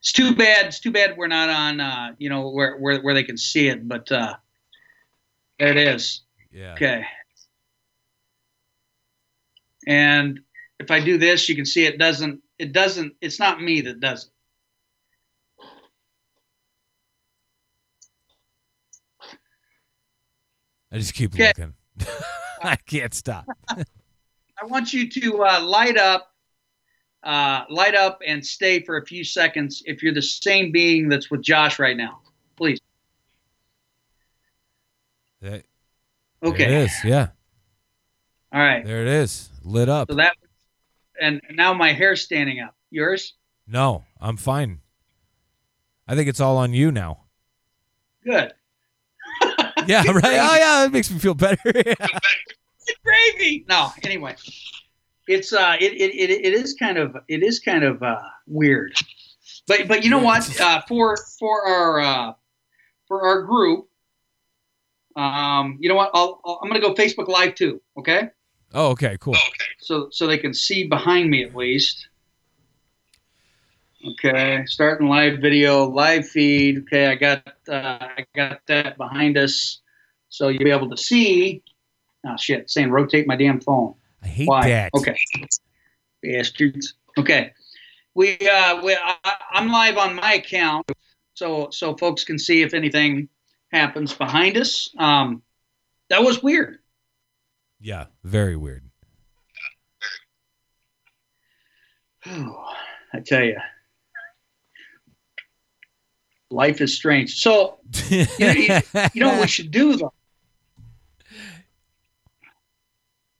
It's 0.00 0.12
too 0.12 0.34
bad. 0.34 0.66
It's 0.66 0.80
too 0.80 0.90
bad 0.90 1.16
we're 1.16 1.26
not 1.26 1.50
on. 1.50 1.80
Uh, 1.80 2.14
you 2.18 2.30
know 2.30 2.50
where 2.50 2.78
where 2.78 3.00
where 3.00 3.14
they 3.14 3.22
can 3.22 3.36
see 3.36 3.68
it, 3.68 3.86
but 3.86 4.10
uh, 4.10 4.34
there 5.58 5.68
it 5.68 5.76
is. 5.76 6.22
Yeah. 6.50 6.72
Okay. 6.72 7.04
And 9.86 10.40
if 10.78 10.90
I 10.90 11.00
do 11.02 11.18
this, 11.18 11.48
you 11.48 11.56
can 11.56 11.64
see 11.66 11.84
it 11.84 11.98
doesn't. 11.98 12.40
It 12.58 12.72
doesn't. 12.72 13.14
It's 13.20 13.38
not 13.38 13.62
me 13.62 13.80
that 13.82 14.00
does 14.00 14.26
it. 14.26 14.30
I 20.92 20.98
just 20.98 21.14
keep 21.14 21.34
Okay. 21.34 21.46
looking. 21.46 21.74
I 22.62 22.76
can't 22.76 23.14
stop. 23.14 23.46
I 23.68 24.66
want 24.66 24.92
you 24.92 25.08
to 25.08 25.44
uh, 25.44 25.60
light 25.62 25.96
up, 25.96 26.34
uh, 27.22 27.64
light 27.70 27.94
up, 27.94 28.20
and 28.26 28.44
stay 28.44 28.82
for 28.82 28.98
a 28.98 29.06
few 29.06 29.24
seconds. 29.24 29.82
If 29.86 30.02
you're 30.02 30.12
the 30.12 30.20
same 30.20 30.72
being 30.72 31.08
that's 31.08 31.30
with 31.30 31.42
Josh 31.42 31.78
right 31.78 31.96
now, 31.96 32.20
please. 32.56 32.78
There 35.40 35.62
Okay. 36.42 36.64
it 36.64 36.70
is. 36.70 37.04
Yeah. 37.04 37.28
All 38.52 38.60
right. 38.60 38.84
There 38.84 39.02
it 39.02 39.08
is. 39.08 39.49
Lit 39.62 39.88
up. 39.88 40.10
So 40.10 40.16
that, 40.16 40.36
and 41.20 41.40
now 41.50 41.74
my 41.74 41.92
hair's 41.92 42.22
standing 42.22 42.60
up. 42.60 42.74
Yours? 42.90 43.34
No, 43.66 44.04
I'm 44.20 44.36
fine. 44.36 44.80
I 46.08 46.16
think 46.16 46.28
it's 46.28 46.40
all 46.40 46.56
on 46.56 46.72
you 46.72 46.90
now. 46.90 47.24
Good. 48.24 48.52
Yeah, 49.86 50.02
right. 50.06 50.24
Oh 50.24 50.56
yeah, 50.56 50.82
that 50.82 50.92
makes 50.92 51.10
me 51.10 51.18
feel 51.18 51.34
better. 51.34 51.58
Gravy. 53.04 53.64
No. 53.68 53.90
Anyway, 54.02 54.36
it's 55.26 55.52
uh, 55.52 55.76
it, 55.80 55.92
it, 55.92 56.14
it, 56.14 56.30
it 56.30 56.52
is 56.52 56.74
kind 56.74 56.98
of 56.98 57.16
it 57.28 57.42
is 57.42 57.60
kind 57.60 57.82
of 57.82 58.02
uh, 58.02 58.20
weird, 58.46 58.92
but 59.66 59.88
but 59.88 60.04
you 60.04 60.10
know 60.10 60.18
what? 60.18 60.60
Uh, 60.60 60.82
for 60.86 61.16
for 61.38 61.66
our 61.66 62.00
uh, 62.00 62.32
for 63.08 63.26
our 63.26 63.42
group, 63.42 63.88
um, 65.16 65.78
you 65.80 65.88
know 65.88 65.94
what? 65.94 66.10
I'll, 66.14 66.40
I'll 66.44 66.60
I'm 66.62 66.68
gonna 66.68 66.80
go 66.80 66.94
Facebook 66.94 67.28
Live 67.28 67.54
too. 67.54 67.80
Okay. 67.98 68.28
Oh, 68.74 68.90
okay, 68.90 69.16
cool. 69.20 69.34
Okay, 69.34 69.70
so 69.78 70.08
so 70.10 70.26
they 70.26 70.38
can 70.38 70.54
see 70.54 70.86
behind 70.86 71.30
me 71.30 71.44
at 71.44 71.54
least. 71.54 72.08
Okay, 74.06 74.64
starting 74.66 75.08
live 75.08 75.40
video, 75.40 75.84
live 75.88 76.26
feed. 76.26 76.78
Okay, 76.78 77.06
I 77.08 77.14
got 77.16 77.46
uh, 77.68 77.98
I 78.00 78.24
got 78.34 78.60
that 78.66 78.96
behind 78.96 79.36
us, 79.36 79.80
so 80.30 80.48
you'll 80.48 80.64
be 80.64 80.70
able 80.70 80.88
to 80.90 80.96
see. 80.96 81.62
Oh 82.26 82.36
shit! 82.38 82.70
saying 82.70 82.90
rotate 82.90 83.26
my 83.26 83.36
damn 83.36 83.60
phone. 83.60 83.94
I 84.22 84.28
hate 84.28 84.48
Why? 84.48 84.68
that. 84.68 84.94
Okay, 84.94 85.18
bastards. 86.22 86.94
Okay, 87.18 87.52
we 88.14 88.38
uh, 88.38 88.82
we 88.82 88.96
I, 88.96 89.16
I'm 89.52 89.70
live 89.70 89.98
on 89.98 90.14
my 90.14 90.34
account, 90.34 90.90
so 91.34 91.68
so 91.70 91.94
folks 91.96 92.24
can 92.24 92.38
see 92.38 92.62
if 92.62 92.72
anything 92.72 93.28
happens 93.70 94.14
behind 94.14 94.56
us. 94.56 94.94
Um, 94.98 95.42
that 96.08 96.22
was 96.22 96.42
weird. 96.42 96.78
Yeah, 97.80 98.06
very 98.22 98.56
weird. 98.56 98.84
I 102.26 103.20
tell 103.24 103.42
you, 103.42 103.56
life 106.50 106.80
is 106.82 106.94
strange. 106.94 107.40
So, 107.40 107.78
you 108.10 108.26
know, 108.38 108.52
you, 108.52 108.80
you 109.14 109.22
know 109.22 109.28
what 109.30 109.40
we 109.40 109.46
should 109.56 109.70
do 109.70 109.96
though? 109.96 110.12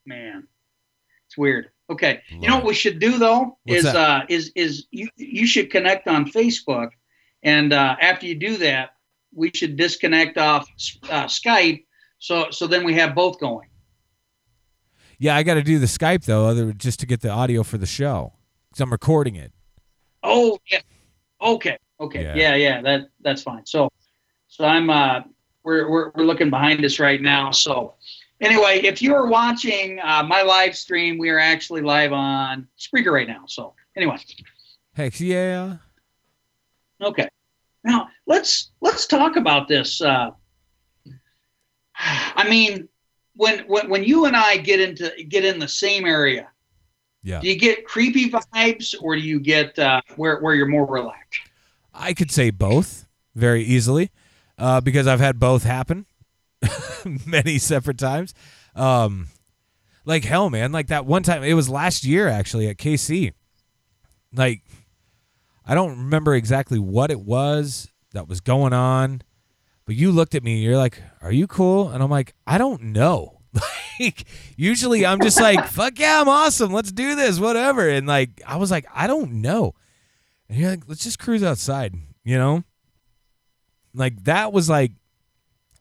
Man, 0.06 0.48
it's 1.26 1.36
weird. 1.36 1.70
Okay, 1.90 2.22
you 2.30 2.48
know 2.48 2.56
what 2.56 2.64
we 2.66 2.74
should 2.74 3.00
do 3.00 3.18
though 3.18 3.58
What's 3.64 3.78
is 3.78 3.84
that? 3.84 3.96
uh 3.96 4.22
is 4.28 4.52
is 4.54 4.86
you 4.90 5.08
you 5.16 5.46
should 5.46 5.70
connect 5.70 6.06
on 6.08 6.24
Facebook, 6.30 6.90
and 7.42 7.72
uh, 7.72 7.96
after 8.00 8.26
you 8.26 8.36
do 8.36 8.56
that, 8.58 8.90
we 9.34 9.50
should 9.54 9.76
disconnect 9.76 10.38
off 10.38 10.68
uh, 11.10 11.24
Skype. 11.24 11.84
So 12.18 12.50
so 12.50 12.66
then 12.66 12.84
we 12.84 12.94
have 12.94 13.14
both 13.14 13.40
going. 13.40 13.69
Yeah, 15.20 15.36
I 15.36 15.42
got 15.42 15.54
to 15.54 15.62
do 15.62 15.78
the 15.78 15.86
Skype 15.86 16.24
though, 16.24 16.46
other 16.46 16.72
just 16.72 16.98
to 17.00 17.06
get 17.06 17.20
the 17.20 17.28
audio 17.28 17.62
for 17.62 17.76
the 17.76 17.86
show 17.86 18.32
because 18.70 18.80
I'm 18.80 18.90
recording 18.90 19.36
it. 19.36 19.52
Oh 20.22 20.58
yeah. 20.72 20.80
Okay. 21.42 21.76
Okay. 22.00 22.22
Yeah. 22.22 22.34
Yeah. 22.34 22.54
yeah. 22.54 22.82
That 22.82 23.08
that's 23.20 23.42
fine. 23.42 23.66
So 23.66 23.90
so 24.48 24.64
I'm 24.64 24.88
uh 24.88 25.20
we're 25.62 25.90
we're 25.90 26.10
we're 26.14 26.24
looking 26.24 26.48
behind 26.48 26.82
us 26.86 26.98
right 26.98 27.20
now. 27.20 27.50
So 27.50 27.96
anyway, 28.40 28.80
if 28.82 29.02
you're 29.02 29.26
watching 29.26 30.00
uh, 30.02 30.22
my 30.22 30.40
live 30.40 30.74
stream, 30.74 31.18
we 31.18 31.28
are 31.28 31.38
actually 31.38 31.82
live 31.82 32.14
on 32.14 32.66
Spreaker 32.78 33.12
right 33.12 33.28
now. 33.28 33.44
So 33.46 33.74
anyway, 33.96 34.16
Heck 34.94 35.20
yeah. 35.20 35.76
okay. 37.02 37.28
Now 37.84 38.08
let's 38.26 38.70
let's 38.80 39.06
talk 39.06 39.36
about 39.36 39.68
this. 39.68 40.00
Uh, 40.00 40.30
I 41.94 42.48
mean, 42.48 42.88
when 43.40 43.60
when 43.60 43.88
when 43.88 44.04
you 44.04 44.26
and 44.26 44.36
I 44.36 44.58
get 44.58 44.80
into 44.80 45.10
get 45.28 45.44
in 45.44 45.58
the 45.58 45.66
same 45.68 46.04
area, 46.04 46.48
Yeah. 47.22 47.40
do 47.40 47.48
you 47.48 47.58
get 47.58 47.86
creepy 47.86 48.28
vibes 48.30 48.94
or 49.00 49.16
do 49.16 49.22
you 49.22 49.40
get 49.40 49.78
uh, 49.78 50.02
where 50.16 50.40
where 50.40 50.54
you're 50.54 50.66
more 50.68 50.86
relaxed? 50.86 51.40
I 51.94 52.12
could 52.12 52.30
say 52.30 52.50
both 52.50 53.06
very 53.34 53.62
easily 53.62 54.10
uh, 54.58 54.80
because 54.82 55.06
I've 55.06 55.20
had 55.20 55.38
both 55.40 55.62
happen 55.64 56.04
many 57.26 57.58
separate 57.58 57.98
times. 57.98 58.34
Um, 58.74 59.28
like 60.04 60.24
hell, 60.24 60.50
man. 60.50 60.70
Like 60.72 60.88
that 60.88 61.06
one 61.06 61.22
time, 61.22 61.42
it 61.42 61.54
was 61.54 61.68
last 61.68 62.04
year 62.04 62.28
actually 62.28 62.68
at 62.68 62.76
KC. 62.76 63.32
Like, 64.34 64.62
I 65.66 65.74
don't 65.74 65.90
remember 65.98 66.34
exactly 66.34 66.78
what 66.78 67.10
it 67.10 67.20
was 67.20 67.88
that 68.12 68.28
was 68.28 68.40
going 68.40 68.72
on, 68.72 69.22
but 69.90 69.96
you 69.96 70.12
looked 70.12 70.36
at 70.36 70.44
me. 70.44 70.58
You're 70.58 70.76
like, 70.76 71.02
"Are 71.20 71.32
you 71.32 71.48
cool?" 71.48 71.88
And 71.88 72.00
I'm 72.00 72.10
like, 72.10 72.32
"I 72.46 72.58
don't 72.58 72.80
know." 72.80 73.40
Like, 73.98 74.24
usually 74.56 75.04
I'm 75.04 75.20
just 75.20 75.40
like, 75.40 75.66
"Fuck 75.68 75.98
yeah, 75.98 76.20
I'm 76.20 76.28
awesome. 76.28 76.72
Let's 76.72 76.92
do 76.92 77.16
this, 77.16 77.40
whatever." 77.40 77.88
And 77.88 78.06
like, 78.06 78.40
I 78.46 78.56
was 78.56 78.70
like, 78.70 78.86
"I 78.94 79.08
don't 79.08 79.42
know." 79.42 79.74
And 80.48 80.56
you're 80.56 80.70
like, 80.70 80.84
let's 80.86 81.02
just 81.02 81.18
cruise 81.18 81.42
outside, 81.42 81.96
you 82.22 82.38
know? 82.38 82.62
Like 83.92 84.22
that 84.24 84.52
was 84.52 84.70
like 84.70 84.92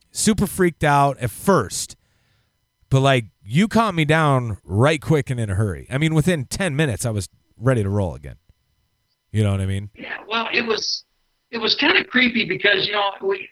super 0.09 0.47
freaked 0.47 0.83
out 0.83 1.19
at 1.19 1.29
first. 1.29 1.95
But 2.89 3.01
like 3.01 3.25
you 3.43 3.67
calmed 3.67 3.95
me 3.95 4.05
down 4.05 4.57
right 4.63 4.99
quick 4.99 5.29
and 5.29 5.39
in 5.39 5.51
a 5.51 5.55
hurry. 5.55 5.85
I 5.91 5.99
mean, 5.99 6.15
within 6.15 6.45
10 6.45 6.75
minutes 6.75 7.05
I 7.05 7.11
was 7.11 7.29
ready 7.57 7.83
to 7.83 7.89
roll 7.89 8.15
again. 8.15 8.37
You 9.31 9.43
know 9.43 9.51
what 9.51 9.61
I 9.61 9.67
mean? 9.67 9.91
Yeah, 9.93 10.17
well, 10.27 10.49
it 10.51 10.65
was 10.65 11.05
it 11.51 11.59
was 11.59 11.75
kind 11.75 11.95
of 11.95 12.07
creepy 12.07 12.45
because 12.45 12.87
you 12.87 12.93
know 12.93 13.11
we 13.21 13.47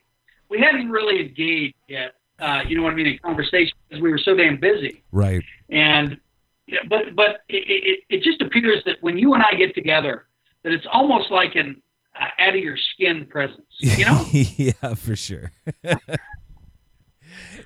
we 0.50 0.60
hadn't 0.60 0.90
really 0.90 1.22
engaged 1.22 1.76
yet. 1.88 2.16
Uh, 2.40 2.62
you 2.68 2.78
know 2.78 2.84
what 2.84 2.94
I 2.94 2.96
mean 2.96 3.08
in 3.08 3.18
conversation 3.20 3.74
because 3.88 4.02
we 4.02 4.12
were 4.12 4.20
so 4.20 4.36
damn 4.36 4.60
busy. 4.60 5.04
Right. 5.12 5.44
And 5.70 6.20
yeah, 6.68 6.80
but 6.88 7.16
but 7.16 7.42
it, 7.50 7.64
it 7.68 8.00
it 8.10 8.24
just 8.24 8.42
appears 8.42 8.84
that 8.86 8.98
when 9.02 9.18
you 9.18 9.34
and 9.34 9.44
I 9.44 9.56
get 9.56 9.74
together, 9.74 10.28
that 10.64 10.72
it's 10.72 10.86
almost 10.92 11.32
like 11.32 11.56
an 11.56 11.82
uh, 12.20 12.26
out 12.40 12.56
of 12.56 12.62
your 12.62 12.78
skin 12.94 13.26
presence. 13.26 13.66
You 13.80 14.06
know, 14.06 14.26
yeah, 14.32 14.94
for 14.96 15.16
sure. 15.16 15.52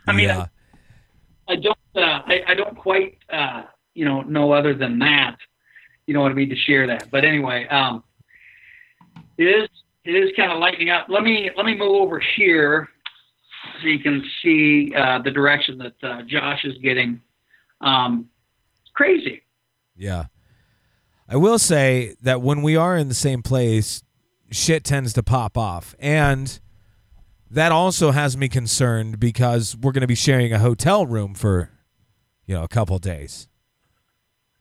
I 0.08 0.14
mean, 0.14 0.30
yeah. 0.30 0.48
I 1.48 1.56
don't 1.56 1.78
uh, 1.96 2.22
I, 2.26 2.42
I 2.48 2.54
don't 2.54 2.78
quite 2.78 3.18
uh, 3.32 3.64
you 3.94 4.06
know 4.06 4.22
know 4.22 4.54
other 4.54 4.74
than 4.74 5.00
that. 5.00 5.38
You 6.08 6.14
know 6.14 6.22
what 6.22 6.32
I 6.32 6.36
mean 6.36 6.50
to 6.50 6.56
share 6.56 6.88
that. 6.88 7.10
But 7.12 7.26
anyway, 7.26 7.68
um, 7.68 8.04
is 9.38 9.68
it 10.04 10.12
is 10.12 10.32
kind 10.36 10.52
of 10.52 10.60
lightening 10.60 10.90
up. 10.90 11.08
Let 11.10 11.24
me 11.24 11.50
let 11.56 11.66
me 11.66 11.76
move 11.76 12.02
over 12.02 12.22
here 12.36 12.90
so 13.82 13.88
you 13.88 14.00
can 14.00 14.24
see 14.42 14.94
uh, 14.96 15.20
the 15.22 15.32
direction 15.32 15.78
that 15.80 15.94
uh, 16.04 16.22
Josh 16.24 16.64
is 16.64 16.78
getting. 16.80 17.22
Um, 17.82 18.30
crazy. 18.94 19.44
Yeah. 19.96 20.26
I 21.28 21.38
will 21.38 21.60
say 21.60 22.16
that 22.22 22.42
when 22.42 22.62
we 22.62 22.76
are 22.76 22.98
in 22.98 23.08
the 23.08 23.14
same 23.14 23.42
place, 23.42 24.04
shit 24.52 24.84
tends 24.84 25.14
to 25.14 25.24
pop 25.24 25.58
off. 25.58 25.96
And 26.00 26.60
that 27.50 27.72
also 27.72 28.12
has 28.12 28.36
me 28.36 28.50
concerned 28.50 29.20
because 29.20 29.76
we're 29.78 29.92
going 29.92 30.02
to 30.02 30.08
be 30.08 30.16
sharing 30.16 30.52
a 30.52 30.60
hotel 30.60 31.06
room 31.06 31.34
for, 31.34 31.70
you 32.46 32.56
know, 32.56 32.64
a 32.64 32.68
couple 32.68 32.98
days. 33.00 33.48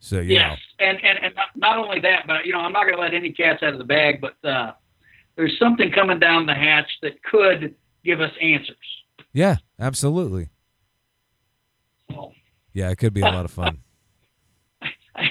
So, 0.02 0.20
you 0.20 0.34
yes, 0.34 0.58
and 0.78 0.96
and 1.04 1.18
and 1.22 1.34
not, 1.34 1.48
not 1.56 1.78
only 1.78 2.00
that, 2.00 2.26
but 2.26 2.46
you 2.46 2.52
know, 2.52 2.60
I'm 2.60 2.72
not 2.72 2.84
going 2.84 2.94
to 2.94 3.00
let 3.02 3.12
any 3.12 3.32
cats 3.32 3.62
out 3.62 3.74
of 3.74 3.78
the 3.78 3.84
bag. 3.84 4.20
But 4.22 4.48
uh, 4.48 4.72
there's 5.40 5.58
something 5.58 5.90
coming 5.90 6.18
down 6.18 6.44
the 6.44 6.54
hatch 6.54 6.90
that 7.00 7.22
could 7.22 7.74
give 8.04 8.20
us 8.20 8.30
answers. 8.42 8.76
Yeah, 9.32 9.56
absolutely. 9.78 10.50
Yeah, 12.74 12.90
it 12.90 12.96
could 12.96 13.14
be 13.14 13.22
a 13.22 13.24
lot 13.24 13.46
of 13.46 13.50
fun. 13.50 13.78
I, 15.16 15.30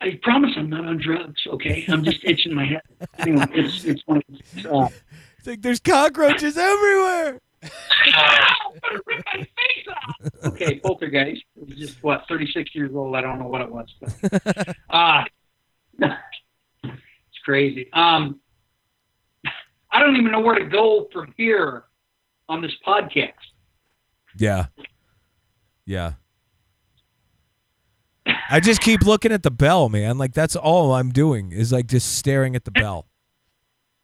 I 0.00 0.18
promise 0.22 0.52
I'm 0.56 0.70
not 0.70 0.86
on 0.86 0.96
drugs. 0.96 1.42
Okay, 1.46 1.84
I'm 1.88 2.04
just 2.04 2.24
itching 2.24 2.54
my 2.54 2.64
head. 2.64 2.80
Anyway, 3.18 3.44
it's 3.52 3.84
it's 3.84 4.02
one 4.06 4.22
of 4.28 4.66
uh, 4.66 4.88
It's 5.38 5.46
like 5.46 5.60
there's 5.60 5.80
cockroaches 5.80 6.56
everywhere. 6.56 7.38
Better 7.60 9.02
rip 9.06 9.24
my 9.26 9.40
face 9.40 9.86
off. 9.90 10.44
Okay, 10.52 10.80
poltergeist. 10.80 11.44
It 11.54 11.68
was 11.68 11.76
just 11.76 12.02
what 12.02 12.24
36 12.28 12.74
years 12.74 12.92
old. 12.94 13.14
I 13.14 13.20
don't 13.20 13.38
know 13.38 13.48
what 13.48 13.60
it 13.60 13.70
was. 13.70 13.88
But, 14.00 14.76
uh, 14.88 15.24
it's 16.82 17.38
crazy. 17.44 17.90
Um, 17.92 18.40
I 19.90 20.00
don't 20.00 20.16
even 20.16 20.30
know 20.30 20.40
where 20.40 20.58
to 20.58 20.66
go 20.66 21.08
from 21.12 21.32
here 21.36 21.84
on 22.48 22.60
this 22.62 22.72
podcast. 22.86 23.32
Yeah. 24.38 24.66
Yeah. 25.86 26.12
I 28.50 28.60
just 28.60 28.80
keep 28.82 29.02
looking 29.02 29.32
at 29.32 29.42
the 29.42 29.50
bell, 29.50 29.88
man. 29.88 30.18
Like 30.18 30.34
that's 30.34 30.56
all 30.56 30.92
I'm 30.92 31.10
doing 31.10 31.52
is 31.52 31.72
like 31.72 31.86
just 31.86 32.16
staring 32.16 32.54
at 32.56 32.64
the 32.64 32.70
bell. 32.70 33.06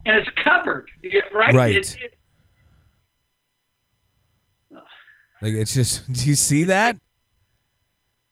and 0.06 0.16
it's 0.16 0.28
covered, 0.42 0.88
right? 1.32 1.54
Right. 1.54 1.76
It- 1.76 1.96
it- 2.00 2.18
Like 5.42 5.52
it's 5.54 5.74
just 5.74 6.10
do 6.12 6.28
you 6.28 6.34
see 6.34 6.64
that? 6.64 6.96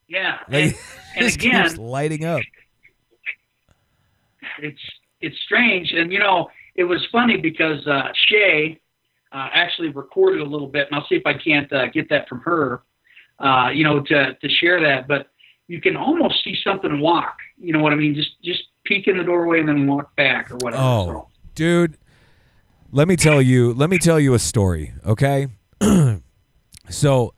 yeah, 0.08 0.38
Like 0.48 0.64
and, 0.64 0.74
and 1.16 1.24
just 1.24 1.36
again, 1.36 1.76
lighting 1.76 2.24
up. 2.24 2.40
it's 4.58 4.80
it's 5.20 5.36
strange, 5.44 5.92
and 5.92 6.12
you 6.12 6.18
know, 6.18 6.50
it 6.74 6.84
was 6.84 7.06
funny 7.12 7.36
because 7.36 7.86
uh, 7.86 8.08
Shay 8.28 8.80
uh, 9.32 9.48
actually 9.52 9.88
recorded 9.88 10.40
a 10.40 10.44
little 10.44 10.68
bit, 10.68 10.88
and 10.90 10.96
I'll 10.98 11.06
see 11.08 11.16
if 11.16 11.26
I 11.26 11.34
can't 11.34 11.72
uh, 11.72 11.88
get 11.88 12.08
that 12.10 12.28
from 12.28 12.40
her, 12.40 12.82
uh, 13.38 13.70
you 13.72 13.84
know, 13.84 14.00
to 14.00 14.34
to 14.34 14.48
share 14.48 14.80
that. 14.80 15.08
But 15.08 15.28
you 15.68 15.80
can 15.80 15.96
almost 15.96 16.42
see 16.44 16.56
something 16.62 17.00
walk. 17.00 17.36
You 17.58 17.72
know 17.72 17.80
what 17.80 17.92
I 17.92 17.96
mean? 17.96 18.14
Just 18.14 18.42
just 18.42 18.62
peek 18.84 19.06
in 19.06 19.16
the 19.16 19.24
doorway 19.24 19.60
and 19.60 19.68
then 19.68 19.86
walk 19.86 20.14
back 20.16 20.50
or 20.50 20.56
whatever. 20.56 20.82
Oh, 20.82 21.06
So, 21.06 21.28
dude, 21.54 21.98
let 22.90 23.08
me 23.08 23.16
tell 23.16 23.40
you. 23.40 23.72
Let 23.72 23.90
me 23.90 23.98
tell 23.98 24.20
you 24.20 24.34
a 24.34 24.38
story, 24.38 24.92
okay? 25.06 25.48
so, 26.90 27.34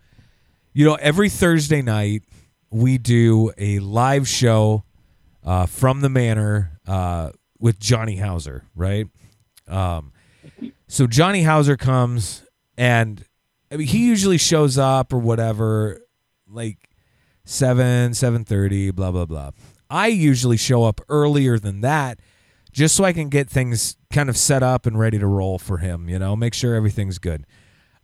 you 0.72 0.85
know, 0.85 0.95
every 0.97 1.28
Thursday 1.28 1.82
night 1.82 2.22
we 2.70 2.99
do 2.99 3.53
a 3.57 3.78
live 3.78 4.26
show 4.26 4.85
uh, 5.45 5.66
from 5.66 6.01
the 6.01 6.09
manor 6.09 6.80
uh, 6.87 7.30
with 7.61 7.78
Johnny 7.78 8.16
Hauser, 8.16 8.64
right? 8.74 9.07
Um, 9.67 10.12
so 10.87 11.07
Johnny 11.07 11.43
Hauser 11.43 11.77
comes, 11.77 12.45
and 12.77 13.25
I 13.71 13.77
mean, 13.77 13.87
he 13.87 14.07
usually 14.07 14.39
shows 14.39 14.79
up 14.79 15.12
or 15.12 15.19
whatever, 15.19 16.01
like 16.49 16.91
seven, 17.45 18.15
seven 18.15 18.45
thirty, 18.45 18.91
blah 18.91 19.11
blah 19.11 19.25
blah. 19.27 19.51
I 19.91 20.09
usually 20.09 20.57
show 20.57 20.85
up 20.85 21.01
earlier 21.09 21.59
than 21.59 21.81
that, 21.83 22.19
just 22.73 22.95
so 22.95 23.05
I 23.05 23.12
can 23.12 23.29
get 23.29 23.49
things 23.49 23.97
kind 24.12 24.29
of 24.29 24.37
set 24.37 24.62
up 24.62 24.87
and 24.87 24.99
ready 24.99 25.19
to 25.19 25.27
roll 25.27 25.59
for 25.59 25.79
him. 25.79 26.09
You 26.09 26.19
know, 26.19 26.37
make 26.37 26.55
sure 26.55 26.75
everything's 26.75 27.19
good. 27.19 27.47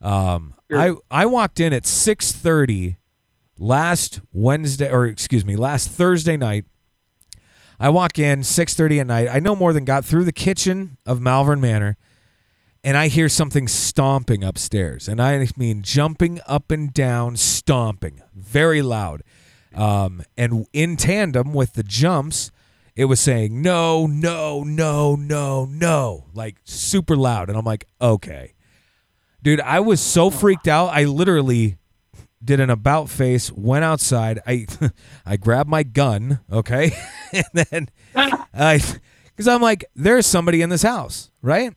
Um, 0.01 0.55
I 0.73 0.95
I 1.11 1.27
walked 1.27 1.61
in 1.61 1.73
at 1.73 1.87
six 1.87 2.33
thirty 2.33 2.97
last 3.59 4.21
Wednesday, 4.33 4.91
or 4.91 5.07
excuse 5.07 5.45
me, 5.45 5.57
last 5.57 5.91
Thursday 5.91 6.37
night. 6.37 6.65
I 7.83 7.89
walk 7.89 8.19
in 8.19 8.45
six 8.45 8.75
thirty 8.75 9.01
at 9.01 9.07
night. 9.07 9.29
I 9.33 9.41
no 9.41 9.57
more 9.57 9.73
than 9.73 9.87
got 9.87 10.05
through 10.05 10.25
the 10.25 10.33
kitchen 10.33 10.99
of 11.07 11.23
Malvern 11.23 11.63
Manor, 11.63 11.97
and 12.85 12.95
I 12.95 13.09
hear 13.09 13.31
something 13.31 13.67
stomping 13.67 14.45
upstairs, 14.45 15.09
and 15.09 15.21
I 15.21 15.49
mean 15.57 15.81
jumping 15.81 16.41
up 16.47 16.71
and 16.71 16.93
down, 16.93 17.37
stomping, 17.37 18.21
very 18.35 18.83
loud. 18.83 19.23
Um, 19.75 20.23
and 20.37 20.67
in 20.75 20.99
tandem 20.99 21.55
with 21.55 21.73
the 21.73 21.83
jumps, 21.83 22.51
it 22.97 23.07
was 23.07 23.19
saying 23.19 23.63
no, 23.63 24.07
no, 24.07 24.63
no, 24.63 25.15
no, 25.15 25.65
no, 25.65 26.27
like 26.35 26.57
super 26.65 27.17
loud, 27.17 27.49
and 27.49 27.57
I'm 27.57 27.65
like, 27.65 27.87
okay, 27.99 28.53
dude, 29.43 29.63
I 29.63 29.81
was 29.81 30.03
so 30.03 30.29
freaked 30.29 30.69
out. 30.69 30.89
I 30.89 31.05
literally 31.05 31.79
did 32.43 32.61
an 32.61 32.71
about 32.71 33.11
face, 33.11 33.53
went 33.53 33.85
outside. 33.85 34.41
I 34.47 34.67
I 35.27 35.37
grabbed 35.37 35.71
my 35.71 35.83
gun, 35.83 36.41
okay, 36.51 36.93
and 37.33 37.45
then 37.53 37.89
I 38.55 38.81
because 39.27 39.49
I'm 39.49 39.63
like, 39.63 39.85
there's 39.95 40.27
somebody 40.27 40.63
in 40.63 40.71
this 40.71 40.83
house, 40.83 41.31
right? 41.43 41.75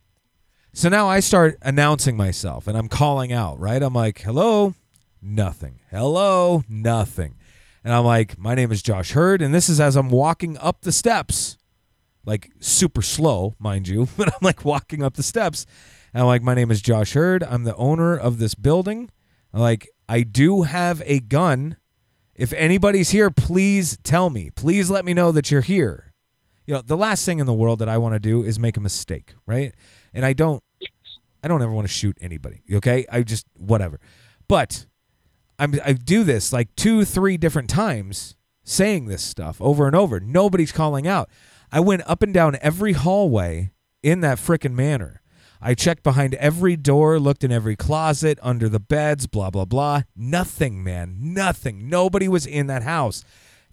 So 0.74 0.90
now 0.90 1.08
I 1.08 1.20
start 1.20 1.58
announcing 1.62 2.18
myself 2.18 2.68
and 2.68 2.76
I'm 2.76 2.88
calling 2.88 3.32
out, 3.32 3.60
right? 3.60 3.82
I'm 3.82 3.94
like, 3.94 4.20
hello, 4.22 4.74
nothing. 5.22 5.80
Hello, 5.92 6.64
nothing. 6.68 7.36
And 7.84 7.94
I'm 7.94 8.06
like, 8.06 8.40
my 8.40 8.56
name 8.56 8.72
is 8.72 8.82
Josh 8.82 9.12
Hurd, 9.12 9.42
and 9.42 9.54
this 9.54 9.70
is 9.70 9.80
as 9.80 9.96
I'm 9.96 10.10
walking 10.10 10.58
up 10.58 10.82
the 10.82 10.92
steps, 10.92 11.58
like 12.26 12.52
super 12.60 13.02
slow, 13.02 13.56
mind 13.60 13.88
you, 13.88 14.08
but 14.18 14.30
I'm 14.30 14.40
like 14.42 14.66
walking 14.66 15.04
up 15.04 15.14
the 15.16 15.24
steps. 15.24 15.66
And 16.14 16.22
I'm 16.22 16.28
like, 16.28 16.42
my 16.44 16.54
name 16.54 16.72
is 16.72 16.82
Josh 16.82 17.14
Hurd. 17.14 17.44
I'm 17.44 17.64
the 17.64 17.76
owner 17.76 18.16
of 18.18 18.38
this 18.38 18.56
building. 18.56 19.10
Like, 19.54 19.90
I 20.10 20.22
do 20.22 20.64
have 20.64 21.02
a 21.06 21.20
gun. 21.20 21.78
If 22.36 22.54
anybody's 22.54 23.12
here, 23.12 23.30
please 23.30 23.98
tell 24.04 24.30
me. 24.30 24.50
Please 24.50 24.90
let 24.90 25.06
me 25.06 25.14
know 25.14 25.32
that 25.32 25.52
you're 25.52 25.62
here. 25.62 26.14
You 26.66 26.76
know, 26.76 26.82
the 26.82 26.98
last 26.98 27.26
thing 27.26 27.40
in 27.40 27.46
the 27.46 27.54
world 27.54 27.80
that 27.80 27.90
I 27.90 27.98
want 27.98 28.16
to 28.16 28.20
do 28.20 28.44
is 28.44 28.58
make 28.58 28.78
a 28.78 28.82
mistake, 28.82 29.36
right? 29.46 29.74
And 30.14 30.26
I 30.26 30.34
don't 30.34 30.64
I 31.44 31.50
don't 31.50 31.62
ever 31.62 31.72
want 31.72 31.88
to 31.88 31.94
shoot 31.94 32.18
anybody, 32.22 32.62
okay? 32.72 33.06
I 33.12 33.22
just 33.24 33.46
whatever. 33.58 34.00
But 34.48 34.86
I'm 35.60 35.76
I 35.84 35.94
do 35.94 36.24
this 36.24 36.54
like 36.54 36.74
two, 36.76 37.04
three 37.04 37.38
different 37.38 37.70
times 37.70 38.36
saying 38.64 39.08
this 39.08 39.22
stuff 39.22 39.62
over 39.62 39.88
and 39.88 39.96
over. 39.96 40.20
Nobody's 40.22 40.72
calling 40.72 41.06
out. 41.06 41.30
I 41.72 41.82
went 41.82 42.04
up 42.06 42.24
and 42.24 42.34
down 42.34 42.58
every 42.62 42.94
hallway 42.94 43.72
in 44.02 44.22
that 44.22 44.38
frickin' 44.38 44.74
manor. 44.74 45.22
I 45.66 45.76
checked 45.76 46.04
behind 46.04 46.34
every 46.36 46.76
door, 46.76 47.20
looked 47.20 47.44
in 47.44 47.52
every 47.52 47.78
closet, 47.78 48.38
under 48.42 48.68
the 48.68 48.82
beds, 48.82 49.28
blah, 49.28 49.50
blah, 49.50 49.64
blah. 49.64 50.02
Nothing, 50.14 50.84
man. 50.84 51.16
Nothing. 51.20 51.88
Nobody 51.88 52.28
was 52.28 52.46
in 52.46 52.68
that 52.68 52.84
house. 52.84 53.24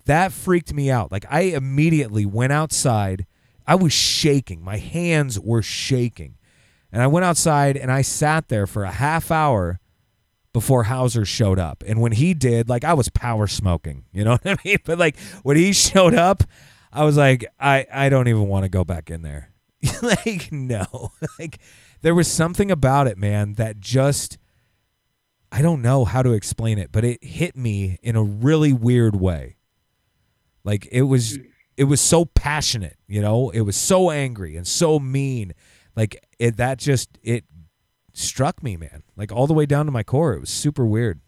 That 0.07 0.31
freaked 0.31 0.73
me 0.73 0.89
out. 0.89 1.11
Like, 1.11 1.27
I 1.29 1.41
immediately 1.43 2.25
went 2.25 2.53
outside. 2.53 3.27
I 3.67 3.75
was 3.75 3.93
shaking. 3.93 4.63
My 4.63 4.77
hands 4.77 5.39
were 5.41 5.63
shaking. 5.63 6.37
And 6.93 7.03
I 7.03 7.09
went 7.09 7.25
outside 7.25 7.77
and 7.77 7.91
I 7.91 8.03
sat 8.03 8.49
there 8.49 8.69
for 8.69 8.85
a 8.85 8.93
half 8.93 9.33
hour 9.33 9.81
before 10.53 10.85
Hauser 10.85 11.25
showed 11.25 11.59
up. 11.59 11.83
And 11.87 12.01
when 12.01 12.13
he 12.13 12.35
did, 12.35 12.69
like 12.69 12.85
I 12.85 12.95
was 12.95 13.09
power 13.09 13.47
smoking, 13.47 14.05
you 14.13 14.25
know 14.25 14.33
what 14.43 14.47
I 14.47 14.57
mean? 14.65 14.79
But 14.85 14.99
like 14.99 15.19
when 15.43 15.57
he 15.57 15.73
showed 15.73 16.15
up, 16.15 16.45
I 16.93 17.05
was 17.05 17.17
like, 17.17 17.47
I, 17.59 17.87
I 17.93 18.09
don't 18.09 18.29
even 18.29 18.49
want 18.49 18.65
to 18.65 18.69
go 18.69 18.85
back 18.85 19.11
in 19.11 19.23
there. 19.23 19.50
like, 20.03 20.53
no. 20.53 21.13
like 21.39 21.59
there 22.03 22.15
was 22.15 22.29
something 22.29 22.71
about 22.71 23.07
it, 23.07 23.19
man, 23.19 23.55
that 23.55 23.81
just 23.81 24.39
I 25.53 25.63
don't 25.63 25.83
know 25.83 26.05
how 26.05 26.23
to 26.23 26.33
explain 26.33 26.79
it, 26.79 26.93
but 26.93 27.05
it 27.05 27.25
hit 27.25 27.57
me 27.57 27.99
in 28.03 28.17
a 28.17 28.23
really 28.23 28.73
weird 28.73 29.17
way. 29.17 29.57
Like 30.65 30.87
it 30.93 31.03
was 31.03 31.39
it 31.77 31.85
was 31.85 32.01
so 32.01 32.25
passionate, 32.25 32.97
you 33.07 33.21
know? 33.21 33.51
It 33.51 33.63
was 33.63 33.77
so 33.77 34.11
angry 34.11 34.57
and 34.57 34.67
so 34.67 34.99
mean. 34.99 35.55
Like 35.97 36.25
it 36.39 36.57
that 36.59 36.79
just 36.79 37.19
it 37.23 37.45
struck 38.13 38.63
me, 38.63 38.77
man. 38.77 39.03
Like 39.17 39.33
all 39.33 39.47
the 39.47 39.55
way 39.55 39.67
down 39.67 39.87
to 39.87 39.93
my 39.93 40.03
core. 40.03 40.35
It 40.35 40.41
was 40.41 40.51
super 40.51 40.87
weird. 40.87 41.21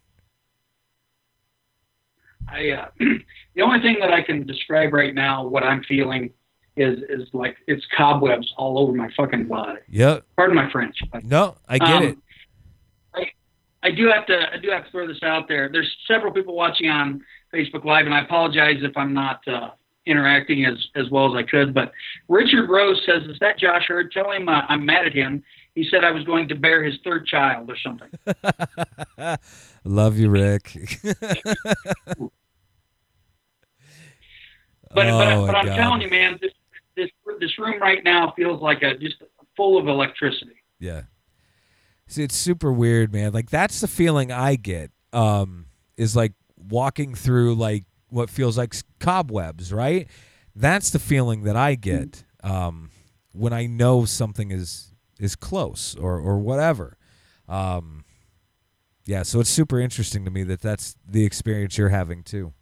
I 2.49 2.71
uh, 2.71 2.89
the 3.55 3.63
only 3.63 3.81
thing 3.81 3.97
that 4.01 4.13
I 4.13 4.23
can 4.23 4.47
describe 4.47 4.93
right 4.93 5.15
now, 5.15 5.47
what 5.47 5.63
I'm 5.63 5.83
feeling, 5.85 6.31
is 6.77 6.99
is 7.09 7.29
like 7.33 7.57
it's 7.67 7.85
cobwebs 7.97 8.53
all 8.57 8.79
over 8.79 8.93
my 8.93 9.11
fucking 9.17 9.47
body. 9.47 9.81
Yep. 9.89 10.25
Pardon 10.37 10.57
my 10.57 10.71
French. 10.71 10.97
But, 11.13 11.25
No, 11.25 11.57
I 11.69 11.79
get 11.79 11.89
um, 11.89 12.03
it. 12.05 12.19
I 13.15 13.25
I 13.83 13.91
do 13.91 14.07
have 14.09 14.27
to 14.27 14.53
I 14.53 14.59
do 14.59 14.71
have 14.71 14.87
to 14.87 14.91
throw 14.91 15.07
this 15.07 15.23
out 15.23 15.49
there. 15.49 15.69
There's 15.71 15.95
several 16.09 16.33
people 16.33 16.55
watching 16.55 16.89
on 16.89 17.23
Facebook 17.53 17.85
Live, 17.85 18.07
and 18.07 18.15
I 18.15 18.23
apologize 18.23 18.77
if 18.81 18.97
I'm 18.97 19.13
not 19.13 19.47
uh, 19.47 19.71
interacting 20.07 20.65
as 20.65 20.79
as 20.97 21.11
well 21.11 21.27
as 21.35 21.39
I 21.39 21.49
could. 21.49 21.75
But 21.75 21.93
Richard 22.29 22.71
Rose 22.71 23.03
says, 23.05 23.23
"Is 23.25 23.39
that 23.41 23.59
Josh 23.59 23.85
Hurd? 23.89 24.11
Tell 24.13 24.31
him 24.31 24.49
uh, 24.49 24.63
I'm 24.69 24.87
mad 24.87 25.07
at 25.07 25.13
him. 25.13 25.43
He 25.75 25.87
said 25.91 26.05
I 26.05 26.11
was 26.11 26.25
going 26.25 26.49
to 26.49 26.55
bear 26.55 26.83
his 26.83 26.95
third 27.05 27.27
child 27.27 27.71
or 27.71 27.77
something." 27.77 28.11
Love 29.85 30.17
you, 30.17 30.31
Rick. 30.31 30.77
But 31.03 32.37
Oh, 34.95 35.19
but, 35.19 35.47
but 35.47 35.57
I'm 35.57 35.67
God. 35.67 35.77
telling 35.77 36.01
you, 36.03 36.11
man, 36.11 36.39
this 36.41 36.53
this 36.97 37.11
this 37.41 37.59
room 37.59 37.81
right 37.81 38.03
now 38.05 38.33
feels 38.37 38.61
like 38.61 38.83
a 38.83 38.97
just 38.97 39.17
full 39.57 39.79
of 39.79 39.89
electricity. 39.89 40.63
Yeah. 40.79 41.03
See, 42.07 42.23
it's 42.23 42.37
super 42.37 42.73
weird, 42.73 43.13
man. 43.13 43.33
Like 43.33 43.51
that's 43.51 43.81
the 43.81 43.89
feeling 43.89 44.31
I 44.33 44.57
get. 44.57 44.91
Um, 45.13 45.67
is 45.97 46.17
like 46.17 46.33
walking 46.57 47.15
through 47.15 47.55
like 47.55 47.85
what 48.09 48.31
feels 48.31 48.59
like 48.59 48.75
cobwebs, 48.99 49.73
right? 49.73 50.09
That's 50.55 50.91
the 50.91 50.99
feeling 50.99 51.45
that 51.45 51.57
I 51.57 51.75
get 51.75 52.25
um, 52.43 52.91
when 53.33 53.53
I 53.53 53.67
know 53.67 54.05
something 54.05 54.51
is 54.51 54.93
is 55.19 55.37
close 55.37 55.95
or 55.97 56.19
or 56.19 56.39
whatever. 56.39 56.97
Um, 57.49 58.05
yeah, 59.05 59.23
so 59.23 59.41
it's 59.41 59.51
super 59.51 59.81
interesting 59.81 60.25
to 60.25 60.31
me 60.31 60.43
that 60.45 60.61
that's 60.61 60.97
the 61.07 61.25
experience 61.25 61.77
you're 61.77 61.89
having 61.89 62.23
too. 62.23 62.53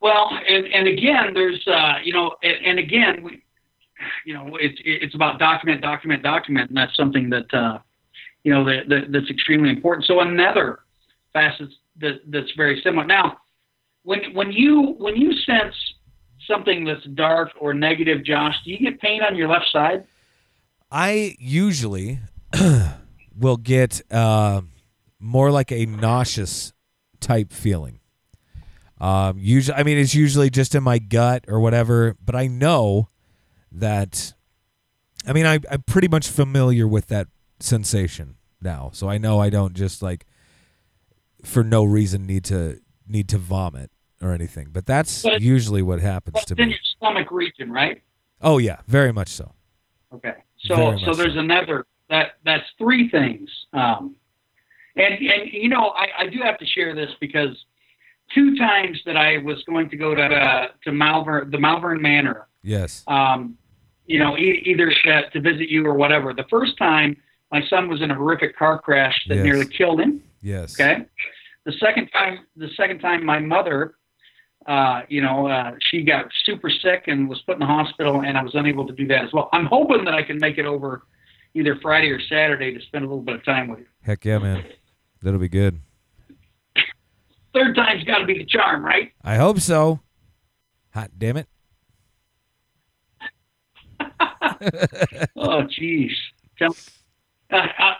Well, 0.00 0.30
and 0.48 0.66
and 0.66 0.88
again, 0.88 1.34
there's 1.34 1.66
uh, 1.66 1.94
you 2.02 2.12
know, 2.12 2.34
and, 2.42 2.66
and 2.66 2.78
again, 2.78 3.22
we, 3.22 3.42
you 4.24 4.34
know, 4.34 4.56
it's 4.60 4.80
it's 4.84 5.14
about 5.14 5.38
document, 5.38 5.82
document, 5.82 6.22
document, 6.22 6.70
and 6.70 6.76
that's 6.76 6.96
something 6.96 7.28
that 7.30 7.52
uh, 7.52 7.78
you 8.44 8.52
know 8.52 8.64
that, 8.64 8.88
that 8.88 9.12
that's 9.12 9.30
extremely 9.30 9.70
important. 9.70 10.06
So 10.06 10.20
another 10.20 10.80
facet 11.32 11.68
that 12.00 12.20
that's 12.28 12.50
very 12.56 12.80
similar. 12.82 13.06
Now, 13.06 13.38
when 14.04 14.34
when 14.34 14.52
you 14.52 14.94
when 14.98 15.16
you 15.16 15.32
sense 15.34 15.74
something 16.46 16.84
that's 16.84 17.04
dark 17.14 17.50
or 17.60 17.74
negative, 17.74 18.24
Josh, 18.24 18.54
do 18.64 18.70
you 18.70 18.78
get 18.78 19.00
pain 19.00 19.22
on 19.22 19.36
your 19.36 19.48
left 19.48 19.66
side? 19.70 20.04
I 20.90 21.36
usually 21.38 22.20
will 23.38 23.56
get 23.58 24.00
uh, 24.10 24.62
more 25.18 25.50
like 25.50 25.70
a 25.70 25.86
nauseous 25.86 26.72
type 27.20 27.52
feeling. 27.52 27.99
Um, 29.00 29.38
usually, 29.38 29.76
I 29.78 29.82
mean, 29.82 29.96
it's 29.98 30.14
usually 30.14 30.50
just 30.50 30.74
in 30.74 30.82
my 30.82 30.98
gut 30.98 31.44
or 31.48 31.58
whatever, 31.60 32.16
but 32.24 32.34
I 32.34 32.46
know 32.46 33.08
that. 33.72 34.34
I 35.26 35.32
mean, 35.32 35.46
I, 35.46 35.58
I'm 35.70 35.82
pretty 35.82 36.08
much 36.08 36.28
familiar 36.28 36.86
with 36.88 37.06
that 37.08 37.28
sensation 37.60 38.36
now, 38.60 38.90
so 38.92 39.08
I 39.08 39.18
know 39.18 39.38
I 39.40 39.50
don't 39.50 39.74
just 39.74 40.02
like 40.02 40.26
for 41.44 41.62
no 41.64 41.84
reason 41.84 42.26
need 42.26 42.44
to 42.44 42.80
need 43.06 43.28
to 43.30 43.38
vomit 43.38 43.90
or 44.22 44.32
anything. 44.32 44.68
But 44.70 44.86
that's 44.86 45.22
But- 45.22 45.40
usually 45.40 45.82
what 45.82 46.00
happens 46.00 46.44
to 46.44 46.52
it's 46.54 46.60
in 46.60 46.68
me. 46.68 46.72
your 46.74 46.80
stomach 46.96 47.30
region, 47.30 47.70
right? 47.70 48.02
Oh 48.42 48.58
yeah, 48.58 48.80
very 48.86 49.12
much 49.12 49.28
so. 49.28 49.54
Okay. 50.12 50.34
So 50.64 50.76
Very 50.76 51.00
so 51.04 51.14
there's 51.14 51.34
so. 51.34 51.40
another 51.40 51.86
that 52.10 52.32
that's 52.44 52.64
three 52.78 53.08
things. 53.08 53.48
Um, 53.72 54.16
and 54.96 55.14
and 55.14 55.50
you 55.52 55.68
know 55.68 55.90
I, 55.96 56.24
I 56.24 56.26
do 56.28 56.40
have 56.42 56.58
to 56.58 56.66
share 56.66 56.94
this 56.94 57.10
because 57.20 57.56
two 58.34 58.56
times 58.56 59.00
that 59.06 59.16
I 59.16 59.38
was 59.38 59.62
going 59.64 59.88
to 59.90 59.96
go 59.96 60.14
to 60.14 60.22
uh, 60.22 60.68
to 60.84 60.92
Malvern 60.92 61.50
the 61.50 61.58
Malvern 61.58 62.00
Manor, 62.02 62.46
Yes. 62.62 63.04
um, 63.08 63.56
you 64.06 64.18
know 64.18 64.36
e- 64.36 64.62
either 64.66 64.90
to 65.32 65.40
visit 65.40 65.68
you 65.68 65.86
or 65.86 65.94
whatever. 65.94 66.32
The 66.34 66.46
first 66.50 66.76
time 66.78 67.16
my 67.52 67.62
son 67.68 67.88
was 67.88 68.00
in 68.02 68.10
a 68.10 68.14
horrific 68.14 68.56
car 68.56 68.78
crash 68.78 69.24
that 69.28 69.36
Yes. 69.36 69.44
nearly 69.44 69.66
killed 69.66 70.00
him. 70.00 70.22
Yes. 70.42 70.78
Okay. 70.80 71.04
The 71.64 71.72
second 71.72 72.08
time, 72.08 72.46
the 72.56 72.68
second 72.76 73.00
time, 73.00 73.24
my 73.24 73.38
mother, 73.38 73.94
uh, 74.66 75.02
you 75.08 75.20
know, 75.20 75.46
uh, 75.46 75.72
she 75.90 76.02
got 76.02 76.26
super 76.44 76.70
sick 76.70 77.04
and 77.06 77.28
was 77.28 77.40
put 77.42 77.54
in 77.54 77.60
the 77.60 77.66
hospital, 77.66 78.22
and 78.22 78.38
I 78.38 78.42
was 78.42 78.54
unable 78.54 78.86
to 78.86 78.92
do 78.94 79.06
that 79.08 79.24
as 79.26 79.32
well. 79.32 79.48
I'm 79.52 79.66
hoping 79.66 80.04
that 80.06 80.14
I 80.14 80.22
can 80.22 80.38
make 80.38 80.56
it 80.58 80.64
over 80.64 81.02
either 81.54 81.76
Friday 81.82 82.08
or 82.10 82.20
Saturday 82.20 82.72
to 82.72 82.80
spend 82.82 83.04
a 83.04 83.08
little 83.08 83.22
bit 83.22 83.34
of 83.34 83.44
time 83.44 83.68
with 83.68 83.80
you. 83.80 83.86
Heck 84.02 84.24
yeah, 84.24 84.38
man. 84.38 84.64
That'll 85.22 85.40
be 85.40 85.48
good. 85.48 85.80
Third 87.54 87.74
time's 87.74 88.04
got 88.04 88.18
to 88.18 88.26
be 88.26 88.38
the 88.38 88.44
charm, 88.44 88.84
right? 88.84 89.12
I 89.24 89.36
hope 89.36 89.60
so. 89.60 90.00
Hot 90.94 91.10
damn 91.18 91.36
it. 91.36 91.46
Oh, 95.36 95.62
jeez. 95.64 96.10
Uh, 96.60 96.70
uh, 97.52 97.94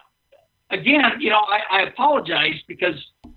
again, 0.70 1.02
you 1.18 1.30
know, 1.30 1.38
I, 1.40 1.78
I 1.78 1.82
apologize 1.82 2.56
because, 2.68 2.94
uh, 3.24 3.28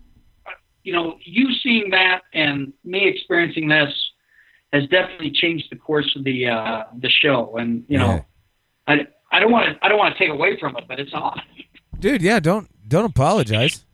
you 0.84 0.92
know, 0.94 1.18
you 1.24 1.54
seeing 1.64 1.90
that 1.92 2.22
and 2.34 2.74
me 2.84 3.08
experiencing 3.08 3.70
this 3.70 3.94
has 4.74 4.84
definitely 4.90 5.32
changed 5.32 5.66
the 5.72 5.78
course 5.78 6.14
of 6.18 6.24
the 6.26 6.48
uh, 6.48 6.84
the 7.00 7.10
show. 7.10 7.56
And 7.58 7.86
you 7.88 7.98
know, 7.98 8.26
I, 8.88 9.08
I 9.32 9.40
don't 9.40 9.52
want 9.52 9.68
to 9.80 9.86
I 9.86 9.88
don't 9.88 9.98
want 10.00 10.16
to 10.18 10.20
take 10.20 10.30
away 10.34 10.60
from 10.60 10.76
it, 10.78 10.84
but 10.88 11.00
it's 11.00 11.12
odd. 11.14 11.42
Dude, 12.00 12.22
yeah, 12.22 12.40
don't 12.40 12.68
don't 12.88 13.06
apologize. 13.06 13.86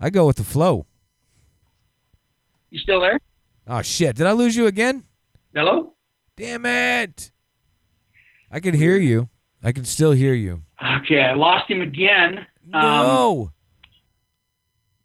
I 0.00 0.08
go 0.10 0.26
with 0.26 0.36
the 0.36 0.44
flow. 0.44 0.86
You 2.70 2.78
still 2.78 3.00
there? 3.00 3.18
Oh 3.66 3.82
shit, 3.82 4.16
did 4.16 4.26
I 4.26 4.32
lose 4.32 4.56
you 4.56 4.66
again? 4.66 5.04
Hello? 5.54 5.94
Damn 6.36 6.64
it. 6.66 7.30
I 8.50 8.60
can 8.60 8.74
hear 8.74 8.96
you. 8.96 9.28
I 9.62 9.72
can 9.72 9.84
still 9.84 10.12
hear 10.12 10.34
you. 10.34 10.62
Okay, 11.02 11.20
I 11.20 11.34
lost 11.34 11.70
him 11.70 11.80
again. 11.82 12.46
Um, 12.72 12.80
No. 12.82 13.52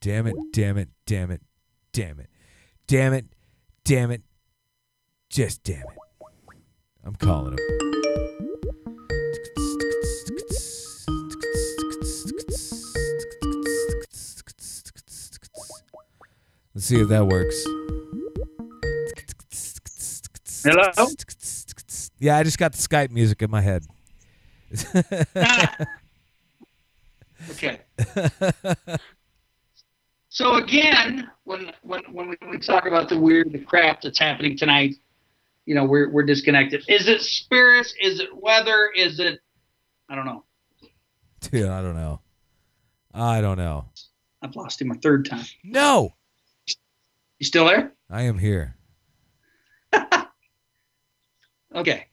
damn 0.02 0.28
it, 0.28 0.36
damn 0.52 0.78
it, 0.78 0.90
damn 1.06 1.32
it, 1.32 1.42
damn 1.92 2.20
it. 2.20 2.30
Damn 2.88 3.14
it, 3.14 3.26
damn 3.84 4.12
it. 4.12 4.22
Just 5.30 5.64
damn 5.64 5.82
it. 5.82 5.98
I'm 7.04 7.16
calling 7.16 7.54
him. 7.54 7.83
Let's 16.76 16.88
see 16.88 17.00
if 17.00 17.08
that 17.10 17.28
works. 17.28 17.64
Hello? 20.64 21.08
Yeah, 22.20 22.38
I 22.38 22.44
just 22.44 22.58
got 22.58 22.72
the 22.74 22.80
Skype 22.80 23.12
music 23.12 23.42
in 23.42 23.52
my 23.52 23.62
head. 23.62 23.84
Okay. 27.52 27.82
so 30.30 30.56
again, 30.56 31.30
when 31.44 31.72
when 31.82 32.02
when 32.12 32.38
we, 32.50 32.58
talk 32.58 32.86
about 32.86 33.10
the 33.10 33.20
weird, 33.20 33.52
the 33.52 33.60
crap 33.60 34.02
that's 34.02 34.20
happening 34.20 34.58
tonight, 34.58 34.96
you 35.66 35.76
know, 35.76 35.84
we're 35.84 36.10
we're 36.10 36.24
disconnected. 36.24 36.84
Is 36.88 37.08
it 37.08 37.22
spirits? 37.22 37.94
Is 38.02 38.20
it 38.20 38.30
weather? 38.34 38.90
Is 38.96 39.20
it? 39.20 39.40
I 40.10 40.16
don't 40.16 40.26
know. 40.26 40.44
Dude, 41.42 41.70
I 41.70 41.82
don't 41.82 41.96
know. 41.96 42.22
I 43.14 43.42
don't 43.42 43.58
know. 43.58 43.86
I've 44.42 44.56
lost 44.56 44.82
him 44.82 44.92
a 44.92 44.96
third 44.96 45.26
time. 45.26 45.46
No, 45.64 46.14
You 47.44 47.46
still 47.48 47.66
there? 47.66 47.92
I 48.10 48.22
am 48.22 48.38
here. 48.38 48.78
Okay. 51.76 52.06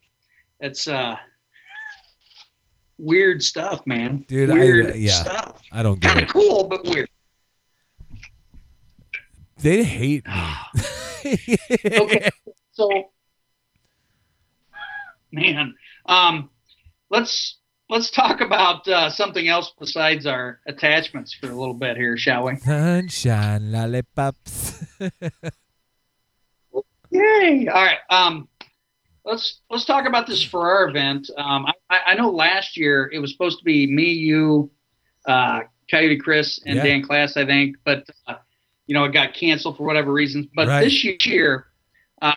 It's 0.58 0.88
uh 0.88 1.14
weird 2.98 3.40
stuff, 3.44 3.86
man. 3.86 4.24
Dude, 4.26 4.50
I- 4.50 4.94
yeah. 4.96 5.10
stuff. 5.12 5.62
I 5.70 5.84
don't 5.84 6.00
get 6.00 6.08
Kind 6.08 6.20
it. 6.22 6.26
of 6.28 6.32
cool, 6.32 6.66
but 6.66 6.84
weird. 6.84 7.08
They 9.58 9.84
hate 9.84 10.24
me. 10.26 11.36
okay. 11.84 12.30
So, 12.72 12.88
man, 15.30 15.74
um, 16.06 16.50
let's 17.10 17.58
let's 17.90 18.10
talk 18.10 18.40
about 18.40 18.88
uh, 18.88 19.10
something 19.10 19.46
else 19.46 19.72
besides 19.78 20.26
our 20.26 20.58
attachments 20.66 21.34
for 21.34 21.46
a 21.50 21.54
little 21.54 21.74
bit 21.74 21.96
here, 21.98 22.16
shall 22.16 22.44
we? 22.46 22.56
Sunshine 22.56 23.70
lollipops. 23.70 24.69
Yay! 27.10 27.66
All 27.68 27.82
right. 27.82 27.98
Um, 28.08 28.48
let's 29.24 29.60
let's 29.68 29.84
talk 29.84 30.06
about 30.06 30.26
this 30.26 30.44
Farrar 30.44 30.88
event. 30.88 31.28
Um, 31.36 31.66
I, 31.88 32.00
I 32.06 32.14
know 32.14 32.30
last 32.30 32.76
year 32.76 33.10
it 33.12 33.18
was 33.18 33.32
supposed 33.32 33.58
to 33.58 33.64
be 33.64 33.86
me, 33.86 34.12
you, 34.12 34.70
uh, 35.26 35.60
Coyote 35.90 36.18
Chris, 36.18 36.60
and 36.66 36.76
Yeah. 36.76 36.84
Dan 36.84 37.02
Class, 37.02 37.36
I 37.36 37.44
think, 37.44 37.76
but 37.84 38.04
uh, 38.26 38.34
you 38.86 38.94
know 38.94 39.04
it 39.04 39.12
got 39.12 39.34
canceled 39.34 39.76
for 39.76 39.84
whatever 39.84 40.12
reasons. 40.12 40.46
But 40.54 40.68
Right. 40.68 40.84
this 40.84 41.04
year, 41.26 41.66
uh, 42.22 42.34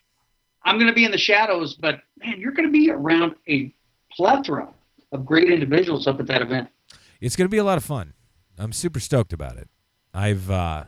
I'm 0.63 0.77
going 0.77 0.87
to 0.87 0.93
be 0.93 1.05
in 1.05 1.11
the 1.11 1.17
shadows. 1.19 1.75
But 1.75 1.99
man, 2.17 2.39
you're 2.39 2.51
going 2.53 2.67
to 2.67 2.71
be 2.71 2.89
around 2.89 3.35
a 3.47 3.73
plethora 4.11 4.73
of 5.11 5.25
great 5.25 5.51
individuals 5.51 6.07
up 6.07 6.19
at 6.19 6.25
that 6.27 6.41
event. 6.41 6.67
it's 7.21 7.35
gonna 7.35 7.47
be 7.49 7.57
a 7.59 7.63
lot 7.63 7.77
of 7.77 7.83
fun. 7.85 8.13
I'm 8.57 8.73
super 8.73 8.99
stoked 8.99 9.31
about 9.33 9.57
it. 9.57 9.69
I've 10.13 10.49
uh 10.49 10.85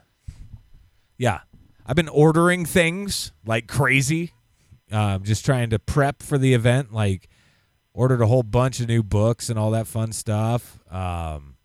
yeah. 1.17 1.41
I've 1.85 1.95
been 1.95 2.09
ordering 2.09 2.65
things 2.65 3.31
like 3.45 3.67
crazy. 3.67 4.33
Um 4.91 5.23
just 5.23 5.45
trying 5.45 5.69
to 5.71 5.79
prep 5.79 6.21
for 6.23 6.37
the 6.37 6.53
event, 6.53 6.93
like 6.93 7.29
ordered 7.93 8.21
a 8.21 8.27
whole 8.27 8.43
bunch 8.43 8.79
of 8.79 8.87
new 8.87 9.03
books 9.03 9.49
and 9.49 9.57
all 9.57 9.71
that 9.71 9.87
fun 9.87 10.11
stuff. 10.11 10.79
Um 10.91 11.55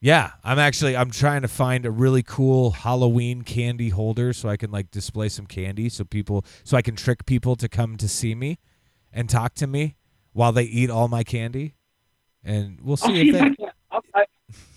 yeah, 0.00 0.32
I'm 0.44 0.58
actually 0.58 0.96
I'm 0.96 1.10
trying 1.10 1.42
to 1.42 1.48
find 1.48 1.86
a 1.86 1.90
really 1.90 2.22
cool 2.22 2.70
Halloween 2.72 3.42
candy 3.42 3.88
holder 3.88 4.32
so 4.32 4.48
I 4.48 4.56
can 4.56 4.70
like 4.70 4.90
display 4.90 5.28
some 5.28 5.46
candy 5.46 5.88
so 5.88 6.04
people 6.04 6.44
so 6.64 6.76
I 6.76 6.82
can 6.82 6.96
trick 6.96 7.26
people 7.26 7.56
to 7.56 7.68
come 7.68 7.96
to 7.96 8.08
see 8.08 8.34
me 8.34 8.58
and 9.12 9.28
talk 9.28 9.54
to 9.54 9.66
me 9.66 9.96
while 10.32 10.52
they 10.52 10.64
eat 10.64 10.90
all 10.90 11.08
my 11.08 11.24
candy. 11.24 11.74
And 12.44 12.78
we'll 12.82 12.98
I'll 13.02 13.08
see 13.08 13.14
see 13.16 13.28
if 13.30 13.34
if 13.34 13.56
they 13.56 13.64
I, 13.90 14.00
I, 14.14 14.24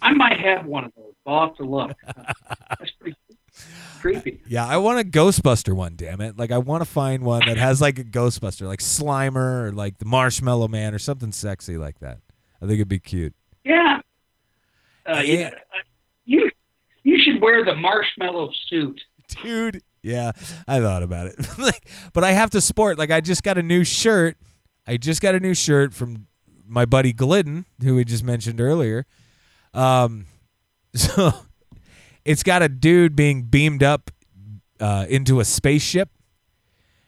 I 0.01 0.13
might 0.13 0.39
have 0.39 0.65
one 0.65 0.85
of 0.85 0.93
those. 0.95 1.13
I'll 1.27 1.47
have 1.47 1.57
to 1.57 1.63
look. 1.63 1.91
That's 2.79 2.91
pretty 2.99 3.17
creepy. 3.99 4.41
Yeah, 4.47 4.65
I 4.65 4.77
want 4.77 4.99
a 4.99 5.03
Ghostbuster 5.03 5.73
one, 5.73 5.93
damn 5.95 6.21
it. 6.21 6.37
Like 6.37 6.51
I 6.51 6.57
want 6.57 6.81
to 6.83 6.89
find 6.89 7.23
one 7.23 7.45
that 7.45 7.57
has 7.57 7.81
like 7.81 7.99
a 7.99 8.03
Ghostbuster, 8.03 8.67
like 8.67 8.79
Slimer 8.79 9.65
or 9.67 9.71
like 9.71 9.97
the 9.97 10.05
Marshmallow 10.05 10.67
Man 10.67 10.93
or 10.93 10.99
something 10.99 11.31
sexy 11.31 11.77
like 11.77 11.99
that. 11.99 12.19
I 12.61 12.65
think 12.65 12.73
it'd 12.75 12.87
be 12.87 12.99
cute. 12.99 13.33
Yeah. 13.63 13.99
Uh, 15.05 15.19
Yeah. 15.19 15.23
yeah. 15.23 15.49
You 16.25 16.49
you 17.03 17.17
should 17.23 17.41
wear 17.41 17.65
the 17.65 17.75
marshmallow 17.75 18.51
suit. 18.67 19.01
Dude, 19.43 19.81
yeah, 20.03 20.31
I 20.67 20.79
thought 20.79 21.01
about 21.03 21.27
it. 21.27 21.35
like 21.57 21.89
but 22.13 22.23
I 22.23 22.31
have 22.33 22.49
to 22.51 22.61
sport 22.61 22.97
like 22.97 23.09
I 23.11 23.21
just 23.21 23.43
got 23.43 23.57
a 23.57 23.63
new 23.63 23.83
shirt. 23.83 24.37
I 24.87 24.97
just 24.97 25.21
got 25.21 25.35
a 25.35 25.39
new 25.39 25.53
shirt 25.53 25.93
from 25.93 26.27
my 26.67 26.85
buddy 26.85 27.13
Glidden, 27.13 27.65
who 27.81 27.95
we 27.95 28.05
just 28.05 28.23
mentioned 28.23 28.61
earlier. 28.61 29.05
Um 29.73 30.25
So 30.95 31.33
it's 32.25 32.43
got 32.43 32.61
a 32.61 32.69
dude 32.69 33.15
being 33.15 33.43
beamed 33.43 33.83
up 33.83 34.11
uh, 34.79 35.05
into 35.09 35.39
a 35.39 35.45
spaceship, 35.45 36.09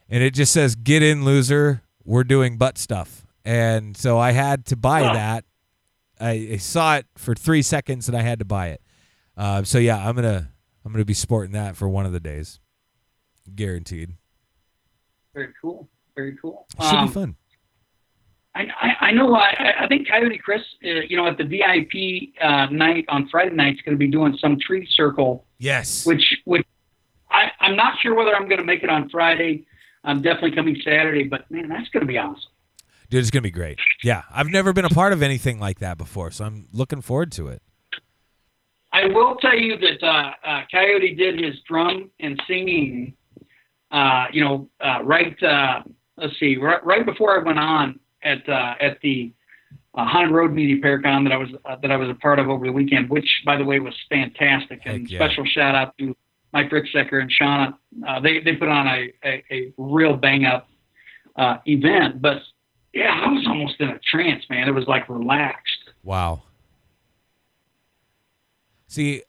and 0.09 0.23
it 0.23 0.33
just 0.33 0.51
says 0.53 0.75
"Get 0.75 1.03
in, 1.03 1.23
loser. 1.25 1.81
We're 2.03 2.23
doing 2.23 2.57
butt 2.57 2.77
stuff." 2.77 3.25
And 3.45 3.95
so 3.97 4.19
I 4.19 4.31
had 4.31 4.65
to 4.67 4.75
buy 4.75 5.01
Wow. 5.01 5.13
that. 5.13 5.45
I, 6.19 6.49
I 6.53 6.57
saw 6.57 6.97
it 6.97 7.07
for 7.17 7.33
three 7.33 7.61
seconds, 7.63 8.07
and 8.07 8.15
I 8.15 8.21
had 8.21 8.39
to 8.39 8.45
buy 8.45 8.67
it. 8.69 8.81
Uh, 9.35 9.63
so 9.63 9.77
yeah, 9.79 10.07
I'm 10.07 10.15
gonna 10.15 10.51
I'm 10.85 10.91
gonna 10.91 11.05
be 11.05 11.13
sporting 11.13 11.51
that 11.53 11.75
for 11.75 11.87
one 11.89 12.05
of 12.05 12.11
the 12.13 12.19
days, 12.19 12.59
guaranteed. 13.55 14.15
Very 15.33 15.53
cool. 15.61 15.89
Very 16.15 16.35
cool. 16.41 16.67
Should 16.81 16.93
Um, 16.95 17.07
be 17.07 17.13
fun. 17.13 17.35
I, 18.53 18.63
I, 18.81 19.05
I 19.07 19.11
know. 19.11 19.33
I, 19.33 19.73
I 19.81 19.87
think 19.87 20.07
Coyote 20.09 20.37
Chris, 20.37 20.61
uh, 20.83 20.89
you 21.07 21.15
know, 21.15 21.25
at 21.27 21.37
the 21.37 21.45
VIP 21.45 22.33
uh, 22.41 22.65
night 22.67 23.05
on 23.07 23.29
Friday 23.29 23.55
night, 23.55 23.75
is 23.75 23.81
going 23.81 23.95
to 23.95 23.99
be 23.99 24.07
doing 24.11 24.37
some 24.39 24.57
tree 24.59 24.87
circle, 24.91 25.45
Yes. 25.57 26.05
which, 26.05 26.23
which 26.45 26.65
I, 27.29 27.51
I'm 27.61 27.75
not 27.77 27.97
sure 28.01 28.13
whether 28.13 28.35
I'm 28.35 28.47
going 28.49 28.59
to 28.59 28.65
make 28.65 28.83
it 28.83 28.89
on 28.89 29.09
Friday. 29.09 29.65
I'm 30.03 30.21
definitely 30.21 30.51
coming 30.51 30.75
Saturday, 30.83 31.23
but 31.23 31.49
man, 31.49 31.69
that's 31.69 31.87
going 31.89 32.01
to 32.01 32.07
be 32.07 32.17
awesome. 32.17 32.51
Dude, 33.09 33.19
it's 33.19 33.29
gonna 33.29 33.41
be 33.41 33.51
great. 33.51 33.77
Yeah, 34.05 34.21
I've 34.33 34.47
never 34.47 34.71
been 34.71 34.85
a 34.85 34.89
part 34.89 35.11
of 35.11 35.21
anything 35.21 35.59
like 35.59 35.79
that 35.79 35.97
before, 35.97 36.31
so 36.31 36.45
I'm 36.45 36.69
looking 36.71 37.01
forward 37.01 37.33
to 37.33 37.49
it. 37.49 37.61
I 38.93 39.07
will 39.07 39.35
tell 39.35 39.53
you 39.57 39.77
that 39.79 40.01
uh, 40.01 40.31
uh, 40.45 40.61
Coyote 40.71 41.13
did 41.15 41.37
his 41.43 41.55
drum 41.67 42.09
and 42.21 42.41
singing. 42.47 43.13
Uh, 43.91 44.27
you 44.31 44.41
know, 44.41 44.69
uh, 44.79 45.03
right. 45.03 45.35
Uh, 45.43 45.81
let's 46.15 46.39
see, 46.39 46.55
right, 46.55 46.81
right 46.85 47.05
before 47.05 47.37
I 47.37 47.43
went 47.43 47.59
on 47.59 47.99
at 48.23 48.47
uh, 48.47 48.75
at 48.79 48.99
the 49.01 49.31
uh, 49.95 50.05
Haunted 50.05 50.31
Road 50.33 50.53
Media 50.53 50.77
Paracon 50.81 51.23
that 51.25 51.33
I 51.33 51.37
was 51.37 51.49
uh, 51.65 51.75
that 51.81 51.91
I 51.91 51.97
was 51.97 52.09
a 52.09 52.15
part 52.15 52.39
of 52.39 52.49
over 52.49 52.65
the 52.65 52.71
weekend, 52.71 53.09
which 53.09 53.27
by 53.45 53.57
the 53.57 53.63
way 53.63 53.79
was 53.79 53.95
fantastic. 54.09 54.81
and 54.85 55.09
yeah. 55.09 55.19
special 55.19 55.45
shout 55.45 55.75
out 55.75 55.97
to 55.97 56.15
Mike 56.53 56.69
Ricksecker 56.69 57.21
and 57.21 57.31
Shauna. 57.31 57.73
Uh, 58.07 58.19
they 58.19 58.39
they 58.39 58.55
put 58.55 58.69
on 58.69 58.87
a 58.87 59.13
a, 59.23 59.43
a 59.51 59.73
real 59.77 60.15
bang 60.15 60.45
up 60.45 60.69
uh, 61.35 61.57
event, 61.65 62.21
but 62.21 62.37
yeah, 62.93 63.21
I 63.23 63.31
was 63.31 63.45
almost 63.47 63.79
in 63.79 63.89
a 63.89 63.99
trance, 63.99 64.43
man. 64.49 64.67
It 64.67 64.71
was 64.71 64.87
like 64.87 65.09
relaxed. 65.09 65.91
Wow. 66.03 66.43
See, 68.87 69.23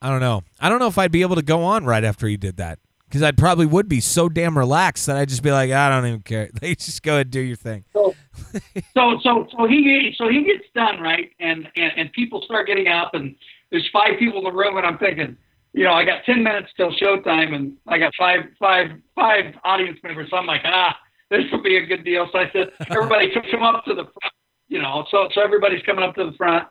I 0.00 0.08
don't 0.08 0.20
know. 0.20 0.42
I 0.58 0.70
don't 0.70 0.78
know 0.78 0.86
if 0.86 0.96
I'd 0.96 1.12
be 1.12 1.20
able 1.20 1.36
to 1.36 1.42
go 1.42 1.62
on 1.62 1.84
right 1.84 2.02
after 2.02 2.26
he 2.26 2.38
did 2.38 2.56
that 2.56 2.78
because 3.10 3.24
I'd 3.24 3.36
probably 3.36 3.66
would 3.66 3.88
be 3.88 4.00
so 4.00 4.28
damn 4.28 4.56
relaxed 4.56 5.06
that 5.06 5.16
I'd 5.16 5.28
just 5.28 5.42
be 5.42 5.50
like, 5.50 5.72
I 5.72 5.88
don't 5.88 6.06
even 6.06 6.22
care. 6.22 6.48
Like, 6.62 6.78
just 6.78 7.02
go 7.02 7.14
ahead 7.14 7.26
and 7.26 7.30
do 7.32 7.40
your 7.40 7.56
thing. 7.56 7.84
so 8.94 9.18
so 9.22 9.46
so 9.50 9.66
he 9.66 10.14
so 10.16 10.28
he 10.28 10.44
gets 10.44 10.64
done 10.74 11.00
right 11.00 11.30
and, 11.40 11.68
and 11.76 11.92
and 11.96 12.12
people 12.12 12.42
start 12.42 12.66
getting 12.66 12.88
up 12.88 13.14
and 13.14 13.34
there's 13.70 13.88
five 13.92 14.18
people 14.18 14.38
in 14.38 14.44
the 14.44 14.52
room 14.52 14.76
and 14.76 14.86
i'm 14.86 14.98
thinking 14.98 15.36
you 15.72 15.84
know 15.84 15.92
i 15.92 16.04
got 16.04 16.24
10 16.24 16.42
minutes 16.42 16.68
till 16.76 16.90
showtime 16.92 17.54
and 17.54 17.76
i 17.86 17.98
got 17.98 18.12
five 18.18 18.40
five 18.58 18.90
five 19.14 19.54
audience 19.64 19.98
members 20.02 20.28
so 20.30 20.36
i'm 20.36 20.46
like 20.46 20.62
ah 20.64 20.96
this 21.30 21.44
will 21.52 21.62
be 21.62 21.76
a 21.76 21.86
good 21.86 22.04
deal 22.04 22.28
so 22.32 22.38
i 22.38 22.50
said 22.52 22.70
everybody 22.90 23.30
come 23.50 23.62
up 23.62 23.84
to 23.84 23.94
the 23.94 24.04
front 24.04 24.34
you 24.68 24.80
know 24.80 25.04
so 25.10 25.28
so 25.34 25.42
everybody's 25.42 25.82
coming 25.82 26.04
up 26.04 26.14
to 26.14 26.24
the 26.24 26.36
front 26.36 26.66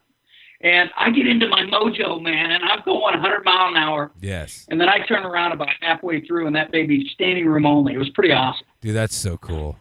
and 0.62 0.90
i 0.98 1.10
get 1.10 1.26
into 1.28 1.48
my 1.48 1.62
mojo 1.64 2.22
man 2.22 2.52
and 2.52 2.64
i'm 2.64 2.82
going 2.86 3.00
100 3.02 3.44
mile 3.46 3.70
an 3.70 3.78
hour 3.78 4.12
Yes, 4.22 4.66
and 4.70 4.80
then 4.80 4.90
i 4.90 5.00
turn 5.06 5.26
around 5.26 5.52
about 5.54 5.70
halfway 5.82 6.22
through 6.22 6.48
and 6.48 6.56
that 6.56 6.72
baby's 6.72 7.10
standing 7.12 7.46
room 7.46 7.66
only 7.66 7.94
it 7.94 7.98
was 7.98 8.10
pretty 8.10 8.32
awesome 8.34 8.66
dude, 8.82 8.96
that's 8.96 9.16
so 9.16 9.38
cool. 9.38 9.78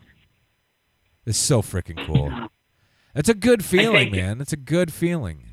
It's 1.26 1.36
so 1.38 1.60
freaking 1.60 2.04
cool. 2.06 2.48
That's 3.14 3.28
a 3.28 3.34
good 3.34 3.62
feeling, 3.62 4.10
man. 4.10 4.38
That's 4.38 4.54
a 4.54 4.56
good 4.56 4.90
feeling. 4.90 5.44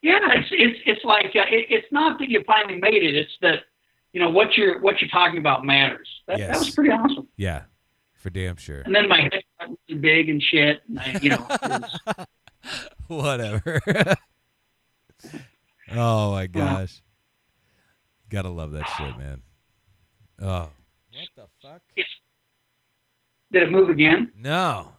Yeah, 0.00 0.18
it's 0.32 0.48
it's 0.52 0.78
it's 0.86 1.04
like 1.04 1.26
uh, 1.36 1.44
it, 1.50 1.66
it's 1.68 1.86
not 1.92 2.18
that 2.18 2.30
you 2.30 2.42
finally 2.46 2.78
made 2.80 3.02
it. 3.02 3.14
It's 3.14 3.32
that 3.42 3.60
you 4.14 4.20
know 4.20 4.30
what 4.30 4.56
you're 4.56 4.80
what 4.80 5.00
you're 5.02 5.10
talking 5.10 5.36
about 5.38 5.66
matters. 5.66 6.08
That, 6.28 6.38
Yes. 6.38 6.52
that 6.52 6.58
was 6.60 6.70
pretty 6.74 6.90
awesome. 6.90 7.28
Yeah, 7.36 7.64
for 8.14 8.30
damn 8.30 8.56
sure. 8.56 8.80
And 8.80 8.94
then 8.94 9.06
my 9.06 9.20
head 9.20 9.32
got 9.60 9.68
really 9.88 10.00
big 10.00 10.28
and 10.30 10.42
shit. 10.42 10.80
And 10.88 10.98
I, 10.98 11.18
you 11.20 11.28
know, 11.30 11.46
Whatever. 13.08 13.80
oh 15.92 16.32
my 16.32 16.46
gosh. 16.46 17.02
Gotta 18.30 18.48
love 18.48 18.72
that 18.72 18.88
shit, 18.96 19.18
man. 19.18 19.42
Oh. 20.40 20.68
What 21.12 21.28
the 21.36 21.46
fuck? 21.62 21.82
did 23.52 23.62
it 23.62 23.70
move 23.70 23.88
again? 23.88 24.32
No. 24.36 24.92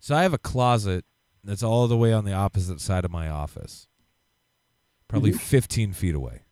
So 0.00 0.14
I 0.14 0.22
have 0.22 0.34
a 0.34 0.38
closet 0.38 1.04
that's 1.42 1.62
all 1.62 1.88
the 1.88 1.96
way 1.96 2.12
on 2.12 2.24
the 2.24 2.32
opposite 2.32 2.80
side 2.80 3.04
of 3.04 3.10
my 3.10 3.28
office. 3.28 3.86
Probably 5.08 5.30
mm-hmm. 5.30 5.38
15 5.38 5.92
feet 5.92 6.14
away. 6.14 6.42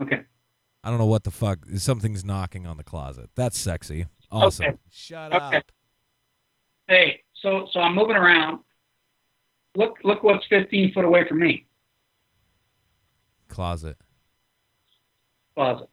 Okay. 0.00 0.20
I 0.82 0.90
don't 0.90 0.98
know 0.98 1.06
what 1.06 1.24
the 1.24 1.30
fuck. 1.30 1.58
Something's 1.76 2.24
knocking 2.24 2.66
on 2.66 2.76
the 2.76 2.84
closet. 2.84 3.30
That's 3.34 3.58
sexy. 3.58 4.06
Awesome. 4.30 4.66
Okay. 4.66 4.76
Shut 4.90 5.32
Okay. 5.32 5.56
up. 5.56 5.72
Hey, 6.86 7.20
so 7.42 7.66
so 7.72 7.80
I'm 7.80 7.94
moving 7.94 8.16
around. 8.16 8.60
Look 9.76 9.98
look 10.04 10.22
what's 10.22 10.46
15 10.46 10.92
foot 10.92 11.04
away 11.04 11.26
from 11.28 11.38
me. 11.38 11.66
Closet. 13.48 13.96
Closet. 15.54 15.88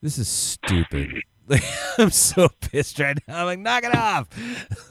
This 0.00 0.18
is 0.18 0.28
stupid. 0.28 1.22
I'm 1.98 2.10
so 2.10 2.48
pissed 2.60 2.98
right 2.98 3.16
now. 3.26 3.40
I'm 3.40 3.46
like, 3.46 3.58
knock 3.58 3.84
it 3.84 3.94
off. 3.96 4.28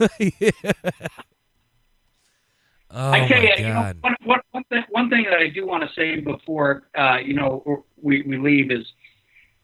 oh 2.90 3.10
I 3.10 3.28
tell 3.28 3.38
my 3.38 3.42
you, 3.42 3.50
you 3.58 3.68
know, 3.68 3.74
god. 3.74 3.98
one, 4.00 4.16
one, 4.24 4.40
one, 4.52 4.64
thing, 4.64 4.84
one 4.90 5.10
thing 5.10 5.24
that 5.30 5.38
I 5.38 5.48
do 5.48 5.66
want 5.66 5.82
to 5.82 5.94
say 5.94 6.20
before 6.20 6.88
uh, 6.96 7.18
you 7.18 7.34
know 7.34 7.84
we, 8.00 8.22
we 8.22 8.38
leave 8.38 8.70
is 8.70 8.86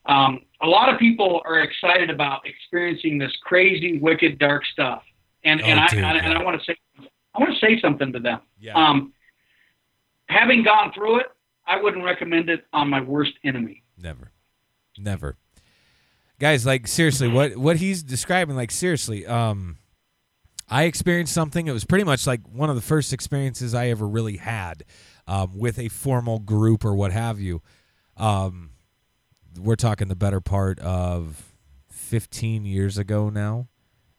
um, 0.07 0.41
a 0.63 0.67
lot 0.67 0.93
of 0.93 0.99
people 0.99 1.43
are 1.45 1.61
excited 1.61 2.11
about 2.11 2.47
experiencing 2.47 3.19
this 3.19 3.33
crazy, 3.43 3.99
wicked, 3.99 4.39
dark 4.39 4.65
stuff, 4.67 5.03
and 5.45 5.61
and 5.61 5.79
Oh, 5.79 5.83
I 5.83 5.87
dude, 5.89 6.05
and, 6.05 6.19
and 6.19 6.33
yeah. 6.33 6.39
I 6.39 6.43
want 6.43 6.61
to 6.61 6.65
say 6.65 6.77
I 7.35 7.39
want 7.39 7.53
to 7.53 7.59
say 7.61 7.81
something 7.81 8.13
to 8.13 8.19
them. 8.19 8.41
Yeah. 8.59 8.75
Um, 8.75 9.13
having 10.29 10.63
gone 10.63 10.93
through 10.93 11.21
it, 11.21 11.27
I 11.67 11.81
wouldn't 11.81 12.05
recommend 12.05 12.49
it 12.51 12.65
on 12.73 12.89
my 12.89 13.01
worst 13.01 13.33
enemy. 13.45 13.83
Never. 13.97 14.33
Never. 14.99 15.37
Guys, 16.39 16.65
like 16.65 16.87
seriously, 16.89 17.29
what 17.29 17.57
what 17.57 17.77
he's 17.77 18.03
describing, 18.03 18.57
like 18.57 18.71
seriously, 18.71 19.27
um 19.27 19.77
I 20.69 20.85
experienced 20.85 21.35
something. 21.35 21.67
It 21.67 21.73
was 21.73 21.85
pretty 21.85 22.05
much 22.05 22.27
like 22.27 22.41
one 22.49 22.71
of 22.71 22.77
the 22.77 22.83
first 22.83 23.13
experiences 23.13 23.75
I 23.75 23.89
ever 23.89 24.07
really 24.07 24.37
had 24.37 24.85
um, 25.27 25.59
with 25.59 25.81
a 25.81 25.89
formal 25.89 26.39
group 26.39 26.85
or 26.85 26.95
what 26.95 27.11
have 27.11 27.41
you. 27.41 27.61
Um, 28.17 28.71
we're 29.59 29.77
talking 29.77 30.09
the 30.09 30.17
better 30.17 30.41
part 30.41 30.79
of 30.81 31.55
15 31.91 32.65
years 32.65 32.99
ago 32.99 33.31
now. 33.31 33.69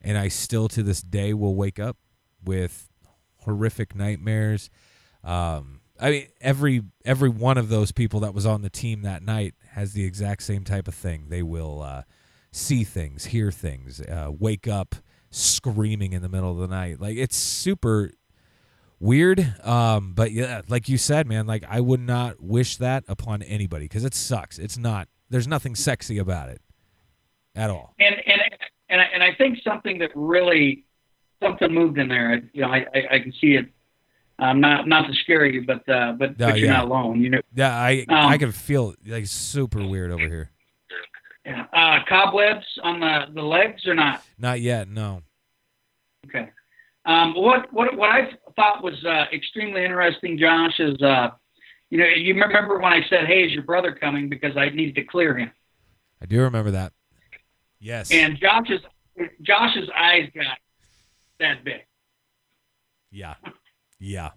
And 0.01 0.17
I 0.17 0.29
still 0.29 0.67
to 0.69 0.81
this 0.81 1.01
day 1.01 1.33
will 1.33 1.55
wake 1.55 1.79
up 1.79 1.97
with 2.43 2.89
horrific 3.37 3.95
nightmares. 3.95 4.69
Um, 5.23 5.81
I 5.99 6.09
mean, 6.09 6.27
every 6.41 6.81
every 7.05 7.29
one 7.29 7.59
of 7.59 7.69
those 7.69 7.91
people 7.91 8.21
that 8.21 8.33
was 8.33 8.45
on 8.45 8.63
the 8.63 8.69
team 8.69 9.03
that 9.03 9.21
night 9.21 9.53
has 9.71 9.93
the 9.93 10.03
exact 10.03 10.41
same 10.41 10.63
type 10.63 10.87
of 10.87 10.95
thing. 10.95 11.27
They 11.29 11.43
will 11.43 11.81
uh, 11.83 12.03
see 12.51 12.83
things, 12.83 13.25
hear 13.25 13.51
things, 13.51 14.01
uh, 14.01 14.31
wake 14.31 14.67
up 14.67 14.95
screaming 15.29 16.13
in 16.13 16.23
the 16.23 16.29
middle 16.29 16.51
of 16.51 16.57
the 16.57 16.67
night. 16.67 16.99
Like 16.99 17.17
it's 17.17 17.35
super 17.35 18.11
weird. 18.99 19.53
Um, 19.63 20.13
but 20.13 20.31
yeah, 20.31 20.61
like 20.67 20.89
you 20.89 20.97
said, 20.97 21.27
man, 21.27 21.45
like 21.45 21.63
I 21.69 21.81
would 21.81 21.99
not 21.99 22.41
wish 22.41 22.77
that 22.77 23.03
upon 23.07 23.41
anybody 23.43 23.85
because 23.85 24.05
it 24.05 24.13
sucks. 24.13 24.57
It's 24.57 24.77
not. 24.77 25.07
There's 25.31 25.47
nothing 25.47 25.73
sexy 25.75 26.17
about 26.19 26.49
it 26.49 26.61
at 27.55 27.69
all. 27.69 27.95
And 27.99 28.15
and 28.27 28.41
and 28.89 29.01
I, 29.01 29.05
and 29.05 29.23
I 29.23 29.33
think 29.33 29.59
something 29.63 29.97
that 29.99 30.11
really 30.13 30.83
something 31.41 31.73
moved 31.73 31.97
in 31.97 32.07
there. 32.09 32.33
I- 32.33 32.41
You 32.53 32.61
know, 32.61 32.67
I 32.69 32.85
I, 32.93 33.15
I 33.15 33.19
can 33.19 33.33
see 33.41 33.53
it. 33.55 33.67
Um, 34.39 34.59
not 34.59 34.87
not 34.87 35.07
to 35.07 35.13
scare 35.13 35.45
you, 35.45 35.65
but 35.65 35.87
uh, 35.87 36.13
but, 36.13 36.37
No, 36.37 36.47
but 36.49 36.57
you're 36.59 36.67
yeah. 36.67 36.77
not 36.77 36.85
alone. 36.85 37.21
You 37.21 37.29
know, 37.31 37.41
Yeah, 37.55 37.73
I 37.75 38.05
Um, 38.09 38.15
I 38.33 38.37
can 38.37 38.51
feel 38.51 38.93
like 39.07 39.25
super 39.27 39.85
weird 39.87 40.11
over 40.11 40.27
here. 40.27 40.49
Yeah. 41.45 41.65
uh, 41.73 41.99
cobwebs 42.09 42.65
on 42.83 42.99
the 42.99 43.25
the 43.33 43.41
legs 43.41 43.87
or 43.87 43.93
not? 43.95 44.21
Not 44.37 44.59
yet. 44.61 44.87
No. 44.89 45.21
Okay. 46.27 46.49
Um, 47.05 47.33
what 47.35 47.71
what 47.71 47.95
what 47.95 48.09
I 48.11 48.31
thought 48.55 48.83
was 48.83 49.03
uh, 49.05 49.25
extremely 49.31 49.83
interesting, 49.85 50.37
Josh, 50.37 50.79
is 50.79 51.01
uh, 51.01 51.29
you 51.91 51.99
know 51.99 52.05
you 52.05 52.33
remember 52.33 52.79
when 52.79 52.91
I 52.91 53.01
said, 53.07 53.27
"Hey, 53.27 53.43
is 53.43 53.51
your 53.51 53.61
brother 53.63 53.93
coming?" 53.93 54.27
Because 54.29 54.57
I 54.57 54.69
needed 54.69 54.95
to 54.95 55.03
clear 55.03 55.37
him, 55.37 55.51
I 56.21 56.25
do 56.25 56.41
remember 56.41 56.71
that. 56.71 56.93
Yes. 57.79 58.11
and 58.11 58.37
Josh's 58.39 58.81
Josh's 59.43 59.89
eyes 59.95 60.29
got 60.33 60.57
that 61.39 61.63
big. 61.63 61.81
Yeah. 63.11 63.35
Yeah. 63.99 64.29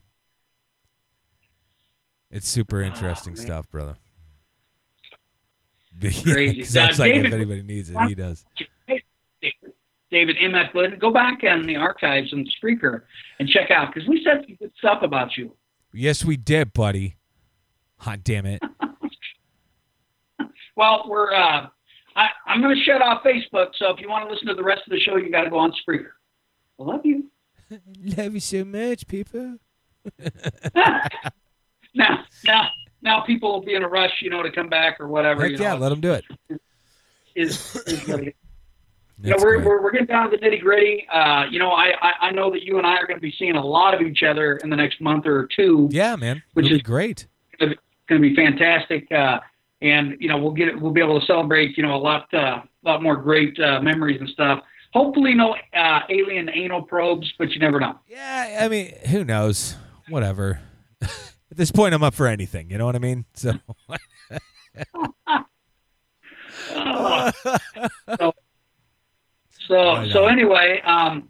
It's 2.31 2.49
super 2.49 2.81
interesting 2.83 3.35
Oh, 3.39 3.41
stuff, 3.41 3.71
brother. 3.71 3.97
Crazy. 6.01 6.79
Uh, 6.79 6.87
like 6.87 6.97
David- 6.97 7.27
if 7.27 7.33
anybody 7.33 7.63
needs 7.63 7.89
it, 7.91 7.97
he 8.09 8.15
does. 8.15 8.45
David 10.11 10.37
M. 10.41 10.55
F. 10.55 10.73
Glidden. 10.73 10.99
Go 10.99 11.11
back 11.13 11.43
in 11.45 11.63
the 11.67 11.77
archives 11.77 12.33
and 12.33 12.47
the 12.47 12.51
Spreaker 12.61 13.03
and 13.39 13.49
check 13.49 13.71
out 13.71 13.93
because 13.93 14.09
we 14.09 14.23
said 14.25 14.45
some 14.47 14.57
good 14.57 14.73
stuff 14.79 15.03
about 15.03 15.37
you. 15.37 15.55
Yes, 15.93 16.25
we 16.25 16.37
did, 16.37 16.73
buddy. 16.73 17.17
Hot 17.99 18.23
damn 18.23 18.47
it. 18.47 18.63
Well, 20.77 21.05
we're 21.07 21.33
uh, 21.33 21.69
I, 22.17 22.29
I'm 22.47 22.61
going 22.61 22.75
to 22.75 22.83
shut 22.83 23.01
off 23.01 23.23
Facebook, 23.23 23.69
so 23.77 23.91
if 23.91 24.01
you 24.01 24.09
want 24.09 24.27
to 24.27 24.33
listen 24.33 24.49
to 24.49 24.55
the 24.55 24.63
rest 24.63 24.83
of 24.87 24.91
the 24.91 24.99
show, 24.99 25.17
you 25.17 25.31
got 25.31 25.45
to 25.45 25.51
go 25.51 25.59
on 25.59 25.73
Spreaker. 25.73 26.11
I 26.81 26.83
love 26.83 27.05
you. 27.05 27.31
Love 28.17 28.35
you 28.35 28.41
so 28.41 28.65
much, 28.65 29.07
people. 29.07 29.57
now, 31.95 32.25
now, 32.45 32.69
now, 33.03 33.21
people 33.23 33.53
will 33.53 33.65
be 33.65 33.75
in 33.75 33.83
a 33.83 33.89
rush, 33.89 34.11
you 34.21 34.31
know, 34.31 34.43
to 34.43 34.51
come 34.51 34.69
back 34.69 35.01
or 35.01 35.09
whatever. 35.09 35.43
Heck 35.43 35.53
you 35.53 35.59
yeah, 35.59 35.75
know, 35.75 35.81
let 35.81 35.89
them 35.89 36.01
do 36.01 36.13
it. 36.13 36.25
is, 37.35 37.75
is 37.87 38.07
really 38.07 38.35
you 39.23 39.31
know, 39.31 39.37
we're, 39.39 39.65
we're, 39.65 39.83
we're 39.83 39.93
getting 39.93 40.07
down 40.07 40.31
to 40.31 40.37
the 40.37 40.45
nitty 40.45 40.61
gritty. 40.61 41.07
Uh, 41.13 41.45
you 41.51 41.59
know, 41.59 41.71
I, 41.71 41.93
I, 42.03 42.13
I 42.21 42.31
know 42.33 42.51
that 42.51 42.63
you 42.63 42.79
and 42.79 42.87
I 42.87 42.97
are 42.97 43.07
going 43.07 43.17
to 43.17 43.23
be 43.23 43.35
seeing 43.39 43.57
a 43.57 43.65
lot 43.65 43.95
of 43.95 44.03
each 44.03 44.23
other 44.23 44.57
in 44.59 44.71
the 44.71 44.77
next 44.77 45.01
month 45.01 45.25
or 45.27 45.49
two. 45.57 45.89
Yeah, 45.91 46.17
man. 46.17 46.43
Which 46.53 46.67
It'll 46.67 46.77
is- 46.77 46.83
be 46.83 46.85
great. 46.85 47.27
It's 48.05 48.11
going 48.11 48.23
to 48.23 48.29
be 48.29 48.37
fantastic. 48.37 49.11
Uh, 49.11 49.41
and, 49.81 50.17
you 50.21 50.29
know, 50.29 50.37
we'll 50.37 50.53
get 50.53 50.69
it, 50.69 50.79
we'll 50.79 50.93
be 50.93 51.01
able 51.01 51.19
to 51.19 51.27
celebrate, 51.27 51.77
you 51.77 51.83
know, 51.83 51.95
a 51.95 51.97
lot, 51.97 52.33
uh, 52.35 52.61
lot 52.83 53.03
more 53.03 53.17
great, 53.17 53.59
uh, 53.59 53.81
memories 53.81 54.21
and 54.21 54.29
stuff. 54.29 54.61
Hopefully 54.93 55.35
no, 55.35 55.57
uh, 55.75 56.01
alien 56.11 56.51
anal 56.51 56.83
probes, 56.83 57.33
but 57.39 57.51
you 57.51 57.59
never 57.61 57.81
know. 57.81 57.99
Yeah, 58.07 58.61
I 58.61 58.69
mean, 58.69 58.93
who 59.09 59.25
knows? 59.25 59.77
Whatever. 60.09 60.61
At 61.03 61.57
this 61.57 61.73
point, 61.73 61.95
I'm 61.95 62.03
up 62.03 62.15
for 62.15 62.27
anything. 62.27 62.71
You 62.71 62.79
know 62.79 62.87
what 62.87 62.95
I 62.95 62.99
mean? 62.99 63.25
So, 63.35 63.55
so, 68.19 68.35
so, 69.67 70.09
so 70.11 70.27
anyway, 70.27 70.81
um, 70.85 71.29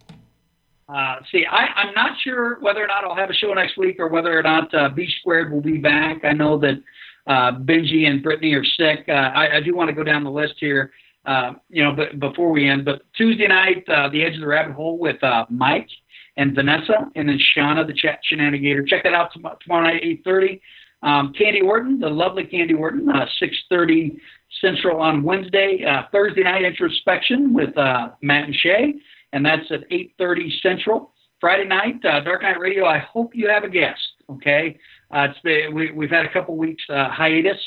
uh, 0.89 1.16
see, 1.32 1.47
I, 1.51 1.66
I'm 1.76 1.95
not 1.95 2.18
sure 2.22 2.59
whether 2.61 2.82
or 2.82 2.87
not 2.87 3.05
I'll 3.05 3.16
have 3.16 3.30
a 3.30 3.35
show 3.35 3.53
next 3.55 3.78
week 3.78 3.97
or 3.99 4.09
whether 4.09 4.39
or 4.39 4.43
not 4.43 4.72
uh, 4.74 4.91
B 4.91 5.09
Squared 5.20 5.51
will 5.51 5.62
be 5.62 5.78
back. 5.78 6.24
I 6.24 6.32
know 6.32 6.59
that 6.59 6.82
uh, 7.26 7.53
Benji 7.53 8.07
and 8.07 8.22
Brittany 8.22 8.53
are 8.53 8.64
sick. 8.64 9.07
Uh, 9.09 9.12
I, 9.12 9.57
I 9.57 9.61
do 9.61 9.74
want 9.74 9.89
to 9.89 9.95
go 9.95 10.05
down 10.05 10.24
the 10.24 10.30
list 10.30 10.55
here, 10.59 10.93
uh, 11.24 11.53
you 11.70 11.82
know, 11.82 11.93
but 11.93 12.20
before 12.20 12.51
we 12.51 12.68
end. 12.68 12.85
But 12.85 13.03
Tuesday 13.16 13.47
night, 13.47 13.85
uh, 13.89 14.11
The 14.11 14.22
Edge 14.22 14.35
of 14.35 14.41
the 14.41 14.47
Rabbit 14.47 14.74
Hole 14.74 14.99
with 14.99 15.22
uh, 15.24 15.47
Mike 15.49 15.89
and 16.37 16.55
Vanessa, 16.55 17.11
and 17.14 17.28
then 17.28 17.39
Shauna, 17.57 17.87
the 17.87 17.95
chat 17.95 18.20
shenanigator. 18.30 18.87
Check 18.87 19.05
that 19.05 19.14
out 19.14 19.30
tomorrow, 19.32 19.85
night, 19.85 20.03
8:30. 20.03 20.61
Um, 21.03 21.32
Candy 21.32 21.61
Orton, 21.61 22.01
the 22.01 22.09
lovely 22.09 22.45
Candy 22.45 22.74
Orton, 22.74 23.09
uh, 23.09 23.26
6:30 23.41 24.18
Central 24.61 25.01
on 25.01 25.22
Wednesday. 25.22 25.85
Thursday 26.12 26.43
night 26.43 26.64
introspection 26.64 27.55
with 27.55 27.74
Matt 27.76 28.45
and 28.45 28.55
Shay, 28.55 28.95
and 29.35 29.45
that's 29.45 29.70
at 29.70 29.80
8:30 29.91 30.61
Central. 30.62 31.12
Friday 31.41 31.66
night, 31.66 32.03
uh, 32.05 32.20
Dark 32.20 32.41
Night 32.43 32.59
Radio. 32.59 32.87
I 32.87 32.99
hope 32.99 33.35
you 33.35 33.49
have 33.49 33.64
a 33.64 33.68
guest. 33.68 34.01
Okay, 34.30 34.78
uh, 35.11 35.28
we, 35.72 35.91
we've 35.91 36.11
had 36.11 36.24
a 36.24 36.32
couple 36.32 36.57
weeks 36.57 36.82
uh, 36.89 37.11
hiatus. 37.11 37.59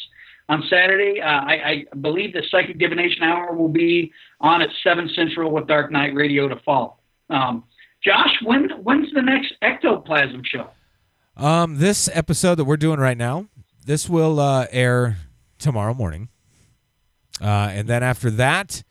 On 0.50 0.64
Saturday, 0.70 1.20
uh, 1.20 1.26
I, 1.26 1.86
I 1.92 1.96
believe 2.00 2.32
the 2.32 2.42
Psychic 2.50 2.80
Divination 2.80 3.22
Hour 3.22 3.54
will 3.54 3.68
be 3.68 4.14
on 4.40 4.62
at 4.62 4.70
7 4.82 5.10
Central 5.14 5.52
with 5.52 5.68
Dark 5.68 5.92
Night 5.92 6.16
Radio 6.16 6.48
to 6.48 6.56
follow. 6.66 6.96
Um, 7.30 7.66
Josh, 8.02 8.32
when 8.44 8.70
when's 8.82 9.12
the 9.14 9.22
next 9.22 9.54
Ectoplasm 9.62 10.44
show? 10.46 10.70
um, 11.36 11.78
this 11.78 12.10
episode 12.14 12.56
that 12.56 12.64
we're 12.64 12.78
doing 12.78 13.00
right 13.00 13.18
now, 13.18 13.48
this 13.86 14.08
will 14.08 14.40
uh, 14.40 14.68
air 14.72 15.18
tomorrow 15.60 15.94
morning, 15.94 16.30
uh, 17.42 17.70
and 17.74 17.90
then 17.90 18.02
after 18.02 18.32
that, 18.32 18.84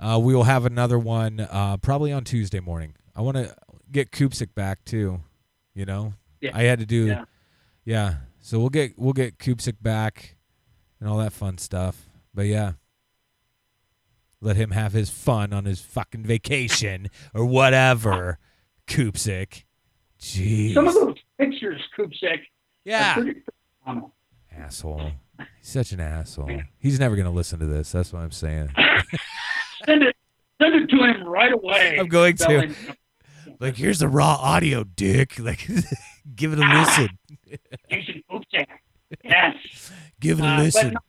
uh, 0.00 0.18
we 0.22 0.34
will 0.34 0.44
have 0.44 0.64
another 0.66 0.98
one 0.98 1.40
uh, 1.40 1.76
probably 1.78 2.12
on 2.12 2.24
Tuesday 2.24 2.60
morning. 2.60 2.94
I 3.16 3.22
want 3.22 3.36
to 3.36 3.54
get 3.90 4.10
Koopsik 4.12 4.54
back 4.54 4.84
too. 4.84 5.20
You 5.74 5.84
know, 5.86 6.14
Yeah. 6.40 6.50
I 6.54 6.62
had 6.64 6.78
to 6.80 6.86
do, 6.86 7.06
Yeah. 7.06 7.24
yeah. 7.84 8.14
So 8.40 8.58
we'll 8.58 8.70
get 8.70 8.98
we'll 8.98 9.12
get 9.12 9.38
Koopsik 9.38 9.76
back 9.82 10.36
and 11.00 11.08
all 11.08 11.18
that 11.18 11.32
fun 11.32 11.58
stuff. 11.58 12.08
But 12.34 12.46
yeah, 12.46 12.72
let 14.40 14.56
him 14.56 14.70
have 14.70 14.92
his 14.92 15.10
fun 15.10 15.52
on 15.52 15.64
his 15.64 15.80
fucking 15.80 16.24
vacation 16.24 17.10
or 17.34 17.44
whatever. 17.44 18.38
Koopsik, 18.86 19.64
jeez, 20.20 20.74
Some 20.74 20.88
of 20.88 20.94
those 20.94 21.16
pictures, 21.38 21.80
Kupsik, 21.96 22.40
yeah, 22.84 23.22
asshole. 24.56 25.12
He's 25.38 25.68
such 25.70 25.92
an 25.92 26.00
asshole. 26.00 26.50
He's 26.78 26.98
never 26.98 27.16
gonna 27.16 27.30
listen 27.30 27.58
to 27.60 27.66
this. 27.66 27.92
That's 27.92 28.12
what 28.12 28.20
I'm 28.22 28.30
saying. 28.32 28.70
Send 29.86 30.02
it, 30.02 30.16
send 30.60 30.74
it 30.74 30.88
to 30.90 30.96
him 31.04 31.24
right 31.26 31.52
away. 31.52 31.96
I'm 31.98 32.08
going 32.08 32.36
to. 32.38 32.74
Like, 33.60 33.76
here's 33.76 34.00
the 34.00 34.08
raw 34.08 34.34
audio, 34.40 34.82
dick. 34.84 35.38
Like, 35.38 35.66
give 36.36 36.52
it 36.52 36.58
a 36.58 36.66
listen. 36.66 37.08
Jason 37.90 38.22
Kupsik. 38.30 38.66
Yes. 39.24 39.54
Give 40.20 40.40
it 40.40 40.44
a 40.44 40.48
Uh, 40.48 40.58
listen. 40.62 40.92
no, 40.94 41.00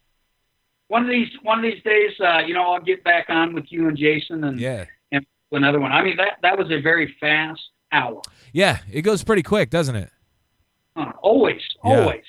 one 0.88 1.04
of 1.04 1.10
these 1.10 1.28
one 1.42 1.58
of 1.60 1.64
these 1.64 1.82
days, 1.84 2.12
uh, 2.24 2.40
you 2.46 2.54
know, 2.54 2.62
I'll 2.72 2.80
get 2.82 3.04
back 3.04 3.26
on 3.30 3.54
with 3.54 3.66
you 3.72 3.88
and 3.88 3.98
Jason 3.98 4.44
and, 4.44 4.60
Yeah, 4.60 4.86
and 5.12 5.26
another 5.52 5.80
one. 5.80 5.92
I 5.92 6.02
mean, 6.04 6.16
that 6.18 6.38
that 6.44 6.58
was 6.58 6.72
a 6.72 6.80
very 6.80 7.14
fast 7.20 7.60
hour. 7.92 8.22
yeah. 8.54 8.78
It 8.92 9.02
goes 9.02 9.24
pretty 9.24 9.44
quick, 9.44 9.70
doesn't 9.72 9.96
it? 9.96 10.10
Uh, 10.96 11.12
always, 11.22 11.62
Yeah. 11.84 12.02
always. 12.02 12.24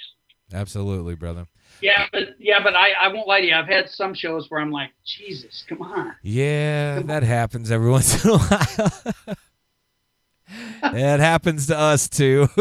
Absolutely, 0.53 1.15
brother. 1.15 1.47
Yeah, 1.83 2.07
but 2.13 2.23
yeah, 2.39 2.63
but 2.63 2.75
I, 2.75 2.93
I 2.93 3.09
won't 3.09 3.27
lie 3.27 3.41
to 3.41 3.47
you. 3.47 3.55
I've 3.55 3.67
had 3.67 3.89
some 3.89 4.15
shows 4.15 4.51
where 4.51 4.61
I'm 4.61 4.71
like, 4.71 4.91
Jesus, 5.05 5.65
come 5.69 5.83
on. 5.83 6.15
Yeah, 6.23 7.01
that 7.01 7.23
happens 7.23 7.71
every 7.71 7.91
once 7.97 8.25
in 8.25 8.31
a 8.31 8.39
while. 8.39 9.15
it 10.95 11.21
happens 11.21 11.67
to 11.69 11.79
us 11.79 12.09
too. 12.09 12.49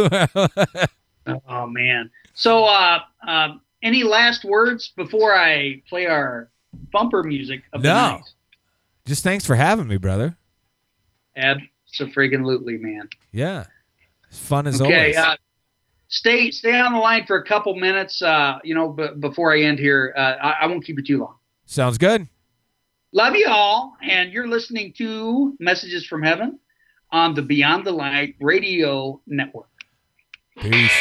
Oh 1.48 1.68
man. 1.68 2.10
So, 2.34 2.64
uh, 2.66 3.00
um, 3.28 3.62
any 3.84 4.02
last 4.04 4.44
words 4.44 4.92
before 4.96 5.36
I 5.36 5.84
play 5.88 6.08
our 6.08 6.50
bumper 6.92 7.22
music 7.24 7.62
of 7.72 7.84
the 7.84 7.90
No. 7.90 7.94
night? 7.94 8.22
Just 9.06 9.24
thanks 9.24 9.46
for 9.46 9.54
having 9.56 9.88
me, 9.88 9.98
brother. 9.98 10.38
Absolutely, 11.36 12.78
man. 12.78 13.10
Yeah, 13.32 13.66
it's 14.30 14.40
fun 14.40 14.66
as 14.66 14.82
okay. 14.82 15.14
always. 15.14 15.18
Uh, 15.18 15.36
stay 16.10 16.52
stay 16.52 16.80
on 16.80 16.94
the 16.94 17.00
line 17.00 17.26
for 17.26 17.38
a 17.38 17.46
couple 17.46 17.74
minutes. 17.76 18.22
Uh, 18.22 18.60
you 18.64 18.76
know, 18.76 18.90
b- 18.90 19.08
before 19.20 19.54
I 19.54 19.62
end 19.62 19.80
here, 19.80 20.14
uh, 20.18 20.20
I, 20.20 20.52
I 20.62 20.68
won't 20.68 20.84
keep 20.84 20.98
you 20.98 21.04
too 21.04 21.20
long. 21.20 21.36
Sounds 21.66 21.98
good. 21.98 22.28
Love 23.12 23.36
you 23.36 23.48
all, 23.48 23.96
and 24.04 24.32
you're 24.32 24.48
listening 24.48 24.94
to 24.98 25.56
Messages 25.60 26.06
from 26.06 26.22
Heaven 26.22 26.60
on 27.12 27.34
the 27.34 27.42
Beyond 27.42 27.86
the 27.86 27.92
Light 27.92 28.36
Radio 28.40 29.22
Network. 29.26 29.70
Peace. 30.60 30.92